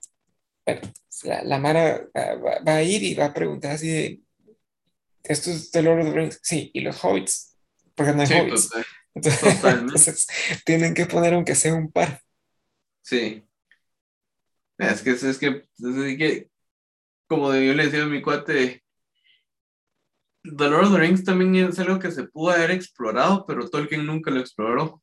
bueno, 0.67 0.81
la, 1.25 1.43
la 1.45 1.59
Mara 1.59 2.07
va, 2.17 2.61
va- 2.65 2.75
a 2.77 2.83
ir 2.83 3.03
y 3.03 3.15
va 3.15 3.27
a 3.27 3.35
preguntar 3.35 3.73
así 3.73 3.89
de, 3.89 4.21
¿esto 5.25 5.51
es 5.51 5.71
The 5.71 5.83
Lord 5.83 6.01
of 6.01 6.07
the 6.07 6.13
Rings? 6.21 6.41
Sí, 6.43 6.71
y 6.75 6.81
los 6.81 7.03
hobbits, 7.05 7.57
porque 7.95 8.13
no 8.13 8.23
hay 8.23 8.27
Sí, 8.29 8.35
hobbits. 8.35 8.69
total- 8.69 8.87
Entonces, 9.15 9.65
entonces, 9.65 10.27
tienen 10.65 10.95
que 10.95 11.07
poner 11.07 11.35
aunque 11.35 11.57
sea 11.57 11.75
un 11.75 11.91
par. 11.91 12.23
Sí. 13.03 13.45
Es 14.81 15.03
que, 15.03 15.11
es 15.11 15.39
que, 15.39 15.47
es 15.47 16.17
que, 16.19 16.51
como 17.29 17.55
yo 17.55 17.75
le 17.75 17.85
decía 17.85 18.03
a 18.03 18.07
mi 18.07 18.23
cuate, 18.23 18.83
The 20.43 20.69
Lord 20.71 20.87
of 20.87 20.93
the 20.93 20.99
Rings 20.99 21.23
también 21.23 21.55
es 21.55 21.79
algo 21.79 21.99
que 21.99 22.11
se 22.11 22.25
pudo 22.25 22.51
haber 22.53 22.71
explorado, 22.71 23.45
pero 23.47 23.69
Tolkien 23.69 24.07
nunca 24.07 24.31
lo 24.31 24.41
exploró. 24.41 25.03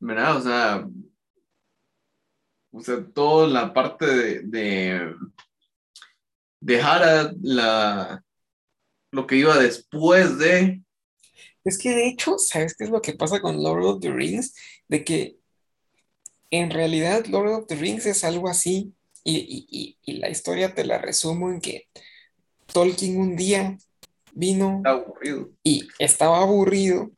¿verdad? 0.00 0.36
O 0.36 0.40
sea, 0.40 0.88
o 2.72 2.80
sea, 2.80 3.04
toda 3.12 3.46
la 3.46 3.72
parte 3.74 4.06
de, 4.06 4.40
de, 4.42 5.14
de 6.60 6.82
la, 7.42 8.24
lo 9.12 9.26
que 9.26 9.36
iba 9.36 9.58
después 9.58 10.38
de, 10.38 10.82
Es 11.62 11.78
que 11.78 11.90
de 11.90 12.08
hecho, 12.08 12.38
¿sabes 12.38 12.74
qué 12.76 12.84
es 12.84 12.90
lo 12.90 13.00
que 13.00 13.12
pasa 13.12 13.40
con 13.40 13.62
Lord 13.62 13.84
of 13.84 14.00
the 14.00 14.12
Rings? 14.12 14.54
De 14.88 15.04
que 15.04 15.38
en 16.50 16.70
realidad 16.70 17.26
Lord 17.26 17.52
of 17.54 17.66
the 17.66 17.76
Rings 17.76 18.06
es 18.06 18.24
algo 18.24 18.48
así 18.48 18.92
y, 19.24 19.36
y- 19.36 19.66
y- 19.70 19.98
y 20.04 20.12
la 20.18 20.28
historia 20.28 20.74
te 20.74 20.84
la 20.84 20.98
resumo 20.98 21.50
en 21.50 21.60
que 21.60 21.88
Tolkien 22.72 23.18
un 23.18 23.36
día 23.36 23.76
vino 24.32 24.82
aburrido. 24.84 25.50
y 25.62 25.86
estaba 25.98 26.40
aburrido 26.42 27.10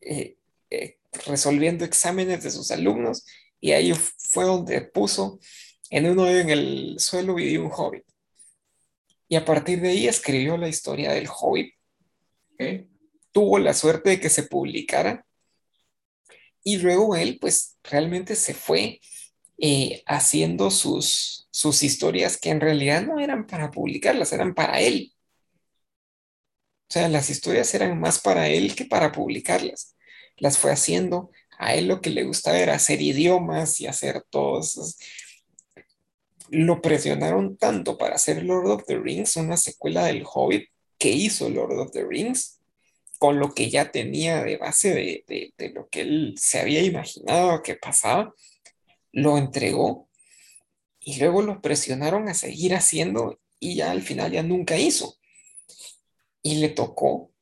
eh, 0.00 0.36
eh, 0.70 0.98
resolviendo 1.26 1.84
exámenes 1.84 2.42
de 2.42 2.50
sus 2.50 2.70
alumnos 2.70 3.24
y 3.60 3.72
ahí 3.72 3.92
fue 4.18 4.44
donde 4.44 4.80
puso 4.82 5.38
en 5.90 6.06
un 6.10 6.18
hoyo 6.18 6.38
en 6.40 6.50
el 6.50 6.96
suelo 6.98 7.34
vivía 7.34 7.60
un 7.60 7.70
hobbit. 7.72 8.04
Y 9.28 9.36
a 9.36 9.44
partir 9.44 9.80
de 9.80 9.88
ahí 9.90 10.08
escribió 10.08 10.56
la 10.56 10.68
historia 10.68 11.12
del 11.12 11.28
hobbit. 11.28 11.74
¿eh? 12.58 12.86
Tuvo 13.32 13.58
la 13.58 13.72
suerte 13.74 14.10
de 14.10 14.20
que 14.20 14.28
se 14.30 14.44
publicara 14.44 15.24
y 16.64 16.78
luego 16.78 17.14
él 17.16 17.38
pues 17.40 17.75
realmente 17.90 18.36
se 18.36 18.54
fue 18.54 19.00
eh, 19.58 20.02
haciendo 20.06 20.70
sus, 20.70 21.48
sus 21.50 21.82
historias 21.82 22.36
que 22.38 22.50
en 22.50 22.60
realidad 22.60 23.02
no 23.02 23.18
eran 23.20 23.46
para 23.46 23.70
publicarlas, 23.70 24.32
eran 24.32 24.54
para 24.54 24.80
él. 24.80 25.12
O 26.88 26.92
sea, 26.92 27.08
las 27.08 27.30
historias 27.30 27.74
eran 27.74 27.98
más 27.98 28.20
para 28.20 28.48
él 28.48 28.76
que 28.76 28.84
para 28.84 29.12
publicarlas. 29.12 29.96
Las 30.36 30.58
fue 30.58 30.70
haciendo. 30.70 31.30
A 31.58 31.74
él 31.74 31.88
lo 31.88 32.00
que 32.00 32.10
le 32.10 32.24
gustaba 32.24 32.58
era 32.58 32.74
hacer 32.74 33.00
idiomas 33.00 33.80
y 33.80 33.86
hacer 33.86 34.22
todos. 34.30 34.96
Lo 36.50 36.80
presionaron 36.80 37.56
tanto 37.56 37.98
para 37.98 38.16
hacer 38.16 38.44
Lord 38.44 38.70
of 38.70 38.84
the 38.86 38.98
Rings, 38.98 39.36
una 39.36 39.56
secuela 39.56 40.04
del 40.04 40.24
Hobbit, 40.24 40.68
que 40.98 41.10
hizo 41.10 41.48
Lord 41.50 41.78
of 41.78 41.90
the 41.92 42.04
Rings, 42.04 42.55
con 43.18 43.38
lo 43.38 43.54
que 43.54 43.70
ya 43.70 43.90
tenía 43.90 44.42
de 44.42 44.56
base 44.56 44.94
de, 44.94 45.52
de, 45.56 45.70
lo 45.70 45.88
que 45.88 46.02
él 46.02 46.34
se 46.36 46.60
había 46.60 46.82
imaginado 46.82 47.62
que 47.62 47.74
pasaba, 47.76 48.34
lo 49.12 49.38
entregó 49.38 50.08
y 51.00 51.18
luego 51.18 51.42
lo 51.42 51.60
presionaron 51.60 52.28
a 52.28 52.34
seguir 52.34 52.74
haciendo 52.74 53.40
y 53.58 53.76
ya 53.76 53.90
al 53.90 54.02
final 54.02 54.32
ya 54.32 54.42
nunca 54.42 54.76
hizo. 54.76 55.16
Y 56.42 56.56
le 56.56 56.68
tocó, 56.68 57.32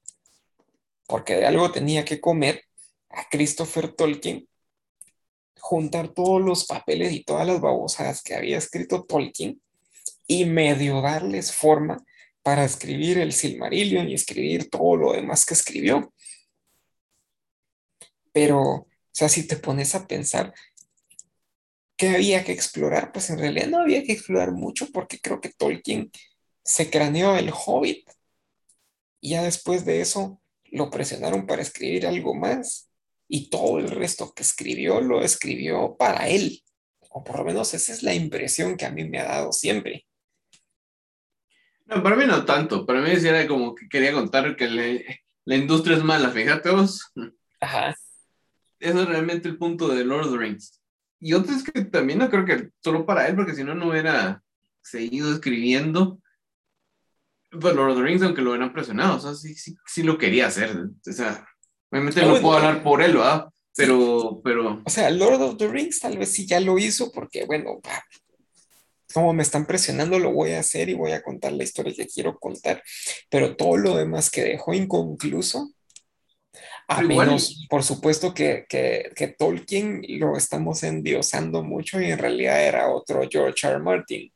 porque 1.06 1.36
de 1.36 1.46
algo 1.46 1.72
tenía 1.72 2.04
que 2.04 2.20
comer, 2.20 2.64
a 3.10 3.28
Christopher 3.30 3.92
Tolkien 3.92 4.48
juntar 5.60 6.08
todos 6.08 6.42
los 6.42 6.66
papeles 6.66 7.12
y 7.12 7.24
todas 7.24 7.46
las 7.46 7.60
babosadas 7.60 8.22
que 8.22 8.34
había 8.34 8.58
escrito 8.58 9.04
Tolkien 9.04 9.62
y 10.26 10.44
medio 10.44 11.00
darles 11.00 11.52
forma 11.52 12.04
para 12.44 12.64
escribir 12.64 13.18
el 13.18 13.32
Silmarillion 13.32 14.08
y 14.08 14.14
escribir 14.14 14.68
todo 14.68 14.96
lo 14.96 15.12
demás 15.14 15.46
que 15.46 15.54
escribió. 15.54 16.12
Pero, 18.32 18.60
o 18.60 18.88
sea, 19.10 19.30
si 19.30 19.46
te 19.48 19.56
pones 19.56 19.94
a 19.94 20.06
pensar, 20.06 20.52
¿qué 21.96 22.10
había 22.10 22.44
que 22.44 22.52
explorar? 22.52 23.12
Pues 23.12 23.30
en 23.30 23.38
realidad 23.38 23.68
no 23.68 23.80
había 23.80 24.04
que 24.04 24.12
explorar 24.12 24.52
mucho 24.52 24.92
porque 24.92 25.20
creo 25.20 25.40
que 25.40 25.54
Tolkien 25.54 26.12
se 26.62 26.90
craneó 26.90 27.34
el 27.36 27.50
Hobbit 27.50 28.10
y 29.22 29.30
ya 29.30 29.42
después 29.42 29.86
de 29.86 30.02
eso 30.02 30.38
lo 30.66 30.90
presionaron 30.90 31.46
para 31.46 31.62
escribir 31.62 32.06
algo 32.06 32.34
más 32.34 32.90
y 33.26 33.48
todo 33.48 33.78
el 33.78 33.88
resto 33.88 34.34
que 34.34 34.42
escribió 34.42 35.00
lo 35.00 35.24
escribió 35.24 35.96
para 35.96 36.28
él. 36.28 36.62
O 37.08 37.24
por 37.24 37.38
lo 37.38 37.44
menos 37.44 37.72
esa 37.72 37.90
es 37.90 38.02
la 38.02 38.12
impresión 38.12 38.76
que 38.76 38.84
a 38.84 38.90
mí 38.90 39.08
me 39.08 39.20
ha 39.20 39.24
dado 39.24 39.52
siempre. 39.52 40.06
No, 41.86 42.02
para 42.02 42.16
mí 42.16 42.24
no 42.26 42.44
tanto. 42.44 42.86
Para 42.86 43.00
mí 43.00 43.14
sí 43.16 43.28
era 43.28 43.46
como 43.46 43.74
que 43.74 43.88
quería 43.88 44.12
contar 44.12 44.56
que 44.56 44.68
le- 44.68 45.20
la 45.44 45.56
industria 45.56 45.96
es 45.96 46.04
mala, 46.04 46.30
fíjate 46.30 46.70
vos. 46.70 47.12
Ajá. 47.60 47.94
Eso 48.80 49.00
es 49.02 49.06
realmente 49.08 49.48
el 49.48 49.58
punto 49.58 49.88
de 49.88 50.04
Lord 50.04 50.26
of 50.26 50.32
the 50.32 50.38
Rings. 50.38 50.80
Y 51.20 51.32
otro 51.34 51.54
es 51.54 51.62
que 51.62 51.84
también 51.84 52.18
no 52.18 52.28
creo 52.30 52.44
que 52.44 52.70
solo 52.82 53.06
para 53.06 53.26
él, 53.28 53.34
porque 53.36 53.54
si 53.54 53.64
no, 53.64 53.74
no 53.74 53.88
hubiera 53.90 54.42
seguido 54.82 55.32
escribiendo. 55.32 56.20
Pues 57.60 57.74
Lord 57.74 57.90
of 57.92 57.96
the 57.98 58.02
Rings, 58.02 58.22
aunque 58.22 58.42
lo 58.42 58.50
hubieran 58.50 58.72
presionado, 58.72 59.16
o 59.16 59.20
sea, 59.20 59.34
sí, 59.34 59.54
sí, 59.54 59.76
sí 59.86 60.02
lo 60.02 60.18
quería 60.18 60.48
hacer. 60.48 60.70
O 60.76 61.12
sea, 61.12 61.46
obviamente 61.90 62.20
no 62.22 62.40
puedo 62.40 62.56
hablar 62.56 62.82
por 62.82 63.00
él, 63.02 63.12
¿verdad? 63.14 63.48
Pero, 63.76 64.40
pero, 64.44 64.82
O 64.84 64.90
sea, 64.90 65.10
Lord 65.10 65.40
of 65.42 65.56
the 65.56 65.68
Rings 65.68 66.00
tal 66.00 66.18
vez 66.18 66.32
sí 66.32 66.46
ya 66.46 66.60
lo 66.60 66.78
hizo 66.78 67.10
porque, 67.12 67.44
bueno, 67.44 67.80
como 69.14 69.32
me 69.34 69.42
están 69.44 69.66
presionando, 69.66 70.18
lo 70.18 70.32
voy 70.32 70.52
a 70.52 70.60
hacer 70.60 70.88
y 70.90 70.94
voy 70.94 71.12
a 71.12 71.22
contar 71.22 71.52
la 71.52 71.64
historia 71.64 71.94
que 71.96 72.08
quiero 72.08 72.38
contar. 72.38 72.82
Pero 73.30 73.56
todo 73.56 73.78
lo 73.78 73.96
demás 73.96 74.30
que 74.30 74.44
dejó 74.44 74.74
inconcluso, 74.74 75.72
a 76.88 77.02
igual- 77.02 77.28
menos, 77.28 77.66
por 77.68 77.82
supuesto, 77.82 78.34
que, 78.34 78.66
que, 78.68 79.10
que 79.16 79.28
Tolkien 79.28 80.02
lo 80.18 80.36
estamos 80.36 80.82
endiosando 80.82 81.62
mucho 81.62 82.00
y 82.00 82.10
en 82.10 82.18
realidad 82.18 82.62
era 82.66 82.90
otro 82.92 83.22
George 83.30 83.66
R. 83.66 83.78
Martin. 83.80 84.30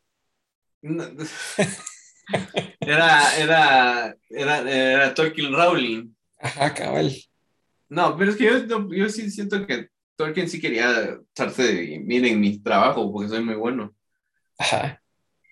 no, 0.82 1.04
era, 2.84 3.36
era, 3.38 4.14
era, 4.30 4.58
era 4.70 5.14
Tolkien 5.14 5.52
Rowling. 5.52 6.14
Ajá, 6.38 6.74
cabal. 6.74 7.12
No, 7.88 8.16
pero 8.16 8.30
es 8.30 8.36
que 8.36 8.44
yo, 8.44 8.66
yo, 8.66 8.88
yo 8.92 9.08
sí 9.08 9.30
siento 9.30 9.66
que 9.66 9.88
Tolkien 10.16 10.48
sí 10.48 10.60
quería 10.60 11.18
echarse 11.32 11.62
de, 11.62 11.98
miren 12.00 12.40
mi 12.40 12.58
trabajo, 12.62 13.10
porque 13.12 13.28
soy 13.28 13.42
muy 13.44 13.54
bueno. 13.54 13.94
Ajá. 14.58 15.02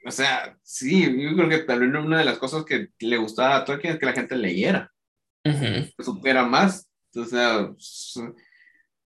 O 0.05 0.11
sea, 0.11 0.57
sí, 0.63 1.03
yo 1.03 1.35
creo 1.35 1.49
que 1.49 1.59
tal 1.59 1.81
vez 1.81 2.05
una 2.05 2.19
de 2.19 2.25
las 2.25 2.39
cosas 2.39 2.65
que 2.65 2.91
le 3.01 3.17
gustaba 3.17 3.57
a 3.57 3.65
Tolkien 3.65 3.95
es 3.95 3.99
que 3.99 4.07
la 4.07 4.13
gente 4.13 4.37
leyera, 4.37 4.93
Ujú. 5.45 5.91
que 5.97 6.05
supiera 6.05 6.45
más. 6.45 6.89
O 7.15 7.25
sea, 7.25 7.71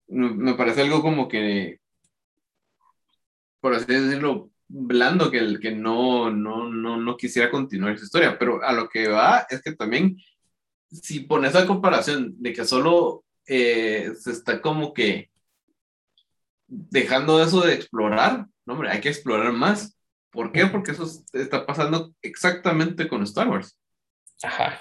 me 0.08 0.54
parece 0.54 0.82
algo 0.82 1.00
como 1.00 1.28
que, 1.28 1.80
por 3.60 3.74
así 3.74 3.86
decirlo, 3.86 4.50
blando 4.68 5.30
que, 5.30 5.38
el, 5.38 5.60
que 5.60 5.70
no, 5.70 6.30
no, 6.30 6.68
no, 6.68 6.96
no 6.96 7.16
quisiera 7.16 7.50
continuar 7.50 7.94
esa 7.94 8.04
historia. 8.04 8.38
Pero 8.38 8.62
a 8.62 8.72
lo 8.72 8.88
que 8.88 9.08
va 9.08 9.46
es 9.48 9.62
que 9.62 9.72
también, 9.72 10.16
si 10.90 11.20
pones 11.20 11.54
la 11.54 11.66
comparación 11.66 12.34
de 12.42 12.52
que 12.52 12.64
solo 12.64 13.24
eh, 13.46 14.12
se 14.18 14.32
está 14.32 14.60
como 14.60 14.92
que 14.92 15.30
dejando 16.66 17.42
eso 17.42 17.60
de 17.60 17.74
explorar, 17.74 18.46
no, 18.66 18.74
hombre, 18.74 18.90
hay 18.90 19.00
que 19.00 19.08
explorar 19.08 19.52
más. 19.52 19.98
¿Por 20.30 20.52
qué? 20.52 20.66
Porque 20.66 20.92
eso 20.92 21.06
está 21.32 21.66
pasando 21.66 22.14
exactamente 22.22 23.08
con 23.08 23.22
Star 23.22 23.48
Wars. 23.48 23.78
Ajá. 24.42 24.80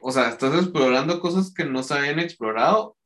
O 0.00 0.10
sea, 0.10 0.30
estás 0.30 0.54
explorando 0.54 1.20
cosas 1.20 1.52
que 1.52 1.64
no 1.64 1.82
se 1.82 1.94
habían 1.94 2.20
explorado, 2.20 2.96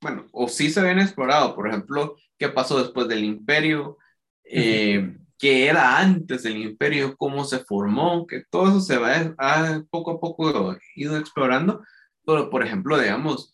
bueno, 0.00 0.26
o 0.32 0.48
sí 0.48 0.68
se 0.70 0.80
habían 0.80 0.98
explorado, 0.98 1.54
por 1.54 1.68
ejemplo, 1.68 2.16
qué 2.38 2.48
pasó 2.48 2.82
después 2.82 3.08
del 3.08 3.24
imperio, 3.24 3.96
eh, 4.44 5.16
qué 5.38 5.66
era 5.66 5.98
antes 5.98 6.42
del 6.42 6.58
imperio, 6.58 7.16
cómo 7.16 7.44
se 7.44 7.60
formó, 7.60 8.26
que 8.26 8.42
todo 8.50 8.68
eso 8.68 8.80
se 8.80 8.98
va 8.98 9.34
a, 9.38 9.82
poco 9.88 10.12
a 10.12 10.20
poco 10.20 10.76
ido 10.94 11.16
explorando, 11.16 11.82
pero 12.26 12.50
por 12.50 12.62
ejemplo, 12.62 12.98
digamos, 12.98 13.53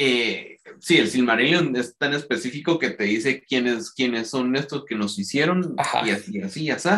eh, 0.00 0.60
sí, 0.78 0.96
el 0.96 1.08
Silmarillion 1.08 1.74
es 1.74 1.98
tan 1.98 2.14
específico 2.14 2.78
que 2.78 2.90
te 2.90 3.02
dice 3.02 3.42
quiénes, 3.42 3.90
quiénes 3.90 4.30
son 4.30 4.54
estos 4.54 4.84
que 4.84 4.94
nos 4.94 5.18
hicieron 5.18 5.74
y 6.04 6.10
así, 6.10 6.40
así, 6.40 6.70
así. 6.70 6.88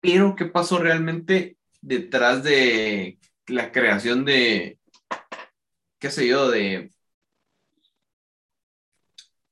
Pero, 0.00 0.36
¿qué 0.36 0.44
pasó 0.44 0.76
realmente 0.76 1.56
detrás 1.80 2.44
de 2.44 3.18
la 3.46 3.72
creación 3.72 4.26
de, 4.26 4.78
qué 5.98 6.10
sé 6.10 6.28
yo, 6.28 6.50
de... 6.50 6.90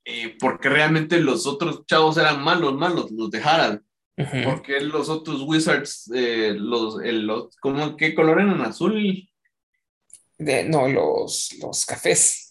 Eh, 0.05 0.37
porque 0.39 0.69
realmente 0.69 1.19
los 1.19 1.47
otros 1.47 1.87
chavos 1.87 2.17
eran 2.17 2.43
malos, 2.43 2.75
malos, 2.75 3.09
los 3.09 3.31
de 3.31 3.41
Harald. 3.41 3.81
Porque 4.43 4.79
los 4.79 5.09
otros 5.09 5.41
wizards, 5.41 6.11
eh, 6.13 6.53
los, 6.55 6.97
los, 7.03 7.57
¿cómo, 7.57 7.97
¿qué 7.97 8.13
color 8.13 8.41
eran? 8.41 8.61
¿Azul? 8.61 9.27
De, 10.37 10.63
no, 10.65 10.87
los, 10.87 11.49
los 11.59 11.83
cafés. 11.83 12.44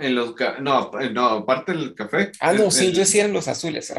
En 0.00 0.14
los 0.14 0.34
no, 0.60 0.90
no, 1.12 1.26
aparte 1.26 1.72
del 1.72 1.94
café. 1.94 2.32
Ah, 2.40 2.54
no, 2.54 2.70
sí, 2.70 2.90
yo 2.90 3.00
decía 3.00 3.28
los 3.28 3.48
azules. 3.48 3.92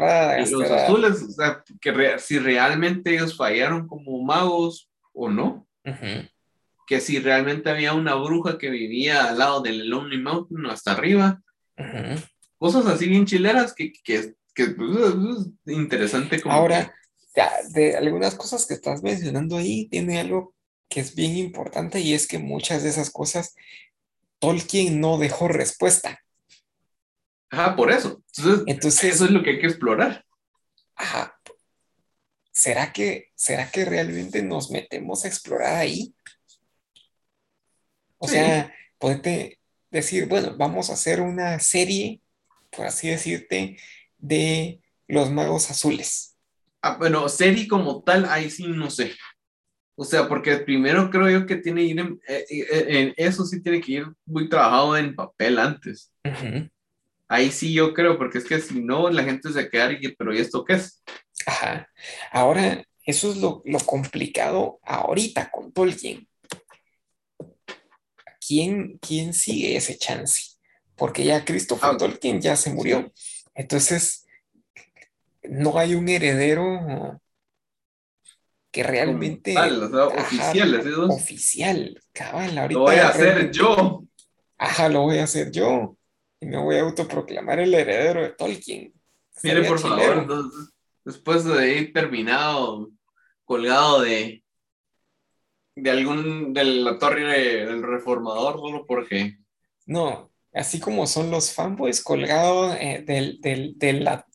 los 0.50 0.70
azules, 0.70 1.22
o 1.22 1.30
sea, 1.30 1.62
que 1.80 2.18
si 2.18 2.40
realmente 2.40 3.14
ellos 3.14 3.36
fallaron 3.36 3.86
como 3.86 4.20
magos 4.22 4.90
o 5.12 5.28
no. 5.28 5.68
Que 6.88 7.00
si 7.00 7.20
realmente 7.20 7.70
había 7.70 7.94
una 7.94 8.16
bruja 8.16 8.58
que 8.58 8.68
vivía 8.68 9.28
al 9.28 9.38
lado 9.38 9.62
del 9.62 9.88
Lonely 9.88 10.20
Mountain 10.20 10.66
hasta 10.66 10.90
arriba. 10.90 11.40
Cosas 12.58 12.86
así 12.86 13.08
bien 13.08 13.24
chileras 13.24 13.72
que, 13.72 13.92
que, 14.04 14.34
que 14.54 14.66
pues, 14.70 14.90
es 15.64 15.72
interesante. 15.72 16.42
Como 16.42 16.52
Ahora, 16.52 16.92
de 17.70 17.96
algunas 17.96 18.34
cosas 18.34 18.66
que 18.66 18.74
estás 18.74 19.04
mencionando 19.04 19.56
ahí, 19.56 19.86
tiene 19.88 20.18
algo 20.18 20.52
que 20.88 20.98
es 20.98 21.14
bien 21.14 21.36
importante 21.36 22.00
y 22.00 22.12
es 22.12 22.26
que 22.26 22.38
muchas 22.38 22.82
de 22.82 22.88
esas 22.88 23.10
cosas 23.10 23.54
Tolkien 24.42 25.00
no 25.00 25.18
dejó 25.18 25.46
respuesta. 25.46 26.20
Ajá, 27.48 27.76
por 27.76 27.92
eso. 27.92 28.20
Entonces, 28.66 29.14
eso 29.14 29.24
es 29.26 29.30
lo 29.30 29.40
que 29.44 29.50
hay 29.50 29.60
que 29.60 29.68
explorar. 29.68 30.24
Ajá. 30.96 31.38
¿Será 32.50 32.92
que, 32.92 33.30
¿Será 33.36 33.70
que 33.70 33.84
realmente 33.84 34.42
nos 34.42 34.72
metemos 34.72 35.24
a 35.24 35.28
explorar 35.28 35.76
ahí? 35.76 36.12
O 38.18 38.26
sea, 38.26 38.74
podete 38.98 39.60
decir, 39.92 40.26
bueno, 40.26 40.56
vamos 40.56 40.90
a 40.90 40.94
hacer 40.94 41.20
una 41.20 41.60
serie, 41.60 42.20
por 42.70 42.86
así 42.86 43.10
decirte, 43.10 43.76
de 44.18 44.80
los 45.06 45.30
magos 45.30 45.70
azules. 45.70 46.36
Ah, 46.82 46.96
bueno, 46.98 47.28
serie 47.28 47.68
como 47.68 48.02
tal, 48.02 48.24
ahí 48.24 48.50
sí 48.50 48.66
no 48.66 48.90
sé. 48.90 49.12
O 50.02 50.04
sea, 50.04 50.26
porque 50.26 50.56
primero 50.56 51.08
creo 51.10 51.30
yo 51.30 51.46
que 51.46 51.54
tiene 51.54 51.82
que 51.82 51.86
ir 51.86 52.00
en, 52.00 52.20
eh, 52.26 52.44
eh, 52.50 53.14
eso 53.16 53.46
sí 53.46 53.62
tiene 53.62 53.80
que 53.80 53.92
ir 53.92 54.06
muy 54.24 54.48
trabajado 54.48 54.96
en 54.96 55.14
papel 55.14 55.60
antes. 55.60 56.12
Ahí 57.28 57.52
sí 57.52 57.72
yo 57.72 57.94
creo, 57.94 58.18
porque 58.18 58.38
es 58.38 58.44
que 58.44 58.60
si 58.60 58.82
no, 58.82 59.08
la 59.10 59.22
gente 59.22 59.52
se 59.52 59.70
queda 59.70 59.92
y, 59.92 60.08
pero 60.16 60.34
¿y 60.34 60.38
esto 60.38 60.64
qué 60.64 60.72
es? 60.72 61.04
Ajá. 61.46 61.88
Ahora, 62.32 62.84
eso 63.06 63.30
es 63.30 63.36
lo, 63.36 63.62
lo 63.64 63.78
complicado 63.78 64.80
ahorita 64.82 65.52
con 65.52 65.72
Tolkien. 65.72 66.26
¿Quién, 68.44 68.98
¿Quién 68.98 69.32
sigue 69.32 69.76
ese 69.76 69.96
chance? 69.96 70.56
Porque 70.96 71.22
ya 71.24 71.44
Christopher 71.44 71.90
ah, 71.92 71.96
Tolkien 71.96 72.40
ya 72.40 72.56
se 72.56 72.72
murió. 72.72 73.12
Entonces, 73.54 74.26
no 75.44 75.78
hay 75.78 75.94
un 75.94 76.08
heredero 76.08 77.20
que 78.72 78.82
realmente... 78.82 79.54
oficial, 79.56 81.10
Oficial, 81.10 82.00
cabal, 82.10 82.56
ahorita... 82.56 82.78
Lo 82.78 82.86
voy 82.86 82.96
a 82.96 83.08
hacer 83.08 83.50
yo. 83.52 84.02
Ajá, 84.56 84.88
lo 84.88 85.02
voy 85.02 85.18
a 85.18 85.24
hacer 85.24 85.52
yo. 85.52 85.96
Y 86.40 86.46
me 86.46 86.56
voy 86.56 86.76
a 86.76 86.80
autoproclamar 86.80 87.60
el 87.60 87.74
heredero 87.74 88.22
de 88.22 88.30
Tolkien. 88.30 88.94
Mire, 89.42 89.64
por 89.64 89.78
favor, 89.78 90.50
después 91.04 91.44
de 91.44 91.78
ir 91.78 91.92
terminado, 91.92 92.90
colgado 93.44 94.00
de, 94.00 94.42
de 95.76 95.90
algún, 95.90 96.54
de 96.54 96.64
la 96.64 96.98
torre 96.98 97.66
del 97.66 97.82
reformador, 97.82 98.58
solo 98.58 98.86
porque... 98.86 99.36
No, 99.84 100.32
así 100.54 100.80
como 100.80 101.06
son 101.06 101.30
los 101.30 101.52
fanboys 101.52 102.02
colgados 102.02 102.74
eh, 102.80 103.04
del, 103.06 103.38
del, 103.42 103.78
de, 103.78 103.92
la, 103.94 104.26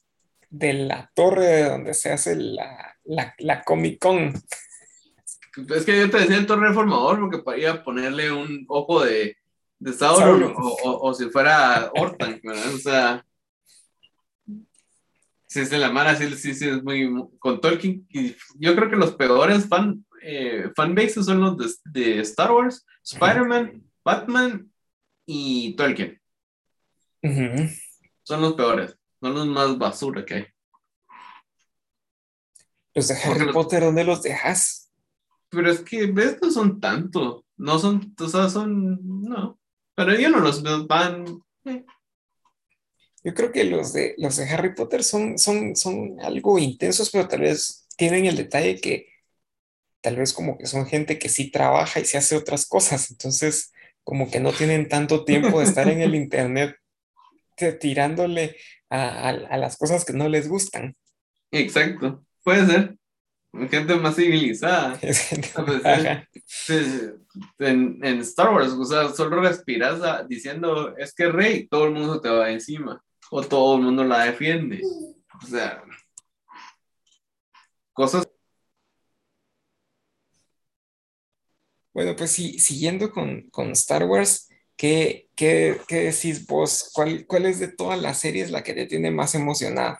de 0.49 0.73
la 0.73 1.11
torre 1.15 1.63
donde 1.63 1.95
se 1.95 2.11
hace 2.11 2.35
la, 2.35 2.96
la, 3.07 3.33
la 3.39 3.63
Comic 3.63 3.99
Con. 3.99 4.33
Es 5.75 5.85
que 5.85 5.99
yo 5.99 6.09
te 6.09 6.19
decía 6.19 6.37
el 6.37 6.45
torre 6.45 6.67
reformador 6.67 7.19
porque 7.19 7.39
podía 7.39 7.83
ponerle 7.83 8.31
un 8.31 8.65
ojo 8.67 9.03
de, 9.03 9.37
de 9.79 9.93
Sauron, 9.93 10.53
O, 10.55 10.99
o, 11.01 11.13
si 11.13 11.29
fuera 11.29 11.91
Ortan, 11.95 12.39
O 12.73 12.77
sea, 12.77 13.25
si 15.47 15.61
es 15.61 15.69
de 15.69 15.77
la 15.77 15.91
mano, 15.91 16.15
sí, 16.15 16.29
sí, 16.35 16.53
sí, 16.53 16.69
es 16.69 16.83
muy. 16.83 17.09
Con 17.39 17.61
Tolkien, 17.61 18.05
y 18.09 18.35
yo 18.55 18.75
creo 18.75 18.89
que 18.89 18.95
los 18.95 19.15
peores 19.15 19.67
fan, 19.67 20.05
eh, 20.21 20.69
fanbases 20.75 21.25
son 21.25 21.39
los 21.39 21.81
de, 21.85 22.19
Star 22.19 22.51
Wars, 22.51 22.85
Spider-Man, 23.03 23.83
Batman 24.03 24.69
y 25.25 25.75
Tolkien. 25.75 26.21
Son 28.23 28.41
los 28.41 28.53
peores, 28.53 28.97
son 29.19 29.33
los 29.33 29.47
más 29.47 29.77
basura 29.77 30.25
que 30.25 30.33
hay. 30.33 30.45
Los 32.97 33.09
de 33.09 33.13
Harry 33.13 33.53
Potter, 33.53 33.83
¿dónde 33.83 34.03
los 34.03 34.23
dejas? 34.23 34.89
Pero 35.49 35.69
es 35.69 35.81
que, 35.81 36.07
¿ves? 36.07 36.39
No 36.41 36.49
son 36.49 36.79
tanto. 36.79 37.45
No 37.55 37.77
son, 37.77 38.15
o 38.19 38.27
sea, 38.27 38.49
son, 38.49 38.97
no. 39.21 39.59
Pero 39.93 40.15
yo 40.15 40.31
no 40.31 40.39
los 40.39 40.63
veo 40.63 40.87
van. 40.87 41.43
Eh. 41.65 41.85
Yo 43.23 43.35
creo 43.35 43.51
que 43.51 43.65
los 43.65 43.93
de, 43.93 44.15
los 44.17 44.37
de 44.37 44.49
Harry 44.49 44.73
Potter 44.73 45.03
son, 45.03 45.37
son, 45.37 45.75
son 45.75 46.19
algo 46.21 46.57
intensos, 46.57 47.11
pero 47.11 47.27
tal 47.27 47.41
vez 47.41 47.87
tienen 47.97 48.25
el 48.25 48.35
detalle 48.35 48.81
que 48.81 49.05
tal 50.01 50.15
vez 50.15 50.33
como 50.33 50.57
que 50.57 50.65
son 50.65 50.87
gente 50.87 51.19
que 51.19 51.29
sí 51.29 51.51
trabaja 51.51 51.99
y 51.99 52.05
se 52.05 52.17
hace 52.17 52.35
otras 52.35 52.65
cosas. 52.65 53.11
Entonces, 53.11 53.73
como 54.03 54.31
que 54.31 54.39
no 54.39 54.51
tienen 54.53 54.89
tanto 54.89 55.23
tiempo 55.23 55.59
de 55.59 55.65
estar 55.65 55.87
en 55.87 56.01
el 56.01 56.15
internet 56.15 56.75
tirándole 57.79 58.55
a, 58.89 59.29
a 59.29 59.57
las 59.57 59.77
cosas 59.77 60.03
que 60.03 60.13
no 60.13 60.27
les 60.27 60.47
gustan. 60.47 60.95
Exacto. 61.51 62.23
Puede 62.47 62.65
ser. 62.65 62.97
Gente 63.69 63.95
más 63.95 64.15
civilizada. 64.15 64.97
en, 67.59 67.99
en, 68.01 68.19
Star 68.19 68.53
Wars, 68.53 68.71
o 68.71 68.85
sea, 68.85 69.09
solo 69.09 69.41
respiras 69.41 69.99
diciendo, 70.29 70.95
es 70.95 71.13
que 71.13 71.27
rey, 71.27 71.67
todo 71.67 71.87
el 71.87 71.91
mundo 71.91 72.21
te 72.21 72.29
va 72.29 72.49
encima. 72.49 73.03
O 73.31 73.43
todo 73.43 73.75
el 73.75 73.81
mundo 73.81 74.05
la 74.05 74.23
defiende. 74.23 74.81
O 75.43 75.45
sea, 75.45 75.83
cosas. 77.91 78.25
Bueno, 81.93 82.15
pues 82.15 82.31
sí, 82.31 82.59
siguiendo 82.59 83.11
con, 83.11 83.49
con 83.49 83.71
Star 83.71 84.05
Wars, 84.05 84.47
¿qué, 84.77 85.27
qué, 85.35 85.81
qué 85.85 86.13
decís 86.13 86.47
vos? 86.47 86.91
¿Cuál, 86.93 87.25
¿Cuál 87.27 87.45
es 87.47 87.59
de 87.59 87.67
todas 87.67 88.01
las 88.01 88.21
series 88.21 88.51
la 88.51 88.63
que 88.63 88.73
te 88.73 88.85
tiene 88.85 89.11
más 89.11 89.35
emocionada? 89.35 89.99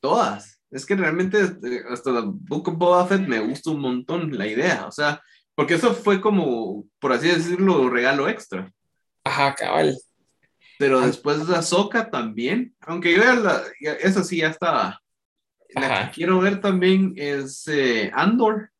Todas 0.00 0.53
es 0.74 0.84
que 0.84 0.96
realmente 0.96 1.40
este, 1.40 1.84
hasta 1.88 2.10
Book 2.24 2.68
of 2.68 2.76
Boba 2.76 3.06
Fett 3.06 3.28
me 3.28 3.38
gusta 3.38 3.70
un 3.70 3.80
montón 3.80 4.36
la 4.36 4.44
idea, 4.44 4.86
o 4.86 4.90
sea, 4.90 5.22
porque 5.54 5.74
eso 5.74 5.94
fue 5.94 6.20
como, 6.20 6.84
por 6.98 7.12
así 7.12 7.28
decirlo, 7.28 7.88
regalo 7.88 8.28
extra. 8.28 8.72
Ajá, 9.22 9.54
cabal. 9.54 9.96
Pero 10.76 11.00
después 11.00 11.46
de 11.46 11.54
Ahsoka 11.54 12.10
también, 12.10 12.74
aunque 12.80 13.14
yo 13.14 13.22
la, 13.36 13.62
eso 14.00 14.24
sí 14.24 14.38
ya 14.38 14.48
estaba. 14.48 15.00
La 15.76 16.06
que 16.06 16.14
quiero 16.16 16.40
ver 16.40 16.60
también 16.60 17.12
es 17.14 17.68
eh, 17.68 18.10
Andor, 18.12 18.70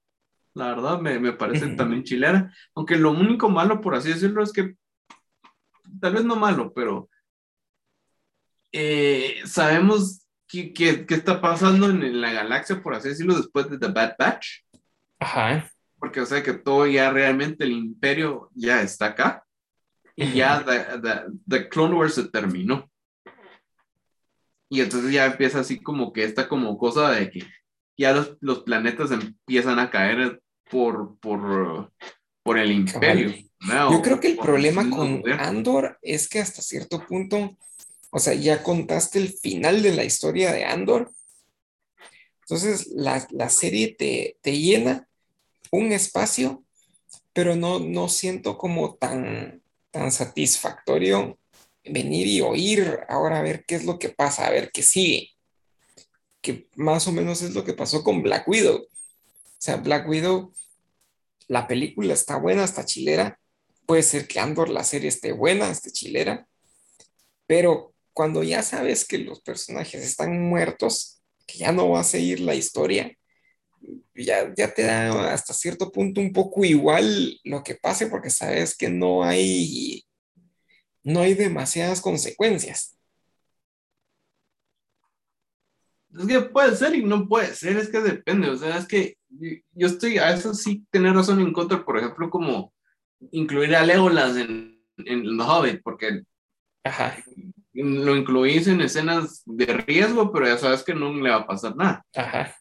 la 0.53 0.75
verdad 0.75 0.99
me, 1.01 1.21
me 1.21 1.33
parece 1.33 1.69
también 1.77 2.03
chilera, 2.03 2.53
aunque 2.75 2.97
lo 2.97 3.13
único 3.13 3.49
malo, 3.49 3.81
por 3.81 3.95
así 3.95 4.09
decirlo, 4.09 4.43
es 4.43 4.53
que, 4.53 4.75
tal 6.01 6.15
vez 6.15 6.25
no 6.25 6.35
malo, 6.35 6.73
pero 6.75 7.09
eh, 8.73 9.37
sabemos 9.45 10.24
¿Qué, 10.73 11.07
está 11.09 11.41
pasando 11.41 11.91
en, 11.91 12.21
la 12.21 12.33
galaxia, 12.33 12.83
por 12.83 12.95
así 12.95 13.09
decirlo, 13.09 13.37
después 13.37 13.69
de 13.71 13.79
The 13.79 13.89
Bad 13.89 14.15
Batch? 14.19 14.63
Ajá. 15.19 15.71
Porque, 15.99 16.21
o 16.21 16.27
sea, 16.27 16.43
que 16.43 16.53
todo 16.53 16.87
ya 16.87 17.11
realmente 17.11 17.65
el 17.65 17.73
imperio 17.73 18.51
ya 18.55 18.83
está 18.83 19.07
acá 19.07 19.45
y 20.17 20.33
ya 20.33 20.65
the, 21.49 21.69
Clone 21.69 21.95
Wars 21.95 22.15
se 22.15 22.29
terminó. 22.29 22.91
Y 24.69 24.81
entonces 24.81 25.13
ya 25.13 25.27
empieza 25.27 25.61
así 25.61 25.81
como 25.81 26.13
que 26.13 26.25
esta 26.25 26.49
como 26.49 26.77
cosa 26.79 27.11
de 27.11 27.31
que 27.31 27.47
ya 27.97 28.13
los, 28.13 28.37
los 28.41 28.61
planetas 28.61 29.11
empiezan 29.11 29.79
a 29.79 29.91
caer 29.91 30.43
por, 30.71 31.17
por, 31.19 31.93
por 32.43 32.59
el 32.59 32.73
imperio. 32.73 33.35
Yo 33.61 34.03
creo 34.03 34.21
que 34.21 34.29
el 34.29 34.37
problema 34.37 34.89
con 34.91 35.23
Andor 35.39 35.99
es 36.03 36.29
que 36.29 36.41
hasta 36.41 36.61
cierto 36.61 37.05
punto 37.07 37.57
o 38.17 38.21
sea, 38.21 38.33
ya 38.35 38.62
contaste 38.62 39.19
el 39.19 39.33
final 39.33 39.83
de 39.83 39.93
la 39.93 40.05
historia 40.05 40.53
de 40.53 40.65
Andor. 40.65 41.12
Entonces, 42.43 42.87
la, 42.95 43.49
serie 43.49 43.89
te, 43.89 44.39
llena 44.53 45.09
un 45.73 45.91
espacio, 45.91 46.65
pero 47.33 47.57
no, 47.57 47.81
no 47.81 48.09
siento 48.09 48.57
como 48.57 48.95
tan, 48.95 49.65
tan 49.91 50.12
satisfactorio 50.12 51.41
venir 51.85 52.29
y 52.29 52.41
oír, 52.41 53.01
ahora 53.09 53.41
a 53.41 53.43
ver 53.43 53.65
qué 53.67 53.75
es 53.75 53.85
lo 53.85 53.99
que 53.99 54.11
pasa, 54.11 54.47
a 54.47 54.51
ver 54.51 54.71
qué 54.71 54.85
sigue. 54.85 55.31
Que 56.41 56.69
más 56.77 57.09
o 57.09 57.12
menos 57.12 57.43
es 57.43 57.53
lo 57.53 57.65
que 57.65 57.75
pasó 57.75 58.05
con 58.05 58.23
Black 58.23 58.47
Widow. 58.47 58.77
O 58.77 58.89
sea, 59.59 59.79
Black 59.79 60.09
Widow, 60.09 60.53
la 61.49 61.67
película 61.67 62.15
está 62.15 62.37
buena, 62.37 62.62
está 62.62 62.85
chilera. 62.85 63.41
Puede 63.87 64.05
ser 64.05 64.29
que 64.29 64.39
Andor, 64.39 64.69
la 64.69 64.85
serie, 64.85 65.09
esté 65.09 65.33
buena, 65.33 65.69
esté 65.69 65.91
chilera. 65.91 66.47
Pero 67.49 67.94
cuando 68.15 68.43
ya 68.43 68.62
sabes 68.62 69.05
que 69.05 69.19
los 69.19 69.43
personajes 69.43 70.03
están 70.03 70.41
muertos, 70.41 71.21
que 71.47 71.59
ya 71.59 71.73
no 71.73 71.91
va 71.91 72.01
a 72.01 72.05
seguir 72.05 72.41
la 72.41 72.55
historia, 72.55 73.12
ya, 74.15 74.55
ya 74.57 74.73
te 74.73 74.85
da 74.85 75.33
hasta 75.35 75.53
cierto 75.53 75.93
punto 75.93 76.21
un 76.21 76.33
poco 76.33 76.65
igual 76.65 77.39
lo 77.45 77.62
que 77.62 77.75
pase 77.75 78.07
porque 78.07 78.31
sabes 78.31 78.77
que 78.77 78.89
no 78.89 79.25
hay, 79.25 80.05
no 81.03 81.21
hay 81.21 81.35
demasiadas 81.35 82.01
consecuencias. 82.01 82.97
Es 86.17 86.27
que 86.27 86.41
puede 86.43 86.77
ser 86.77 86.95
y 86.95 87.05
no 87.05 87.29
puede 87.29 87.53
ser, 87.55 87.77
es 87.77 87.89
que 87.89 87.99
depende, 87.99 88.49
o 88.49 88.57
sea, 88.57 88.79
es 88.79 88.87
que 88.87 89.19
yo 89.29 89.89
estoy, 89.89 90.19
a 90.19 90.33
eso 90.33 90.55
sí 90.55 90.87
tener 90.93 91.12
razón 91.12 91.41
en 91.41 91.53
contra, 91.53 91.85
por 91.85 91.99
ejemplo, 91.99 92.31
como 92.31 92.73
incluir 93.33 93.75
a 93.75 93.85
Legolas 93.85 94.37
en, 94.37 94.81
en 94.99 95.37
The 95.37 95.43
Hobbit, 95.43 95.83
porque 95.83 96.23
Ajá. 96.85 97.17
Lo 97.75 98.16
incluís 98.16 98.68
en 98.68 98.81
escenas 98.81 99.43
de 99.45 99.66
riesgo, 99.66 100.33
pero 100.33 100.47
ya 100.47 100.57
sabes 100.57 100.83
que 100.83 100.95
no 100.95 101.12
le 101.12 101.31
va 101.31 101.37
a 101.37 101.47
pasar 101.47 101.77
nada. 101.77 102.07
Ajá. 102.14 102.57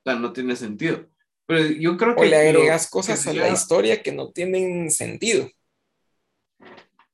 O 0.00 0.10
sea, 0.10 0.18
no 0.18 0.32
tiene 0.32 0.56
sentido. 0.56 1.06
Pero 1.46 1.66
yo 1.66 1.96
creo 1.96 2.12
O 2.12 2.16
que... 2.16 2.26
le 2.26 2.52
lo 2.52 2.58
agregas 2.58 2.90
cosas 2.90 3.26
a 3.26 3.32
la 3.32 3.48
historia 3.48 4.02
que 4.02 4.12
no 4.12 4.30
tienen 4.32 4.90
sentido. 4.90 5.48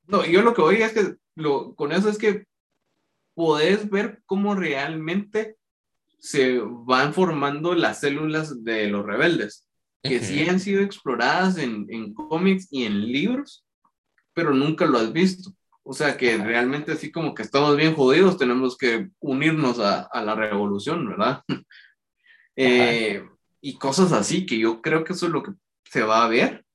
No, 0.07 0.25
yo 0.25 0.41
lo 0.41 0.53
que 0.53 0.61
voy 0.61 0.81
es 0.81 0.93
que 0.93 1.15
lo, 1.35 1.75
con 1.75 1.91
eso 1.91 2.09
es 2.09 2.17
que 2.17 2.45
podés 3.33 3.89
ver 3.89 4.21
cómo 4.25 4.55
realmente 4.55 5.57
se 6.19 6.59
van 6.59 7.13
formando 7.13 7.73
las 7.75 8.01
células 8.01 8.63
de 8.63 8.87
los 8.87 9.05
rebeldes, 9.05 9.67
que 10.03 10.19
sí 10.19 10.47
han 10.47 10.59
sido 10.59 10.81
exploradas 10.81 11.57
en, 11.57 11.87
en 11.89 12.13
cómics 12.13 12.67
y 12.71 12.83
en 12.85 13.11
libros, 13.11 13.65
pero 14.33 14.53
nunca 14.53 14.85
lo 14.85 14.97
has 14.97 15.13
visto. 15.13 15.51
O 15.83 15.93
sea 15.93 16.15
que 16.17 16.37
realmente 16.37 16.91
así 16.91 17.11
como 17.11 17.33
que 17.33 17.43
estamos 17.43 17.75
bien 17.75 17.95
jodidos, 17.95 18.37
tenemos 18.37 18.77
que 18.77 19.09
unirnos 19.19 19.79
a, 19.79 20.01
a 20.03 20.23
la 20.23 20.35
revolución, 20.35 21.07
¿verdad? 21.07 21.43
Eh, 22.57 23.23
y 23.61 23.77
cosas 23.77 24.11
así, 24.11 24.45
que 24.45 24.59
yo 24.59 24.81
creo 24.81 25.03
que 25.03 25.13
eso 25.13 25.25
es 25.25 25.31
lo 25.31 25.41
que 25.41 25.51
se 25.85 26.03
va 26.03 26.25
a 26.25 26.27
ver, 26.27 26.65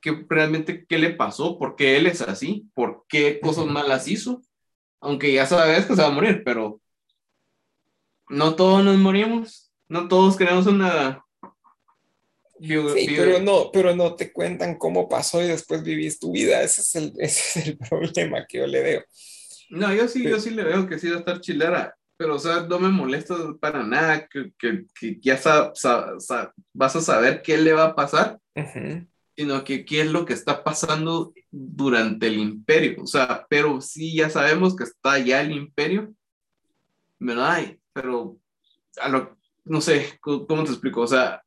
que 0.00 0.24
realmente 0.28 0.86
qué 0.86 0.98
le 0.98 1.10
pasó, 1.10 1.58
por 1.58 1.76
qué 1.76 1.96
él 1.96 2.06
es 2.06 2.22
así, 2.22 2.70
por 2.74 3.04
qué 3.08 3.40
cosas 3.40 3.66
malas 3.66 4.08
hizo, 4.08 4.40
aunque 5.00 5.32
ya 5.32 5.46
sabes 5.46 5.86
que 5.86 5.96
se 5.96 6.02
va 6.02 6.08
a 6.08 6.12
morir, 6.12 6.42
pero 6.44 6.80
no 8.28 8.54
todos 8.54 8.84
nos 8.84 8.96
morimos, 8.98 9.72
no 9.88 10.08
todos 10.08 10.36
creamos 10.36 10.66
una... 10.66 11.24
Sí, 12.62 13.06
pero 13.16 13.40
no, 13.40 13.70
pero 13.72 13.96
no 13.96 14.14
te 14.16 14.32
cuentan 14.32 14.76
cómo 14.76 15.08
pasó 15.08 15.42
y 15.42 15.48
después 15.48 15.82
vivís 15.82 16.18
tu 16.18 16.32
vida. 16.32 16.62
Ese 16.62 16.80
es 16.82 16.94
el, 16.96 17.12
ese 17.18 17.60
es 17.60 17.66
el 17.68 17.78
problema 17.78 18.46
que 18.46 18.58
yo 18.58 18.66
le 18.66 18.82
veo. 18.82 19.04
No, 19.70 19.94
yo 19.94 20.08
sí, 20.08 20.22
Pero- 20.24 20.36
yo 20.36 20.42
sí 20.42 20.50
le 20.50 20.64
veo 20.64 20.86
que 20.88 20.98
sí 20.98 21.08
va 21.08 21.16
a 21.16 21.18
estar 21.20 21.40
chilera, 21.40 21.96
pero 22.16 22.34
o 22.34 22.38
sea, 22.38 22.60
no 22.62 22.78
me 22.78 22.88
molesta 22.90 23.34
para 23.60 23.82
nada 23.84 24.26
que, 24.26 24.52
que, 24.58 24.84
que 24.98 25.18
ya 25.20 25.36
sa- 25.38 25.72
sa- 25.74 26.18
sa- 26.18 26.52
vas 26.74 26.96
a 26.96 27.00
saber 27.00 27.40
qué 27.42 27.56
le 27.56 27.72
va 27.72 27.84
a 27.84 27.94
pasar, 27.94 28.38
Ujú. 28.56 29.06
sino 29.36 29.64
que 29.64 29.84
qué 29.84 30.02
es 30.02 30.10
lo 30.10 30.24
que 30.26 30.34
está 30.34 30.62
pasando 30.62 31.32
durante 31.50 32.26
el 32.26 32.38
imperio. 32.38 33.02
O 33.04 33.06
sea, 33.06 33.46
pero 33.48 33.80
sí 33.80 34.14
ya 34.16 34.28
sabemos 34.28 34.76
que 34.76 34.84
está 34.84 35.18
ya 35.18 35.40
el 35.40 35.52
imperio, 35.52 36.12
¿verdad? 37.18 37.76
Pero, 37.92 38.38
a 39.00 39.08
lo, 39.08 39.36
no 39.64 39.80
sé, 39.80 40.18
¿cómo 40.20 40.46
cómo 40.46 40.64
te 40.64 40.70
explico? 40.72 41.02
O 41.02 41.06
sea, 41.06 41.42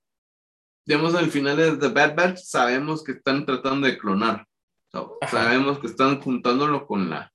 digamos 0.85 1.15
al 1.15 1.29
final 1.31 1.57
de 1.57 1.77
The 1.77 1.87
Bad 1.89 2.15
Batch, 2.15 2.37
sabemos 2.39 3.03
que 3.03 3.13
están 3.13 3.45
tratando 3.45 3.87
de 3.87 3.97
clonar. 3.97 4.45
Sabemos 5.31 5.79
que 5.79 5.87
están 5.87 6.21
juntándolo 6.21 6.85
con 6.85 7.09
la 7.09 7.31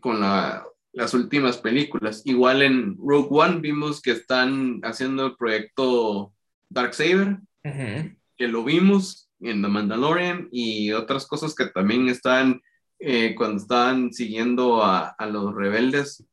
con 0.00 0.20
la- 0.20 0.64
las 0.92 1.14
últimas 1.14 1.58
películas. 1.58 2.22
Igual 2.24 2.62
en 2.62 2.96
Rogue 2.98 3.28
One 3.30 3.60
vimos 3.60 4.00
que 4.00 4.10
están 4.12 4.80
haciendo 4.82 5.26
el 5.26 5.36
proyecto 5.36 6.32
Darksaber, 6.70 7.38
Ujú. 7.64 8.16
que 8.36 8.48
lo 8.48 8.64
vimos 8.64 9.30
en 9.40 9.62
The 9.62 9.68
Mandalorian 9.68 10.48
y 10.50 10.92
otras 10.92 11.26
cosas 11.26 11.54
que 11.54 11.66
también 11.66 12.08
están 12.08 12.60
eh, 13.00 13.34
cuando 13.36 13.58
estaban 13.62 14.12
siguiendo 14.12 14.82
a, 14.82 15.08
a 15.10 15.26
los 15.26 15.54
rebeldes 15.54 16.24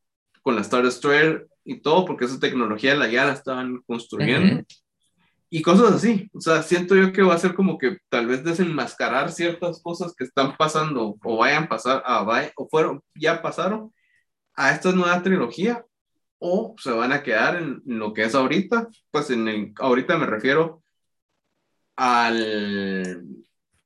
con 0.41 0.55
la 0.55 0.61
Star 0.61 0.83
Destroyer 0.83 1.47
y 1.63 1.79
todo, 1.81 2.05
porque 2.05 2.25
esa 2.25 2.39
tecnología 2.39 2.95
la, 2.95 3.07
ya 3.07 3.25
la 3.25 3.33
estaban 3.33 3.81
construyendo. 3.85 4.63
Y 5.49 5.61
cosas 5.61 5.93
así. 5.93 6.29
O 6.33 6.41
sea, 6.41 6.63
siento 6.63 6.95
yo 6.95 7.13
que 7.13 7.21
va 7.21 7.35
a 7.35 7.37
ser 7.39 7.53
como 7.55 7.77
que 7.77 7.97
tal 8.09 8.27
vez 8.27 8.43
desenmascarar 8.43 9.31
ciertas 9.31 9.81
cosas 9.81 10.13
que 10.15 10.23
están 10.25 10.57
pasando 10.57 11.15
o 11.23 11.37
vayan 11.37 11.63
a 11.63 11.69
pasar, 11.69 12.03
a, 12.05 12.23
vay- 12.23 12.51
o 12.57 12.67
fueron, 12.67 13.01
ya 13.15 13.41
pasaron 13.41 13.93
a 14.55 14.71
esta 14.71 14.91
nueva 14.91 15.21
trilogía 15.21 15.85
o 16.39 16.75
se 16.77 16.91
van 16.91 17.11
a 17.13 17.23
quedar 17.23 17.55
en, 17.57 17.81
en 17.85 17.99
lo 17.99 18.13
que 18.13 18.23
es 18.23 18.35
ahorita. 18.35 18.87
Pues 19.11 19.29
en 19.29 19.47
el, 19.47 19.73
ahorita 19.79 20.17
me 20.17 20.25
refiero 20.25 20.83
al 21.95 23.23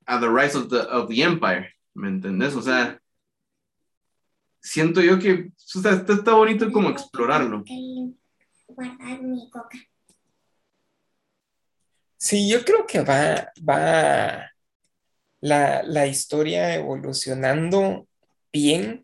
a 0.06 0.18
The 0.18 0.28
Rise 0.28 0.58
of 0.58 0.68
the, 0.68 0.78
of 0.78 1.08
the 1.08 1.22
Empire, 1.22 1.72
¿me 1.94 2.08
entendés? 2.08 2.56
O 2.56 2.62
sea, 2.62 3.00
siento 4.60 5.00
yo 5.00 5.18
que 5.20 5.52
o 5.56 5.80
sea, 5.80 5.92
está, 5.92 6.14
está 6.14 6.32
bonito 6.34 6.70
como 6.72 6.90
explorarlo. 6.90 7.62
Guardar 8.66 9.22
mi 9.22 9.48
coca. 9.50 9.78
Sí, 12.22 12.48
yo 12.50 12.62
creo 12.66 12.86
que 12.86 13.00
va, 13.00 13.50
va 13.66 14.52
la, 15.40 15.82
la 15.82 16.06
historia 16.06 16.74
evolucionando 16.74 18.06
bien. 18.52 19.02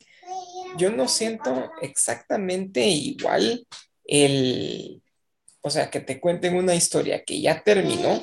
Yo 0.77 0.91
no 0.91 1.09
siento 1.09 1.71
exactamente 1.81 2.87
igual 2.87 3.67
el, 4.05 5.03
o 5.63 5.71
sea, 5.71 5.89
que 5.91 6.01
te 6.01 6.21
cuenten 6.21 6.57
una 6.57 6.75
historia 6.75 7.25
que 7.25 7.41
ya 7.41 7.63
terminó 7.63 8.21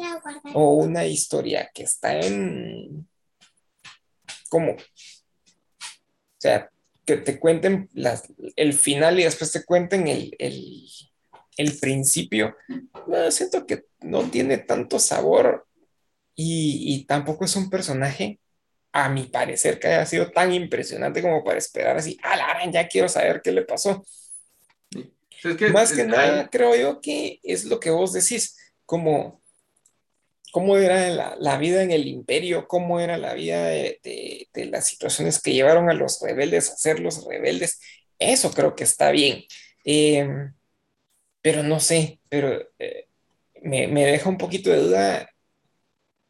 o 0.54 0.74
una 0.76 1.08
historia 1.08 1.72
que 1.74 1.82
está 1.84 2.20
en, 2.20 3.10
¿cómo? 4.50 4.74
O 4.74 4.78
sea, 6.38 6.70
que 7.04 7.18
te 7.18 7.40
cuenten 7.40 7.90
las- 7.94 8.32
el 8.56 8.74
final 8.74 9.20
y 9.20 9.24
después 9.24 9.52
te 9.52 9.66
cuenten 9.66 10.08
el, 10.08 10.36
el, 10.38 10.86
el 11.58 11.78
principio. 11.80 12.56
No, 13.08 13.30
siento 13.32 13.66
que 13.66 13.86
no 14.02 14.30
tiene 14.30 14.60
tanto 14.60 15.00
sabor 15.00 15.68
y, 16.36 16.96
y 16.96 17.06
tampoco 17.06 17.46
es 17.46 17.56
un 17.56 17.70
personaje, 17.70 18.40
a 18.94 19.10
mi 19.10 19.26
parecer, 19.26 19.80
que 19.80 19.88
haya 19.90 20.06
sido 20.06 20.32
tan 20.32 20.54
impresionante 20.54 21.22
como 21.22 21.44
para 21.44 21.60
esperar 21.60 21.98
así, 21.98 22.18
a 22.24 22.38
la 22.38 22.48
gran, 22.50 22.72
ya 22.74 22.88
quiero 22.88 23.10
saber 23.10 23.42
qué 23.44 23.52
le 23.52 23.64
pasó. 23.64 24.06
Es 25.44 25.58
que, 25.58 25.68
Más 25.72 25.94
que 25.94 26.06
nada, 26.06 26.50
creo 26.50 26.76
yo 26.76 27.02
que 27.02 27.40
es 27.44 27.66
lo 27.66 27.80
que 27.80 27.90
vos 27.92 28.14
decís, 28.14 28.58
como 28.86 29.42
cómo 30.52 30.78
era 30.78 31.10
la, 31.10 31.36
la 31.40 31.58
vida 31.58 31.84
en 31.84 31.92
el 31.92 32.08
imperio, 32.08 32.68
cómo 32.68 33.00
era 33.00 33.18
la 33.18 33.34
vida 33.34 33.66
de, 33.68 34.00
de- 34.04 34.48
de 34.54 34.66
las 34.68 34.88
situaciones 34.88 35.42
que 35.42 35.54
llevaron 35.54 35.90
a 35.90 35.94
los 35.94 36.22
rebeldes 36.22 36.70
a 36.72 36.76
ser 36.78 37.00
los 37.00 37.26
rebeldes. 37.26 37.80
Eso 38.20 38.52
creo 38.54 38.76
que 38.76 38.84
está 38.84 39.12
bien. 39.12 39.44
Eh, 39.86 40.28
pero 41.44 41.62
no 41.62 41.80
sé, 41.80 42.22
pero 42.30 42.60
eh, 42.80 43.10
me, 43.62 43.88
me 43.88 44.06
deja 44.06 44.30
un 44.30 44.40
poquito 44.40 44.72
de 44.72 44.78
duda 44.78 45.30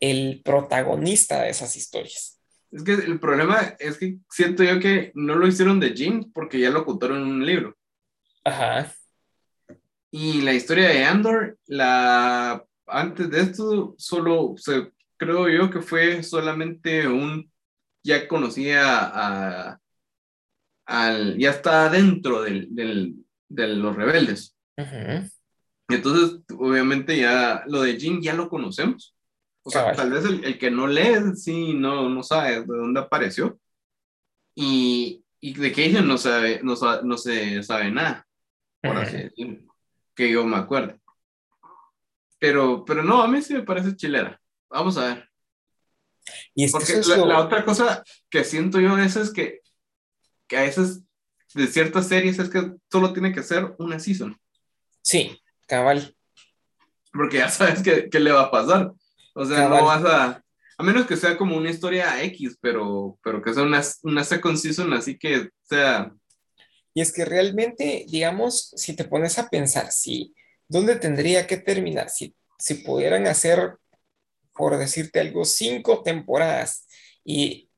el 0.02 0.42
protagonista 0.44 1.44
de 1.44 1.52
esas 1.52 1.78
historias. 1.78 2.42
Es 2.72 2.84
que 2.84 2.94
el 2.94 3.20
problema 3.20 3.76
es 3.80 3.98
que 3.98 4.18
siento 4.30 4.64
yo 4.64 4.80
que 4.80 5.12
no 5.16 5.36
lo 5.36 5.48
hicieron 5.48 5.80
de 5.80 5.94
Jim 5.94 6.32
porque 6.34 6.60
ya 6.60 6.72
lo 6.72 6.84
contaron 6.84 7.22
en 7.22 7.28
un 7.28 7.46
libro. 7.46 7.78
Ajá, 8.44 8.94
Y 10.12 10.42
la 10.42 10.54
historia 10.54 10.90
de 10.90 11.06
Andor, 11.06 11.58
la, 11.68 12.66
antes 12.88 13.30
de 13.30 13.42
esto, 13.42 13.96
solo 13.98 14.56
se, 14.58 14.92
creo 15.18 15.48
yo 15.50 15.70
que 15.70 15.82
fue 15.82 16.24
solamente 16.24 17.08
un, 17.08 17.52
ya 18.04 18.28
conocía 18.28 18.82
a, 18.86 19.80
al, 20.86 21.38
ya 21.38 21.52
está 21.52 21.90
dentro 21.90 22.42
del, 22.42 22.76
del, 22.76 23.16
de 23.48 23.68
los 23.68 23.96
rebeldes. 23.96 24.53
Entonces, 25.90 26.40
obviamente 26.58 27.18
ya 27.18 27.64
lo 27.68 27.82
de 27.82 28.00
Jim 28.00 28.22
ya 28.22 28.34
lo 28.34 28.50
conocemos. 28.50 29.16
O 29.64 29.70
sea, 29.70 29.82
Cabal. 29.82 29.96
tal 29.96 30.12
vez 30.12 30.26
el, 30.26 30.44
el 30.44 30.58
que 30.58 30.72
no 30.72 30.88
lee, 30.88 31.36
sí, 31.36 31.74
no, 31.74 32.10
no 32.10 32.24
sabe 32.24 32.62
de 32.62 32.66
dónde 32.66 33.00
apareció. 33.00 33.60
Y, 34.56 35.24
y 35.40 35.54
de 35.54 35.72
Cajun 35.72 36.08
no, 36.08 36.18
sabe, 36.18 36.60
no, 36.64 36.76
no 37.04 37.18
se 37.18 37.64
sabe 37.64 37.92
nada, 37.92 38.28
por 38.82 38.98
así 38.98 39.18
decirlo, 39.18 39.74
que 40.16 40.32
yo 40.32 40.46
me 40.46 40.58
acuerdo. 40.58 41.00
Pero, 42.40 42.84
pero 42.86 43.04
no, 43.04 43.22
a 43.22 43.28
mí 43.28 43.42
sí 43.42 43.54
me 43.54 43.64
parece 43.64 43.96
chilera. 43.96 44.40
Vamos 44.70 44.98
a 44.98 45.06
ver. 45.08 45.30
Y 46.56 46.66
es 46.66 46.72
que 46.72 46.78
Porque 46.78 46.94
es 46.94 47.08
la, 47.08 47.18
lo- 47.18 47.26
la 47.26 47.40
otra 47.40 47.64
cosa 47.66 48.04
que 48.30 48.44
siento 48.44 48.80
yo 48.80 48.98
es, 48.98 49.16
es 49.16 49.32
que 49.32 49.62
que 50.48 50.58
a 50.58 50.62
veces 50.64 51.02
de 51.54 51.68
ciertas 51.68 52.08
series 52.08 52.38
es 52.38 52.50
que 52.50 52.74
solo 52.92 53.14
tiene 53.14 53.34
que 53.34 53.44
ser 53.44 53.74
una 53.80 53.98
season. 54.00 54.38
Sí, 55.04 55.40
cabal. 55.68 56.16
Porque 57.12 57.38
ya 57.38 57.50
sabes 57.50 57.84
qué, 57.84 58.10
qué 58.10 58.20
le 58.20 58.32
va 58.32 58.44
a 58.44 58.52
pasar. 58.52 58.92
O 59.36 59.46
sea, 59.46 59.58
Cabal. 59.58 59.80
no 59.80 59.86
vas 59.86 60.06
a. 60.06 60.44
A 60.76 60.84
menos 60.84 61.06
que 61.06 61.16
sea 61.16 61.38
como 61.38 61.56
una 61.56 61.70
historia 61.70 62.24
X, 62.24 62.58
pero, 62.60 63.20
pero 63.24 63.44
que 63.44 63.54
sea 63.54 63.62
una, 63.62 63.82
una 64.02 64.24
second 64.24 64.58
season, 64.58 64.92
así 64.94 65.18
que 65.20 65.50
sea. 65.62 66.12
Y 66.96 67.02
es 67.02 67.14
que 67.14 67.26
realmente, 67.26 68.06
digamos, 68.10 68.74
si 68.76 68.96
te 68.96 69.04
pones 69.04 69.38
a 69.38 69.50
pensar, 69.50 69.92
si, 69.92 70.34
¿dónde 70.68 70.96
tendría 70.96 71.46
que 71.46 71.58
terminar? 71.58 72.10
Si, 72.10 72.36
si 72.58 72.76
pudieran 72.76 73.28
hacer, 73.28 73.76
por 74.54 74.78
decirte 74.78 75.20
algo, 75.20 75.46
cinco 75.46 76.02
temporadas 76.02 76.88
y 77.24 77.70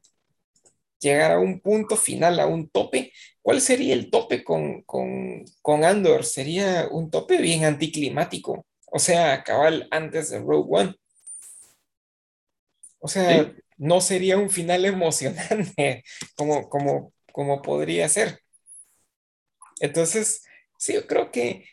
llegar 0.99 1.33
a 1.33 1.39
un 1.39 1.59
punto 1.59 1.97
final, 1.97 2.39
a 2.39 2.45
un 2.45 2.69
tope, 2.69 3.11
¿cuál 3.45 3.61
sería 3.61 3.93
el 3.93 4.09
tope 4.09 4.43
con, 4.43 4.81
con, 4.83 5.45
con 5.61 5.85
Andor? 5.85 6.25
Sería 6.25 6.87
un 6.91 7.11
tope 7.11 7.37
bien 7.39 7.63
anticlimático, 7.65 8.65
o 8.87 8.99
sea, 8.99 9.43
cabal 9.43 9.87
antes 9.91 10.31
de 10.31 10.39
Rogue 10.39 10.67
One. 10.81 10.95
O 12.99 13.07
sea, 13.07 13.53
Sí. 13.53 13.55
no 13.77 14.01
sería 14.01 14.37
un 14.37 14.49
final 14.49 14.85
emocionante 14.85 16.03
como, 16.35 16.69
como, 16.69 17.13
como 17.31 17.61
podría 17.61 18.09
ser. 18.09 18.39
Entonces, 19.79 20.43
sí, 20.77 20.93
yo 20.93 21.07
creo 21.07 21.31
que 21.31 21.65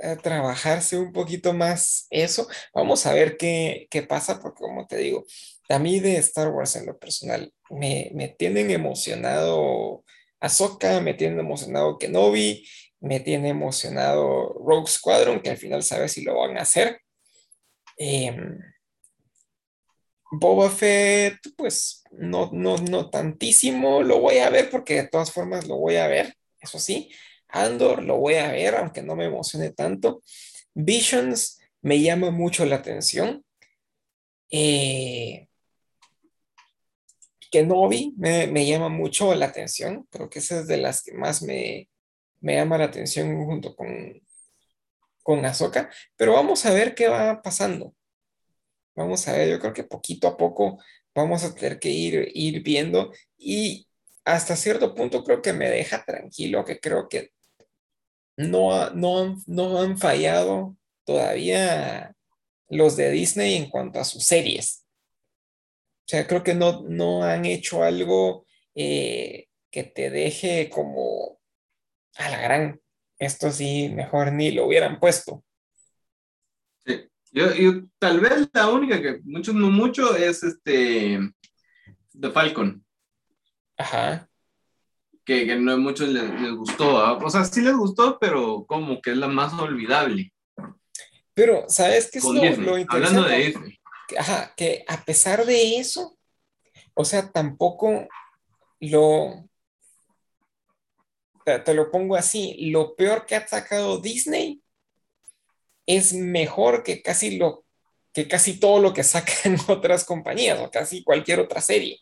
eh, 0.02 0.16
trabajarse 0.22 0.98
un 0.98 1.12
poquito 1.12 1.52
más 1.52 2.06
eso. 2.10 2.48
Vamos 2.74 3.06
a 3.06 3.14
ver 3.14 3.36
qué, 3.36 3.86
qué 3.90 4.02
pasa, 4.02 4.40
porque 4.40 4.60
como 4.62 4.86
te 4.86 4.96
digo, 4.98 5.24
a 5.68 5.78
mí 5.78 6.00
de 6.00 6.16
Star 6.18 6.48
Wars 6.50 6.76
en 6.76 6.86
lo 6.86 6.98
personal 6.98 7.52
me, 7.72 8.10
me 8.14 8.28
tienen 8.28 8.70
emocionado 8.70 10.04
Ahsoka, 10.40 11.00
me 11.00 11.14
tienen 11.14 11.40
emocionado 11.40 11.98
Kenobi, 11.98 12.66
me 13.00 13.20
tiene 13.20 13.50
emocionado 13.50 14.54
Rogue 14.64 14.88
Squadron, 14.88 15.40
que 15.40 15.50
al 15.50 15.56
final 15.56 15.82
sabe 15.82 16.08
si 16.08 16.22
lo 16.22 16.38
van 16.38 16.58
a 16.58 16.62
hacer. 16.62 17.00
Em, 17.96 18.58
Boba 20.32 20.70
Fett, 20.70 21.38
pues 21.56 22.02
no, 22.10 22.50
no, 22.52 22.78
no 22.78 23.10
tantísimo, 23.10 24.02
lo 24.02 24.20
voy 24.20 24.38
a 24.38 24.50
ver 24.50 24.70
porque 24.70 24.94
de 25.02 25.08
todas 25.08 25.30
formas 25.30 25.68
lo 25.68 25.76
voy 25.76 25.96
a 25.96 26.08
ver, 26.08 26.34
eso 26.60 26.78
sí. 26.78 27.10
Andor 27.48 28.02
lo 28.02 28.16
voy 28.16 28.34
a 28.34 28.50
ver, 28.50 28.76
aunque 28.76 29.02
no 29.02 29.14
me 29.14 29.26
emocione 29.26 29.70
tanto. 29.72 30.22
Visions 30.74 31.60
me 31.82 32.00
llama 32.00 32.30
mucho 32.30 32.64
la 32.64 32.76
atención. 32.76 33.44
Eh, 34.50 35.48
Kenobi 37.52 38.14
me, 38.16 38.46
me 38.46 38.66
llama 38.66 38.88
mucho 38.88 39.34
la 39.34 39.46
atención, 39.46 40.08
creo 40.10 40.30
que 40.30 40.38
esa 40.38 40.60
es 40.60 40.66
de 40.66 40.78
las 40.78 41.02
que 41.02 41.12
más 41.12 41.42
me, 41.42 41.90
me 42.40 42.54
llama 42.54 42.78
la 42.78 42.86
atención 42.86 43.44
junto 43.44 43.76
con, 43.76 44.22
con 45.22 45.44
Ahsoka, 45.44 45.90
pero 46.16 46.32
vamos 46.32 46.64
a 46.64 46.72
ver 46.72 46.94
qué 46.94 47.08
va 47.08 47.42
pasando. 47.42 47.94
Vamos 48.94 49.28
a 49.28 49.32
ver, 49.32 49.50
yo 49.50 49.60
creo 49.60 49.72
que 49.74 49.84
poquito 49.84 50.28
a 50.28 50.36
poco 50.36 50.78
vamos 51.14 51.44
a 51.44 51.54
tener 51.54 51.78
que 51.78 51.90
ir, 51.90 52.30
ir 52.34 52.62
viendo 52.62 53.12
y 53.36 53.86
hasta 54.24 54.56
cierto 54.56 54.94
punto 54.94 55.22
creo 55.22 55.42
que 55.42 55.52
me 55.52 55.68
deja 55.68 56.04
tranquilo, 56.04 56.64
que 56.64 56.80
creo 56.80 57.08
que 57.08 57.32
no, 58.36 58.90
no, 58.90 59.36
no 59.46 59.80
han 59.80 59.98
fallado 59.98 60.76
todavía 61.04 62.14
los 62.68 62.96
de 62.96 63.10
Disney 63.10 63.56
en 63.56 63.68
cuanto 63.68 64.00
a 64.00 64.04
sus 64.04 64.24
series. 64.24 64.81
O 66.04 66.08
sea, 66.08 66.26
creo 66.26 66.42
que 66.42 66.54
no, 66.54 66.82
no 66.88 67.22
han 67.24 67.44
hecho 67.46 67.82
algo 67.82 68.46
eh, 68.74 69.46
que 69.70 69.84
te 69.84 70.10
deje 70.10 70.68
como 70.68 71.38
a 72.16 72.28
la 72.28 72.40
gran. 72.40 72.80
Esto 73.18 73.50
sí, 73.52 73.88
mejor 73.88 74.32
ni 74.32 74.50
lo 74.50 74.66
hubieran 74.66 74.98
puesto. 74.98 75.44
Sí. 76.84 77.08
Yo, 77.30 77.54
yo- 77.54 77.84
tal 77.98 78.20
vez 78.20 78.48
la 78.52 78.68
única 78.68 79.00
que 79.00 79.20
muchos 79.24 79.54
no 79.54 79.70
mucho 79.70 80.16
es 80.16 80.42
este 80.42 81.18
The 82.20 82.30
Falcon, 82.30 82.84
Ajá. 83.78 84.28
que, 85.24 85.46
que 85.46 85.56
no 85.56 85.72
a 85.72 85.76
muchos 85.76 86.08
les, 86.08 86.28
les 86.40 86.52
gustó. 86.52 86.98
¿ah? 86.98 87.16
O 87.16 87.30
sea, 87.30 87.44
sí 87.44 87.62
les 87.62 87.74
gustó, 87.76 88.18
pero 88.18 88.66
como 88.66 89.00
que 89.00 89.12
es 89.12 89.16
la 89.16 89.28
más 89.28 89.52
olvidable 89.54 90.32
Pero, 91.32 91.64
¿sabes 91.68 92.10
qué 92.10 92.18
es 92.18 92.24
lo, 92.24 92.32
lo 92.34 92.40
Hablando 92.42 92.72
de 92.74 92.80
interesante? 92.80 93.36
Disney. 93.36 93.78
Que- 94.12 94.18
ajá, 94.18 94.54
que 94.56 94.84
a 94.88 95.04
pesar 95.04 95.44
de 95.46 95.78
eso, 95.78 96.16
o 96.94 97.04
sea, 97.04 97.30
tampoco 97.32 98.08
lo, 98.80 99.48
te, 101.44 101.58
te 101.60 101.74
lo 101.74 101.90
pongo 101.90 102.16
así, 102.16 102.70
lo 102.70 102.94
peor 102.96 103.26
que 103.26 103.36
ha 103.36 103.46
sacado 103.46 103.98
Disney 103.98 104.62
es 105.86 106.12
mejor 106.14 106.82
que 106.82 107.02
casi 107.02 107.38
lo, 107.38 107.64
que 108.12 108.28
casi 108.28 108.58
todo 108.58 108.80
lo 108.80 108.92
que 108.92 109.02
sacan 109.04 109.56
otras 109.68 110.04
compañías 110.04 110.58
o 110.60 110.70
casi 110.70 111.02
cualquier 111.02 111.40
otra 111.40 111.60
serie. 111.60 112.00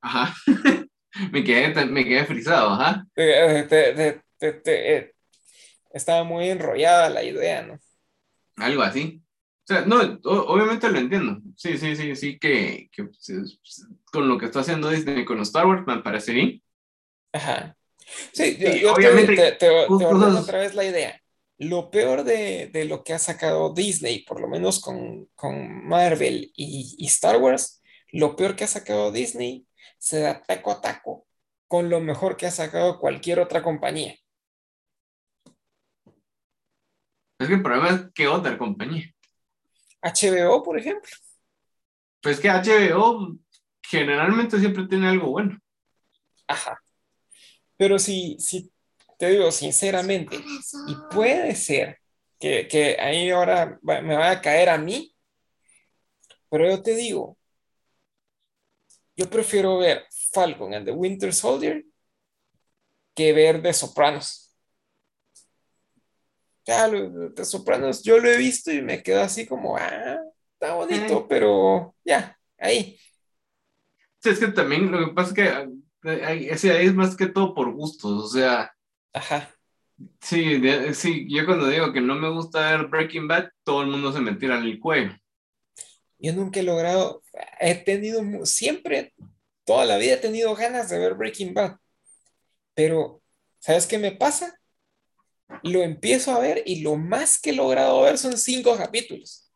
Ajá. 0.00 0.34
me 1.32 1.44
quedé, 1.44 1.86
me 1.86 2.04
quedé 2.04 2.24
frisado, 2.26 2.70
ajá. 2.70 3.06
Eh, 3.16 3.66
te- 3.68 3.94
te- 3.94 4.20
te- 4.38 4.52
te- 4.52 4.96
eh, 4.96 5.13
estaba 5.94 6.24
muy 6.24 6.50
enrollada 6.50 7.10
la 7.10 7.24
idea, 7.24 7.62
¿no? 7.62 7.80
Algo 8.56 8.82
así. 8.82 9.22
O 9.64 9.66
sea, 9.66 9.86
no, 9.86 9.96
o- 10.24 10.52
obviamente 10.54 10.90
lo 10.90 10.98
entiendo. 10.98 11.40
Sí, 11.56 11.78
sí, 11.78 11.96
sí, 11.96 12.14
sí, 12.16 12.38
que, 12.38 12.88
que, 12.92 13.04
pues, 13.04 13.28
es- 13.30 13.60
con 14.12 14.28
lo 14.28 14.38
que 14.38 14.46
está 14.46 14.60
haciendo 14.60 14.90
Disney 14.90 15.24
con 15.24 15.40
Star 15.40 15.66
Wars 15.66 15.84
me 15.86 16.02
parece 16.02 16.32
bien. 16.32 16.62
Ajá. 17.32 17.76
Sí, 18.32 18.58
yo, 18.58 18.68
Sí, 18.70 18.80
yo 18.80 18.98
te- 18.98 18.98
obviamente, 18.98 19.52
te, 19.58 19.70
otra 20.00 20.58
vez 20.58 20.74
la 20.74 20.84
idea. 20.84 21.20
Lo 21.58 21.90
peor 21.90 22.24
de, 22.24 22.68
de 22.72 22.84
lo 22.86 23.04
que 23.04 23.14
ha 23.14 23.18
sacado 23.18 23.74
Disney, 23.74 24.24
por 24.24 24.40
lo 24.40 24.48
menos 24.48 24.80
con, 24.80 25.26
con 25.36 25.86
Marvel 25.86 26.52
y, 26.56 26.96
y 26.98 27.06
Star 27.06 27.38
Wars, 27.38 27.82
lo 28.12 28.36
peor 28.36 28.56
que 28.56 28.64
ha 28.64 28.66
sacado 28.68 29.12
Disney 29.12 29.66
se 29.98 30.20
da 30.20 30.42
taco 30.42 30.70
a 30.72 30.80
taco 30.80 31.26
con 31.68 31.90
lo 31.90 32.00
mejor 32.00 32.36
que 32.36 32.46
ha 32.46 32.50
sacado 32.52 32.98
cualquier 33.00 33.40
otra 33.40 33.62
compañía. 33.62 34.16
Es 37.44 37.48
que 37.48 37.56
el 37.56 37.62
problema 37.62 37.90
es 37.90 38.12
que 38.14 38.26
otra 38.26 38.56
compañía. 38.56 39.12
HBO, 40.00 40.62
por 40.62 40.78
ejemplo. 40.78 41.10
Pues 42.22 42.40
que 42.40 42.48
HBO 42.48 43.36
generalmente 43.82 44.58
siempre 44.58 44.86
tiene 44.86 45.08
algo 45.08 45.28
bueno. 45.28 45.58
Ajá. 46.48 46.82
Pero 47.76 47.98
si, 47.98 48.38
si 48.38 48.72
te 49.18 49.28
digo 49.28 49.52
sinceramente, 49.52 50.42
y 50.88 50.96
puede 51.14 51.54
ser 51.54 51.98
que, 52.40 52.66
que 52.66 52.96
ahí 52.98 53.28
ahora 53.28 53.78
me 53.82 54.16
va 54.16 54.30
a 54.30 54.40
caer 54.40 54.70
a 54.70 54.78
mí, 54.78 55.14
pero 56.48 56.66
yo 56.66 56.82
te 56.82 56.94
digo, 56.94 57.36
yo 59.16 59.28
prefiero 59.28 59.76
ver 59.76 60.06
Falcon 60.32 60.72
and 60.72 60.86
the 60.86 60.92
Winter 60.92 61.34
Soldier 61.34 61.84
que 63.14 63.34
ver 63.34 63.62
The 63.62 63.74
Sopranos. 63.74 64.43
Ya, 66.66 66.88
lo- 66.88 67.32
The 67.34 67.44
Sopranos 67.44 68.02
yo 68.02 68.18
lo 68.18 68.28
he 68.30 68.36
visto 68.38 68.72
y 68.72 68.80
me 68.82 69.02
quedo 69.02 69.22
así 69.22 69.46
como, 69.46 69.76
ah, 69.76 70.18
está 70.54 70.74
bonito, 70.74 71.28
pero 71.28 71.94
ya, 72.04 72.38
ahí. 72.58 72.98
Sí, 74.22 74.30
es 74.30 74.38
que 74.40 74.48
también 74.48 74.90
lo 74.90 74.98
que 75.06 75.12
pasa 75.14 75.28
es 75.30 75.34
que 75.34 76.10
eh, 76.10 76.24
ahí 76.24 76.48
es 76.50 76.94
más 76.94 77.16
que 77.16 77.26
todo 77.28 77.54
por 77.54 77.72
gustos. 77.72 78.24
O 78.24 78.28
sea, 78.28 78.72
Ajá. 79.12 79.48
sí, 80.20 80.58
de- 80.60 80.94
sí, 80.94 81.26
yo 81.30 81.46
cuando 81.46 81.68
digo 81.68 81.92
que 81.92 82.00
no 82.00 82.14
me 82.16 82.28
gusta 82.30 82.76
ver 82.76 82.86
Breaking 82.88 83.28
Bad, 83.28 83.50
todo 83.64 83.82
el 83.82 83.88
mundo 83.88 84.12
se 84.12 84.20
me 84.20 84.34
tira 84.34 84.58
en 84.58 84.64
el 84.64 84.80
cuello. 84.80 85.12
Yo 86.18 86.32
nunca 86.32 86.60
he 86.60 86.62
logrado, 86.62 87.22
he 87.60 87.74
tenido, 87.74 88.22
siempre, 88.46 89.14
toda 89.64 89.84
la 89.84 89.96
vida 89.98 90.14
he 90.14 90.16
tenido 90.18 90.54
ganas 90.54 90.88
de 90.90 90.98
ver 90.98 91.14
Breaking 91.14 91.54
Bad, 91.54 91.76
pero 92.74 93.22
¿sabes 93.60 93.86
qué 93.86 93.98
me 93.98 94.12
pasa? 94.12 94.60
Lo 95.62 95.82
empiezo 95.82 96.32
a 96.34 96.40
ver 96.40 96.62
y 96.66 96.82
lo 96.82 96.96
más 96.96 97.40
que 97.40 97.50
he 97.50 97.54
logrado 97.54 98.02
ver 98.02 98.18
son 98.18 98.36
cinco 98.36 98.76
capítulos. 98.76 99.52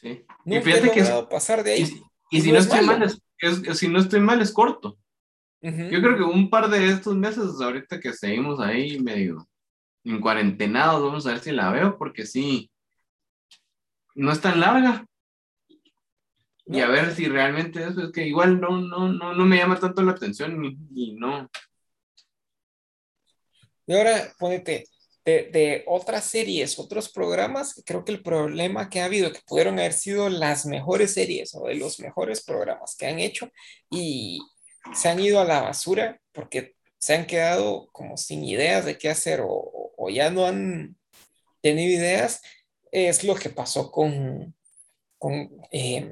Sí. 0.00 0.08
Y 0.44 0.50
Nunca 0.54 0.58
he 0.58 0.62
fíjate 0.62 0.90
que 0.90 1.00
logrado 1.00 1.28
pasar 1.28 1.62
de 1.62 1.78
y, 1.78 1.80
ahí. 1.82 1.86
si- 1.86 2.02
y 2.30 2.38
Y 2.38 2.40
si 2.40 2.48
no 2.48 2.54
no 2.54 2.58
es 2.60 2.64
estoy 2.66 2.86
malo. 2.86 2.98
mal, 2.98 3.08
es, 3.08 3.62
es- 3.68 3.78
si 3.78 3.88
no 3.88 3.98
estoy 4.00 4.20
mal, 4.20 4.40
es 4.42 4.52
corto. 4.52 4.98
Yo 5.60 6.00
creo 6.00 6.16
que 6.16 6.22
un 6.22 6.50
par 6.50 6.70
de 6.70 6.88
estos 6.88 7.16
meses, 7.16 7.60
ahorita 7.60 7.98
que 7.98 8.12
seguimos 8.12 8.60
ahí 8.60 9.00
medio 9.00 9.48
en 10.04 10.20
cuarentenados, 10.20 11.02
vamos 11.02 11.26
a 11.26 11.30
ver 11.30 11.40
si 11.40 11.50
la 11.50 11.70
veo, 11.72 11.98
porque 11.98 12.24
sí, 12.26 12.70
no 14.14 14.30
es 14.30 14.40
tan 14.40 14.60
larga. 14.60 15.04
Y 16.66 16.80
a 16.80 16.86
ver 16.88 17.12
si 17.14 17.26
realmente 17.26 17.82
eso 17.82 18.02
es 18.04 18.12
que 18.12 18.26
igual 18.26 18.60
no, 18.60 18.80
no, 18.80 19.08
no, 19.12 19.34
no 19.34 19.44
me 19.46 19.56
llama 19.56 19.80
tanto 19.80 20.02
la 20.02 20.12
atención 20.12 20.64
y, 20.64 20.78
y 20.94 21.14
no. 21.14 21.50
Y 23.86 23.94
ahora, 23.96 24.32
ponete, 24.38 24.86
de, 25.28 25.84
otras 25.86 26.24
series, 26.24 26.78
otros 26.78 27.10
programas, 27.10 27.82
creo 27.84 28.04
que 28.04 28.12
el 28.12 28.22
problema 28.22 28.88
que 28.88 29.00
ha 29.00 29.04
habido, 29.04 29.32
que 29.32 29.40
pudieron 29.46 29.78
haber 29.78 29.92
sido 29.92 30.28
las 30.28 30.66
mejores 30.66 31.14
series 31.14 31.54
o 31.54 31.66
de 31.66 31.74
los 31.74 32.00
mejores 32.00 32.42
programas 32.42 32.96
que 32.96 33.06
han 33.06 33.18
hecho 33.18 33.50
y 33.90 34.40
se 34.94 35.08
han 35.08 35.20
ido 35.20 35.40
a 35.40 35.44
la 35.44 35.60
basura 35.60 36.20
porque 36.32 36.74
se 36.98 37.14
han 37.14 37.26
quedado 37.26 37.88
como 37.92 38.16
sin 38.16 38.44
ideas 38.44 38.84
de 38.84 38.98
qué 38.98 39.08
hacer 39.08 39.40
o, 39.44 40.08
ya 40.10 40.30
no 40.30 40.46
han 40.46 40.96
tenido 41.60 41.92
ideas, 41.92 42.40
es 42.90 43.24
lo 43.24 43.34
que 43.34 43.50
pasó 43.50 43.90
con, 43.90 44.54
con 45.18 45.50
eh, 45.70 46.10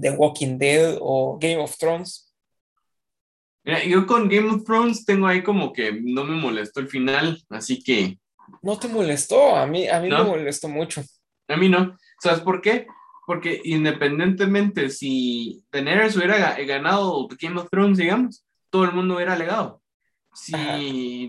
The 0.00 0.10
Walking 0.10 0.58
Dead 0.58 0.98
o 1.00 1.38
Game 1.38 1.56
of 1.56 1.76
Thrones. 1.76 2.25
Mira, 3.66 3.84
yo 3.84 4.06
con 4.06 4.28
Game 4.28 4.48
of 4.48 4.64
Thrones 4.64 5.04
tengo 5.04 5.26
ahí 5.26 5.42
como 5.42 5.72
que 5.72 5.92
no 6.00 6.24
me 6.24 6.36
molestó 6.36 6.80
el 6.80 6.88
final, 6.88 7.42
así 7.50 7.82
que 7.82 8.18
¿No 8.62 8.78
te 8.78 8.86
molestó? 8.88 9.56
A 9.56 9.66
mí, 9.66 9.88
a 9.88 10.00
mí 10.00 10.08
No. 10.08 10.18
me 10.22 10.30
molestó 10.30 10.68
mucho. 10.68 11.02
a 11.48 11.56
mí 11.56 11.68
no. 11.68 11.96
¿Sabes 12.20 12.40
por 12.40 12.60
qué? 12.60 12.86
Porque 13.26 13.60
independientemente 13.64 14.88
si 14.88 15.64
Daenerys 15.72 16.16
hubiera 16.16 16.38
ga- 16.56 16.64
ganado 16.66 17.26
Game 17.40 17.60
of 17.60 17.68
Thrones, 17.70 17.98
digamos, 17.98 18.44
todo 18.70 18.84
el 18.84 18.92
mundo 18.92 19.16
hubiera 19.16 19.36
legado. 19.36 19.82
Si 20.32 20.54
Ajá. 20.54 20.78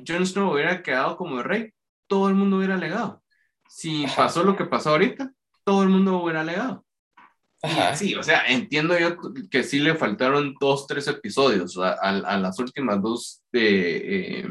Jon 0.08 0.26
Snow 0.28 0.54
hubiera 0.54 0.84
quedado 0.84 1.18
como 1.18 1.42
rey, 1.42 1.72
todo 2.08 2.30
el 2.30 2.36
mundo 2.36 2.58
hubiera 2.58 2.78
legado. 2.78 3.24
Si 3.68 4.06
Ajá. 4.06 4.16
pasó 4.24 4.44
lo 4.44 4.56
que 4.56 4.66
pasó 4.66 4.92
ahorita, 4.92 5.32
todo 5.64 5.82
el 5.84 5.90
mundo 5.90 6.18
hubiera 6.22 6.44
legado. 6.44 6.86
Ajá. 7.64 7.96
Sí, 7.96 8.14
o 8.16 8.22
sea, 8.24 8.46
entiendo 8.48 8.98
yo 9.00 9.18
que 9.50 9.64
sí 9.64 9.80
le 9.80 9.96
faltaron 9.96 10.56
dos, 10.60 10.86
tres 10.88 11.08
episodios 11.08 11.78
a, 11.78 11.94
a- 11.94 12.10
a 12.34 12.38
las 12.38 12.60
últimas 12.60 13.02
dos 13.02 13.42
de, 13.52 14.40
eh, 14.42 14.48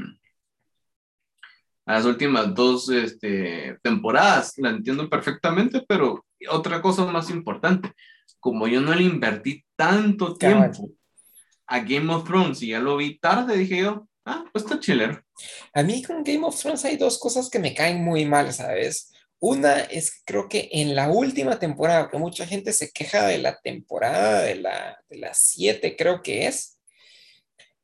a 1.87 1.95
las 1.95 2.05
últimas 2.05 2.53
dos 2.55 2.89
este, 2.89 3.79
temporadas, 3.83 4.55
la 4.57 4.71
entiendo 4.71 5.09
perfectamente, 5.09 5.85
pero 5.87 6.25
otra 6.51 6.83
cosa 6.83 7.05
más 7.07 7.31
importante, 7.31 7.93
como 8.41 8.67
yo 8.67 8.81
no 8.81 8.95
le 8.95 9.05
invertí 9.05 9.65
tanto 9.77 10.37
Cabal. 10.37 10.73
tiempo 10.73 10.93
a 11.69 11.81
Game 11.81 12.13
of 12.13 12.25
Thrones 12.25 12.63
y 12.63 12.69
ya 12.69 12.81
lo 12.81 12.97
vi 12.97 13.19
tarde, 13.19 13.57
dije 13.57 13.79
yo, 13.83 14.09
ah, 14.25 14.45
pues 14.53 14.65
está 14.65 14.79
chilero. 14.81 15.21
A 15.75 15.83
mí 15.83 16.03
con 16.03 16.23
Game 16.25 16.45
of 16.45 16.59
Thrones 16.61 16.85
hay 16.85 16.97
dos 16.97 17.19
cosas 17.19 17.49
que 17.51 17.59
me 17.59 17.75
caen 17.75 18.03
muy 18.05 18.25
mal, 18.25 18.53
¿sabes? 18.53 19.13
Una 19.39 19.81
es 19.81 20.23
creo 20.25 20.49
que 20.49 20.69
en 20.73 20.95
la 20.97 21.11
última 21.11 21.59
temporada, 21.59 22.09
que 22.09 22.17
mucha 22.17 22.47
gente 22.47 22.73
se 22.73 22.91
queja 22.91 23.27
de 23.27 23.39
la 23.39 23.61
temporada 23.61 24.43
de 24.43 24.55
la, 24.57 24.99
de 25.09 25.19
la 25.19 25.35
7, 25.35 25.95
creo 25.97 26.23
que 26.23 26.47
es. 26.47 26.79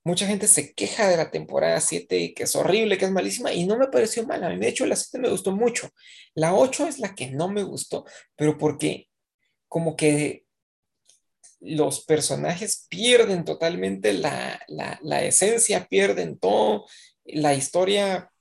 Mucha 0.04 0.26
gente 0.26 0.48
se 0.48 0.74
queja 0.74 1.08
de 1.08 1.16
la 1.16 1.30
temporada 1.30 1.80
7 1.80 2.18
y 2.18 2.34
que 2.34 2.44
es 2.44 2.56
horrible, 2.56 2.98
que 2.98 3.04
es 3.04 3.12
malísima, 3.12 3.52
y 3.52 3.66
no 3.66 3.78
me 3.78 3.86
pareció 3.86 4.26
mal. 4.26 4.42
A 4.42 4.48
mí, 4.48 4.56
de 4.56 4.68
hecho, 4.68 4.86
la 4.86 4.96
7 4.96 5.18
me 5.20 5.28
gustó 5.28 5.52
mucho. 5.52 5.90
La 6.34 6.54
8 6.54 6.88
es 6.88 6.98
la 6.98 7.14
que 7.14 7.30
no 7.30 7.48
me 7.48 7.62
gustó, 7.62 8.04
pero 8.34 8.58
porque 8.58 9.08
como 9.68 9.94
que 9.94 10.44
los 11.60 12.04
personajes 12.04 12.86
pierden 12.88 13.44
totalmente 13.44 14.12
la, 14.12 14.60
la, 14.66 14.98
la 15.02 15.22
esencia, 15.22 15.86
pierden 15.86 16.38
todo, 16.38 16.86
la 17.24 17.54
historia 17.54 18.31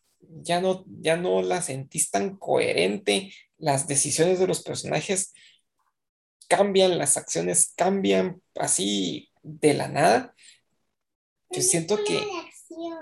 ya 0.42 0.62
no, 0.62 0.86
ya 0.88 1.18
no 1.18 1.42
la 1.42 1.62
sentís 1.62 2.12
tan 2.12 2.38
coherente, 2.38 3.34
las 3.58 3.88
decisiones 3.88 4.40
de 4.40 4.48
los 4.48 4.64
personajes 4.64 5.34
cambian, 6.48 6.98
las 6.98 7.18
acciones 7.18 7.74
cambian 7.76 8.42
así 8.56 9.30
de 9.44 9.74
la 9.74 9.88
nada. 9.88 10.36
Yo 11.50 11.62
siento 11.62 12.04
que 12.04 12.26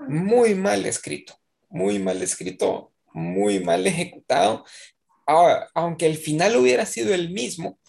muy 0.07 0.55
mal 0.55 0.85
escrito, 0.85 1.35
muy 1.69 1.99
mal 1.99 2.21
escrito, 2.21 2.93
muy 3.13 3.59
mal 3.59 3.85
ejecutado. 3.87 4.65
Ahora, 5.25 5.69
aunque 5.75 6.07
el 6.07 6.17
final 6.17 6.55
hubiera 6.55 6.85
sido 6.85 7.13
el 7.13 7.29
mismo, 7.31 7.79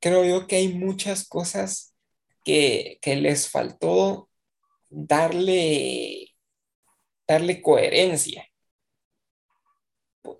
creo 0.00 0.24
yo 0.24 0.46
que 0.46 0.56
hay 0.56 0.68
muchas 0.68 1.26
cosas 1.26 1.94
que, 2.44 2.98
que 3.00 3.16
les 3.16 3.48
faltó 3.48 4.28
darle, 4.90 6.34
darle 7.26 7.62
coherencia. 7.62 8.46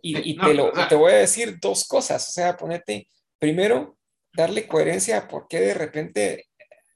Y, 0.03 0.33
y 0.33 0.35
No, 0.37 0.47
te, 0.47 0.55
lo, 0.55 0.73
te 0.89 0.95
voy 0.95 1.13
a 1.13 1.17
decir 1.17 1.59
dos 1.61 1.85
cosas, 1.87 2.29
o 2.29 2.33
sea, 2.33 2.57
ponete, 2.57 3.09
primero, 3.39 3.97
darle 4.35 4.67
coherencia 4.67 5.19
a 5.19 5.29
por 5.29 5.49
qué 5.49 5.61
de 5.61 5.75
repente 5.75 6.47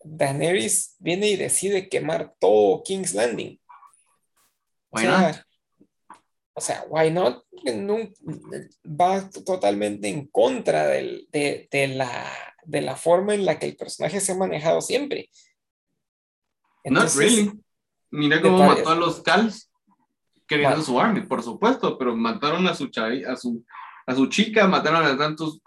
Daenerys 0.04 0.94
viene 0.98 1.28
y 1.28 1.36
decide 1.36 1.88
quemar 1.88 2.34
todo 2.38 2.82
King's 2.84 3.12
Landing. 3.14 3.60
O 4.90 4.96
Why 4.98 5.02
sea, 5.02 5.20
not? 5.20 5.36
o 6.54 6.60
sea, 6.60 6.84
why 6.88 7.10
not? 7.10 7.44
Nun- 7.64 8.14
va 8.84 9.28
totalmente 9.30 10.08
en 10.08 10.26
contra 10.28 10.86
del- 10.86 11.26
de, 11.30 11.68
de 11.70 11.88
la, 11.88 12.32
de 12.64 12.80
la 12.82 12.96
forma 12.96 13.34
en 13.34 13.44
la 13.44 13.58
que 13.58 13.66
el 13.66 13.76
personaje 13.76 14.20
se 14.20 14.32
ha 14.32 14.36
manejado 14.36 14.80
siempre. 14.80 15.28
Not 16.84 17.12
really. 17.16 17.50
Mira 18.10 18.40
cómo 18.40 18.58
mató 18.64 18.90
a 18.90 18.94
los 18.94 19.20
Cals 19.22 19.70
queriendo 20.46 20.82
su 20.82 21.00
army, 21.00 21.22
por 21.22 21.42
supuesto, 21.42 21.98
pero 21.98 22.16
mataron 22.16 22.66
a 22.66 22.74
su 22.74 22.88
chavi, 22.88 23.24
a 23.24 23.36
su 23.36 23.64
a 24.06 24.14
su 24.14 24.28
chica, 24.28 24.68
mataron 24.68 25.04
a 25.04 25.18
tantos 25.18 25.60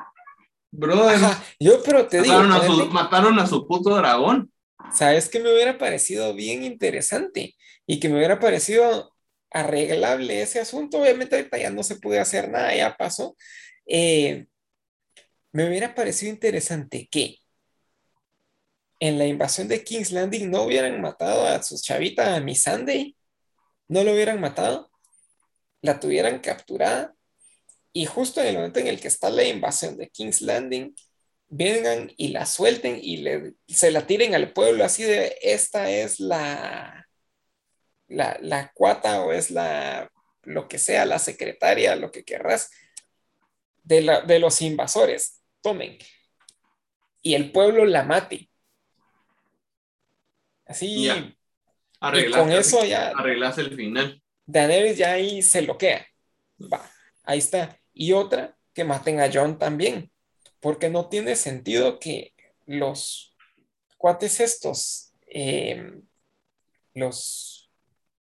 brothers, 0.71 1.21
ajá, 1.21 1.43
yo 1.59 1.83
pero 1.83 2.07
te 2.07 2.21
digo, 2.21 2.41
mataron, 2.41 2.53
a 2.53 2.65
su, 2.65 2.85
mataron 2.87 3.39
a 3.39 3.47
su 3.47 3.67
puto 3.67 3.95
dragón. 3.95 4.49
¿sabes 4.93 5.29
que 5.29 5.39
me 5.39 5.51
hubiera 5.51 5.77
parecido 5.77 6.33
bien 6.33 6.63
interesante? 6.63 7.55
Y 7.85 7.99
que 7.99 8.09
me 8.09 8.17
hubiera 8.17 8.39
parecido 8.39 9.13
arreglable 9.51 10.41
ese 10.41 10.59
asunto. 10.59 11.01
Obviamente 11.01 11.35
ahorita 11.35 11.57
ya 11.57 11.69
no 11.69 11.83
se 11.83 11.95
puede 11.95 12.19
hacer 12.19 12.49
nada, 12.49 12.73
ya 12.75 12.95
pasó. 12.95 13.35
Eh, 13.85 14.45
me 15.51 15.67
hubiera 15.67 15.95
parecido 15.95 16.31
interesante 16.31 17.07
que 17.09 17.37
en 18.99 19.17
la 19.17 19.25
invasión 19.25 19.67
de 19.67 19.83
King's 19.83 20.11
Landing 20.11 20.51
no 20.51 20.63
hubieran 20.63 21.01
matado 21.01 21.47
a 21.47 21.63
su 21.63 21.77
chavita, 21.81 22.35
a 22.35 22.41
Miss 22.41 22.63
Sunday, 22.63 23.15
no 23.89 24.03
lo 24.03 24.13
hubieran 24.13 24.39
matado, 24.39 24.89
la 25.81 25.99
tuvieran 25.99 26.39
capturada 26.39 27.13
y 27.91 28.05
justo 28.05 28.39
en 28.39 28.47
el 28.47 28.55
momento 28.55 28.79
en 28.79 28.87
el 28.87 29.01
que 29.01 29.09
está 29.09 29.29
la 29.29 29.43
invasión 29.43 29.97
de 29.97 30.09
King's 30.09 30.41
Landing, 30.41 30.95
vengan 31.49 32.11
y 32.15 32.29
la 32.29 32.45
suelten 32.45 32.99
y 33.01 33.17
le, 33.17 33.55
se 33.67 33.91
la 33.91 34.05
tiren 34.05 34.35
al 34.35 34.53
pueblo 34.53 34.85
así 34.85 35.03
de 35.03 35.35
esta 35.41 35.89
es 35.89 36.19
la, 36.19 37.07
la, 38.07 38.37
la 38.41 38.71
cuata 38.73 39.21
o 39.21 39.33
es 39.33 39.49
la, 39.51 40.11
lo 40.43 40.67
que 40.67 40.79
sea, 40.79 41.05
la 41.05 41.19
secretaria, 41.19 41.95
lo 41.95 42.11
que 42.11 42.23
querrás, 42.23 42.69
de, 43.83 44.01
la, 44.01 44.21
de 44.21 44.39
los 44.39 44.61
invasores, 44.61 45.41
tomen. 45.61 45.97
Y 47.21 47.33
el 47.33 47.51
pueblo 47.51 47.85
la 47.85 48.03
mate. 48.03 48.49
Así, 50.65 51.09
Y 52.01 52.05
Arreglaste, 52.05 52.39
con 52.39 52.51
eso 52.51 52.85
ya 52.85 53.09
arreglaste 53.09 53.61
el 53.61 53.75
final. 53.75 54.21
Daenerys 54.45 54.97
ya 54.97 55.13
ahí 55.13 55.41
se 55.41 55.61
loquea. 55.61 56.05
Va, 56.61 56.89
ahí 57.23 57.39
está. 57.39 57.77
Y 57.93 58.13
otra, 58.13 58.57
que 58.73 58.83
maten 58.83 59.19
a 59.19 59.29
John 59.31 59.59
también, 59.59 60.11
porque 60.59 60.89
no 60.89 61.09
tiene 61.09 61.35
sentido 61.35 61.99
que 61.99 62.33
los 62.65 63.35
cuates 63.97 64.39
estos, 64.39 65.13
eh, 65.27 65.93
los 66.93 67.69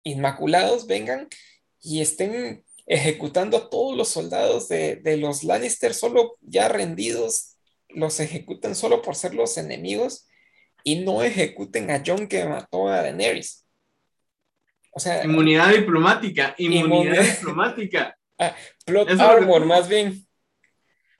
Inmaculados, 0.03 0.87
vengan 0.87 1.27
y 1.81 2.01
estén 2.01 2.63
ejecutando 2.87 3.57
a 3.57 3.69
todos 3.69 3.95
los 3.95 4.09
soldados 4.09 4.67
de, 4.67 4.95
de 4.95 5.17
los 5.17 5.43
Lannister 5.43 5.93
solo 5.93 6.37
ya 6.41 6.67
rendidos, 6.67 7.57
los 7.89 8.19
ejecutan 8.19 8.75
solo 8.75 9.01
por 9.01 9.15
ser 9.15 9.35
los 9.35 9.57
enemigos 9.57 10.27
y 10.83 11.01
no 11.01 11.23
ejecuten 11.23 11.91
a 11.91 12.01
John 12.05 12.27
que 12.27 12.45
mató 12.45 12.87
a 12.87 13.01
Daenerys. 13.01 13.65
O 14.91 14.99
sea, 14.99 15.23
Inmunidad 15.23 15.73
diplomática, 15.73 16.55
inmunidad 16.57 16.85
Inmunidad. 16.85 17.23
diplomática. 17.37 18.17
plot 18.85 19.09
Eso 19.09 19.17
que- 19.17 19.23
armor, 19.23 19.65
más 19.65 19.87
bien. 19.87 20.25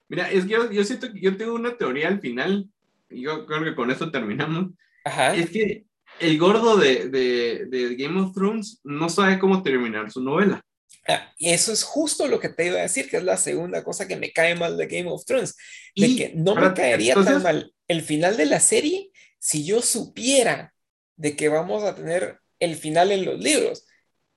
Mira, 0.08 0.32
es 0.32 0.44
que 0.46 0.52
yo, 0.52 0.72
yo 0.72 0.84
siento 0.84 1.12
que 1.14 1.22
yo 1.22 1.38
tengo 1.38 1.54
una 1.54 1.78
teoría 1.78 2.08
al 2.08 2.20
final, 2.20 2.68
y 3.10 3.22
yo 3.22 3.46
creo 3.46 3.64
que 3.64 3.76
con 3.76 3.92
esto 3.92 4.12
terminamos. 4.12 4.72
Ajá. 5.06 5.36
Es 5.36 5.50
que 5.52 5.86
el 6.20 6.38
gordo 6.40 6.78
de, 6.78 7.10
de, 7.10 7.66
de 7.68 7.96
Game 7.96 8.20
of 8.20 8.34
Thrones 8.34 8.80
no 8.84 9.08
sabe 9.10 9.38
cómo 9.38 9.62
terminar 9.62 10.12
su 10.12 10.22
novela. 10.24 10.62
Ah, 11.08 11.32
y 11.38 11.50
eso 11.52 11.72
es 11.72 11.84
justo 11.84 12.28
lo 12.28 12.40
que 12.40 12.50
te 12.50 12.68
iba 12.68 12.80
a 12.80 12.84
decir, 12.84 13.10
que 13.10 13.18
es 13.18 13.24
la 13.24 13.38
segunda 13.38 13.84
cosa 13.84 14.08
que 14.08 14.16
me 14.16 14.32
cae 14.32 14.56
mal 14.56 14.78
de 14.78 14.88
Game 14.88 15.10
of 15.10 15.24
Thrones, 15.26 15.56
de 15.96 16.08
Y, 16.08 16.18
que 16.18 16.34
no 16.36 16.56
me 16.56 16.74
caería 16.74 17.14
tan 17.16 17.42
mal 17.44 17.74
el 17.88 18.02
final 18.02 18.36
de 18.38 18.46
la 18.48 18.60
serie 18.60 19.10
si 19.38 19.66
yo 19.66 19.82
supiera 19.82 20.74
de 21.16 21.36
que 21.36 21.50
vamos 21.50 21.84
a 21.84 21.96
tener 21.96 22.40
el 22.60 22.76
final 22.76 23.12
en 23.12 23.26
los 23.26 23.40
libros. 23.40 23.86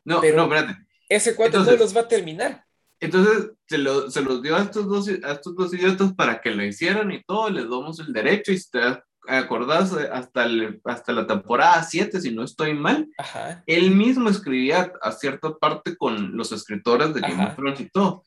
No, 0.05 0.21
Pero- 0.21 0.37
no, 0.37 0.43
espérate. 0.45 0.79
Ese 1.09 1.35
cuate 1.35 1.53
no 1.53 1.59
Entonces- 1.61 1.81
los 1.81 1.97
va 1.97 2.01
a 2.03 2.09
terminar. 2.09 2.65
Entonces 3.01 3.51
se, 3.67 3.79
lo- 3.79 4.11
se 4.11 4.23
los 4.23 4.43
dio 4.43 4.57
a 4.57 4.63
estos, 4.63 4.89
dos, 4.89 5.09
a 5.09 5.33
estos 5.33 5.57
dos 5.57 5.75
idiotas 5.75 6.13
para 6.15 6.41
que 6.41 6.51
lo 6.53 6.65
hicieran 6.65 7.11
y 7.11 7.23
todo, 7.25 7.51
les 7.51 7.65
damos 7.65 7.99
el 7.99 8.13
derecho 8.13 8.53
y 8.53 8.59
si 8.59 8.71
te 8.71 8.81
acordás, 9.27 9.93
hasta, 9.93 10.45
el- 10.45 10.81
hasta 10.85 11.13
la 11.13 11.27
temporada 11.27 11.83
7, 11.83 12.21
si 12.21 12.31
no 12.31 12.45
estoy 12.45 12.75
mal, 12.75 13.09
Ajá. 13.19 13.63
él 13.67 13.91
mismo 13.91 14.29
escribía 14.29 14.93
a 15.03 15.13
cierta 15.13 15.53
parte 15.59 15.97
con 15.97 16.37
los 16.37 16.53
escritores 16.53 17.13
de 17.13 17.21
Game 17.21 17.45
of 17.45 17.57
Thrones 17.57 17.81
y 17.81 17.91
todo. 17.91 18.25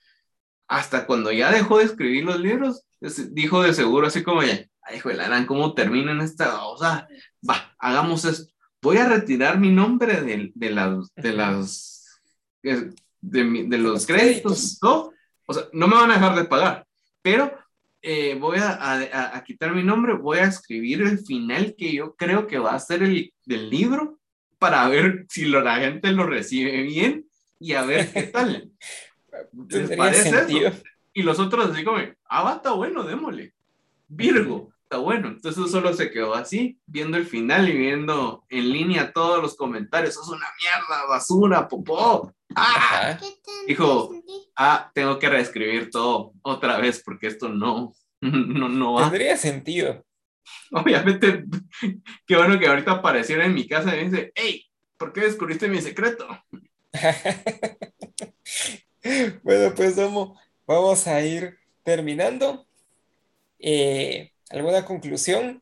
Hasta 0.67 1.05
cuando 1.05 1.31
ya 1.31 1.51
dejó 1.51 1.77
de 1.79 1.85
escribir 1.85 2.25
los 2.25 2.39
libros, 2.39 2.85
dijo 3.31 3.61
de 3.63 3.73
seguro 3.73 4.07
así 4.07 4.23
como 4.23 4.43
ya, 4.43 4.59
ay, 4.81 4.97
hijo 4.97 5.09
de 5.09 5.15
la 5.15 5.27
gran, 5.27 5.45
¿cómo 5.45 5.73
terminan 5.73 6.21
esta? 6.21 6.65
O 6.65 6.77
sea, 6.77 7.07
va, 7.47 7.73
hagamos 7.79 8.25
esto. 8.25 8.51
Voy 8.86 8.97
a 8.97 9.09
retirar 9.09 9.59
mi 9.59 9.71
nombre 9.71 10.21
de, 10.21 10.51
de 10.53 10.69
las, 10.69 11.11
de 11.15 11.29
Ujú. 11.29 11.38
las, 11.38 12.19
eh, 12.61 12.91
de, 13.19 13.43
de 13.67 13.77
los 13.79 14.05
créditos. 14.05 14.77
¿no? 14.83 15.11
O 15.47 15.53
sea, 15.55 15.63
no 15.73 15.88
me 15.88 15.95
van 15.95 16.11
a 16.11 16.15
dejar 16.15 16.36
de 16.36 16.45
pagar, 16.45 16.86
pero 17.23 17.51
eh, 18.03 18.38
voy 18.39 18.59
a, 18.59 18.69
a- 18.73 19.36
a 19.38 19.43
quitar 19.43 19.73
mi 19.73 19.81
nombre, 19.81 20.13
voy 20.13 20.38
a 20.38 20.43
escribir 20.43 21.01
el 21.01 21.17
final 21.25 21.73
que 21.75 21.93
yo 21.93 22.13
creo 22.15 22.45
que 22.45 22.59
va 22.59 22.75
a 22.75 22.79
ser 22.79 23.01
el 23.01 23.33
del 23.43 23.69
libro 23.71 24.19
para 24.59 24.88
ver 24.88 25.25
si 25.29 25.45
lo- 25.45 25.61
la 25.61 25.77
gente 25.77 26.11
lo 26.11 26.27
recibe 26.27 26.83
bien 26.83 27.25
y 27.59 27.73
a 27.73 27.81
ver 27.83 28.11
qué 28.13 28.23
tal. 28.23 28.69
¿Les 29.69 29.97
parece 29.97 30.29
eso? 30.29 30.77
Y 31.13 31.23
los 31.23 31.39
otros 31.39 31.71
así 31.71 31.83
como, 31.83 31.97
ah, 32.29 32.43
va, 32.43 32.55
está 32.57 32.71
bueno, 32.73 33.01
démosle. 33.03 33.53
Virgo, 34.07 34.71
está 34.95 34.97
bueno. 34.97 35.27
Entonces 35.29 35.71
solo 35.71 35.93
se 35.93 36.11
quedó 36.11 36.33
así, 36.33 36.79
viendo 36.85 37.17
el 37.17 37.25
final 37.25 37.67
y 37.69 37.77
viendo 37.77 38.43
en 38.49 38.69
línea 38.71 39.11
todos 39.11 39.41
los 39.41 39.55
comentarios. 39.55 40.11
Eso 40.11 40.21
es 40.23 40.29
una 40.29 40.47
mierda, 40.59 41.05
basura, 41.07 41.67
popó. 41.67 42.31
Ah, 42.55 42.73
Ajá. 42.75 43.17
¿Qué 43.17 43.27
te 43.43 43.51
Hijo. 43.71 44.09
entendí? 44.13 44.47
ah, 44.55 44.91
tengo 44.93 45.19
que 45.19 45.29
reescribir 45.29 45.89
todo 45.89 46.33
otra 46.41 46.77
vez 46.77 47.01
porque 47.03 47.27
esto 47.27 47.49
no, 47.49 47.93
no, 48.21 48.69
no 48.69 48.93
va. 48.93 49.03
Tendría 49.03 49.37
sentido. 49.37 50.05
Obviamente, 50.71 51.43
qué 52.27 52.37
bueno 52.37 52.57
que 52.59 52.67
ahorita 52.67 52.91
apareciera 52.91 53.45
en 53.45 53.53
mi 53.53 53.67
casa 53.67 53.95
y 53.95 54.05
me 54.05 54.09
dice, 54.09 54.31
hey, 54.35 54.65
¿por 54.97 55.11
qué 55.11 55.21
descubriste 55.21 55.67
mi 55.67 55.81
secreto? 55.81 56.27
Bueno, 59.43 59.73
pues 59.75 59.95
Domo, 59.95 60.39
vamos 60.65 61.05
a 61.07 61.21
ir 61.21 61.57
terminando. 61.83 62.65
Eh, 63.59 64.31
¿alguna 64.49 64.85
conclusión? 64.85 65.61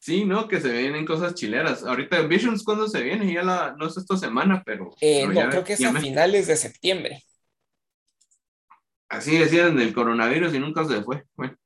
Sí, 0.00 0.24
¿no? 0.24 0.46
Que 0.48 0.60
se 0.60 0.70
vienen 0.70 1.04
cosas 1.04 1.34
chileras. 1.34 1.82
Ahorita 1.84 2.20
Visions, 2.22 2.62
¿cuándo 2.64 2.88
se 2.88 3.02
viene? 3.02 3.32
Ya 3.32 3.42
la, 3.42 3.74
no 3.76 3.86
es 3.88 3.96
esta 3.96 4.16
semana, 4.16 4.62
pero... 4.64 4.90
Eh, 5.00 5.22
pero 5.26 5.32
no, 5.32 5.40
ya- 5.40 5.48
creo 5.50 5.64
que 5.64 5.72
es 5.72 5.84
a 5.84 5.92
me- 5.92 6.00
finales 6.00 6.46
de 6.46 6.56
septiembre. 6.56 7.24
Así 9.08 9.36
decían 9.38 9.76
del 9.76 9.92
coronavirus 9.94 10.54
y 10.54 10.58
nunca 10.60 10.84
se 10.84 11.02
fue. 11.02 11.24
Bueno, 11.34 11.56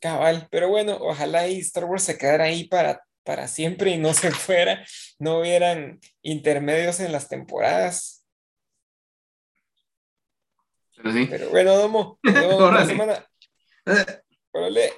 Cabal, 0.00 0.48
pero 0.50 0.68
bueno, 0.68 0.96
ojalá 1.00 1.46
y 1.46 1.58
Star 1.60 1.84
Wars 1.84 2.02
se 2.02 2.18
quedara 2.18 2.44
ahí 2.44 2.64
para, 2.66 3.02
para 3.22 3.46
siempre 3.46 3.90
y 3.92 3.98
no 3.98 4.12
se 4.14 4.30
fuera, 4.32 4.84
no 5.20 5.38
hubieran 5.40 6.00
intermedios 6.22 6.98
en 6.98 7.12
las 7.12 7.28
temporadas. 7.28 8.26
pero 10.96 11.12
sí. 11.12 11.26
Pero 11.30 11.50
bueno, 11.50 11.76
Domo, 11.76 12.18
nos 12.22 12.34
vemos 12.34 12.74
la 12.74 12.86
semana. 12.86 13.26
Eh. 13.86 14.20
Órale. 14.52 14.92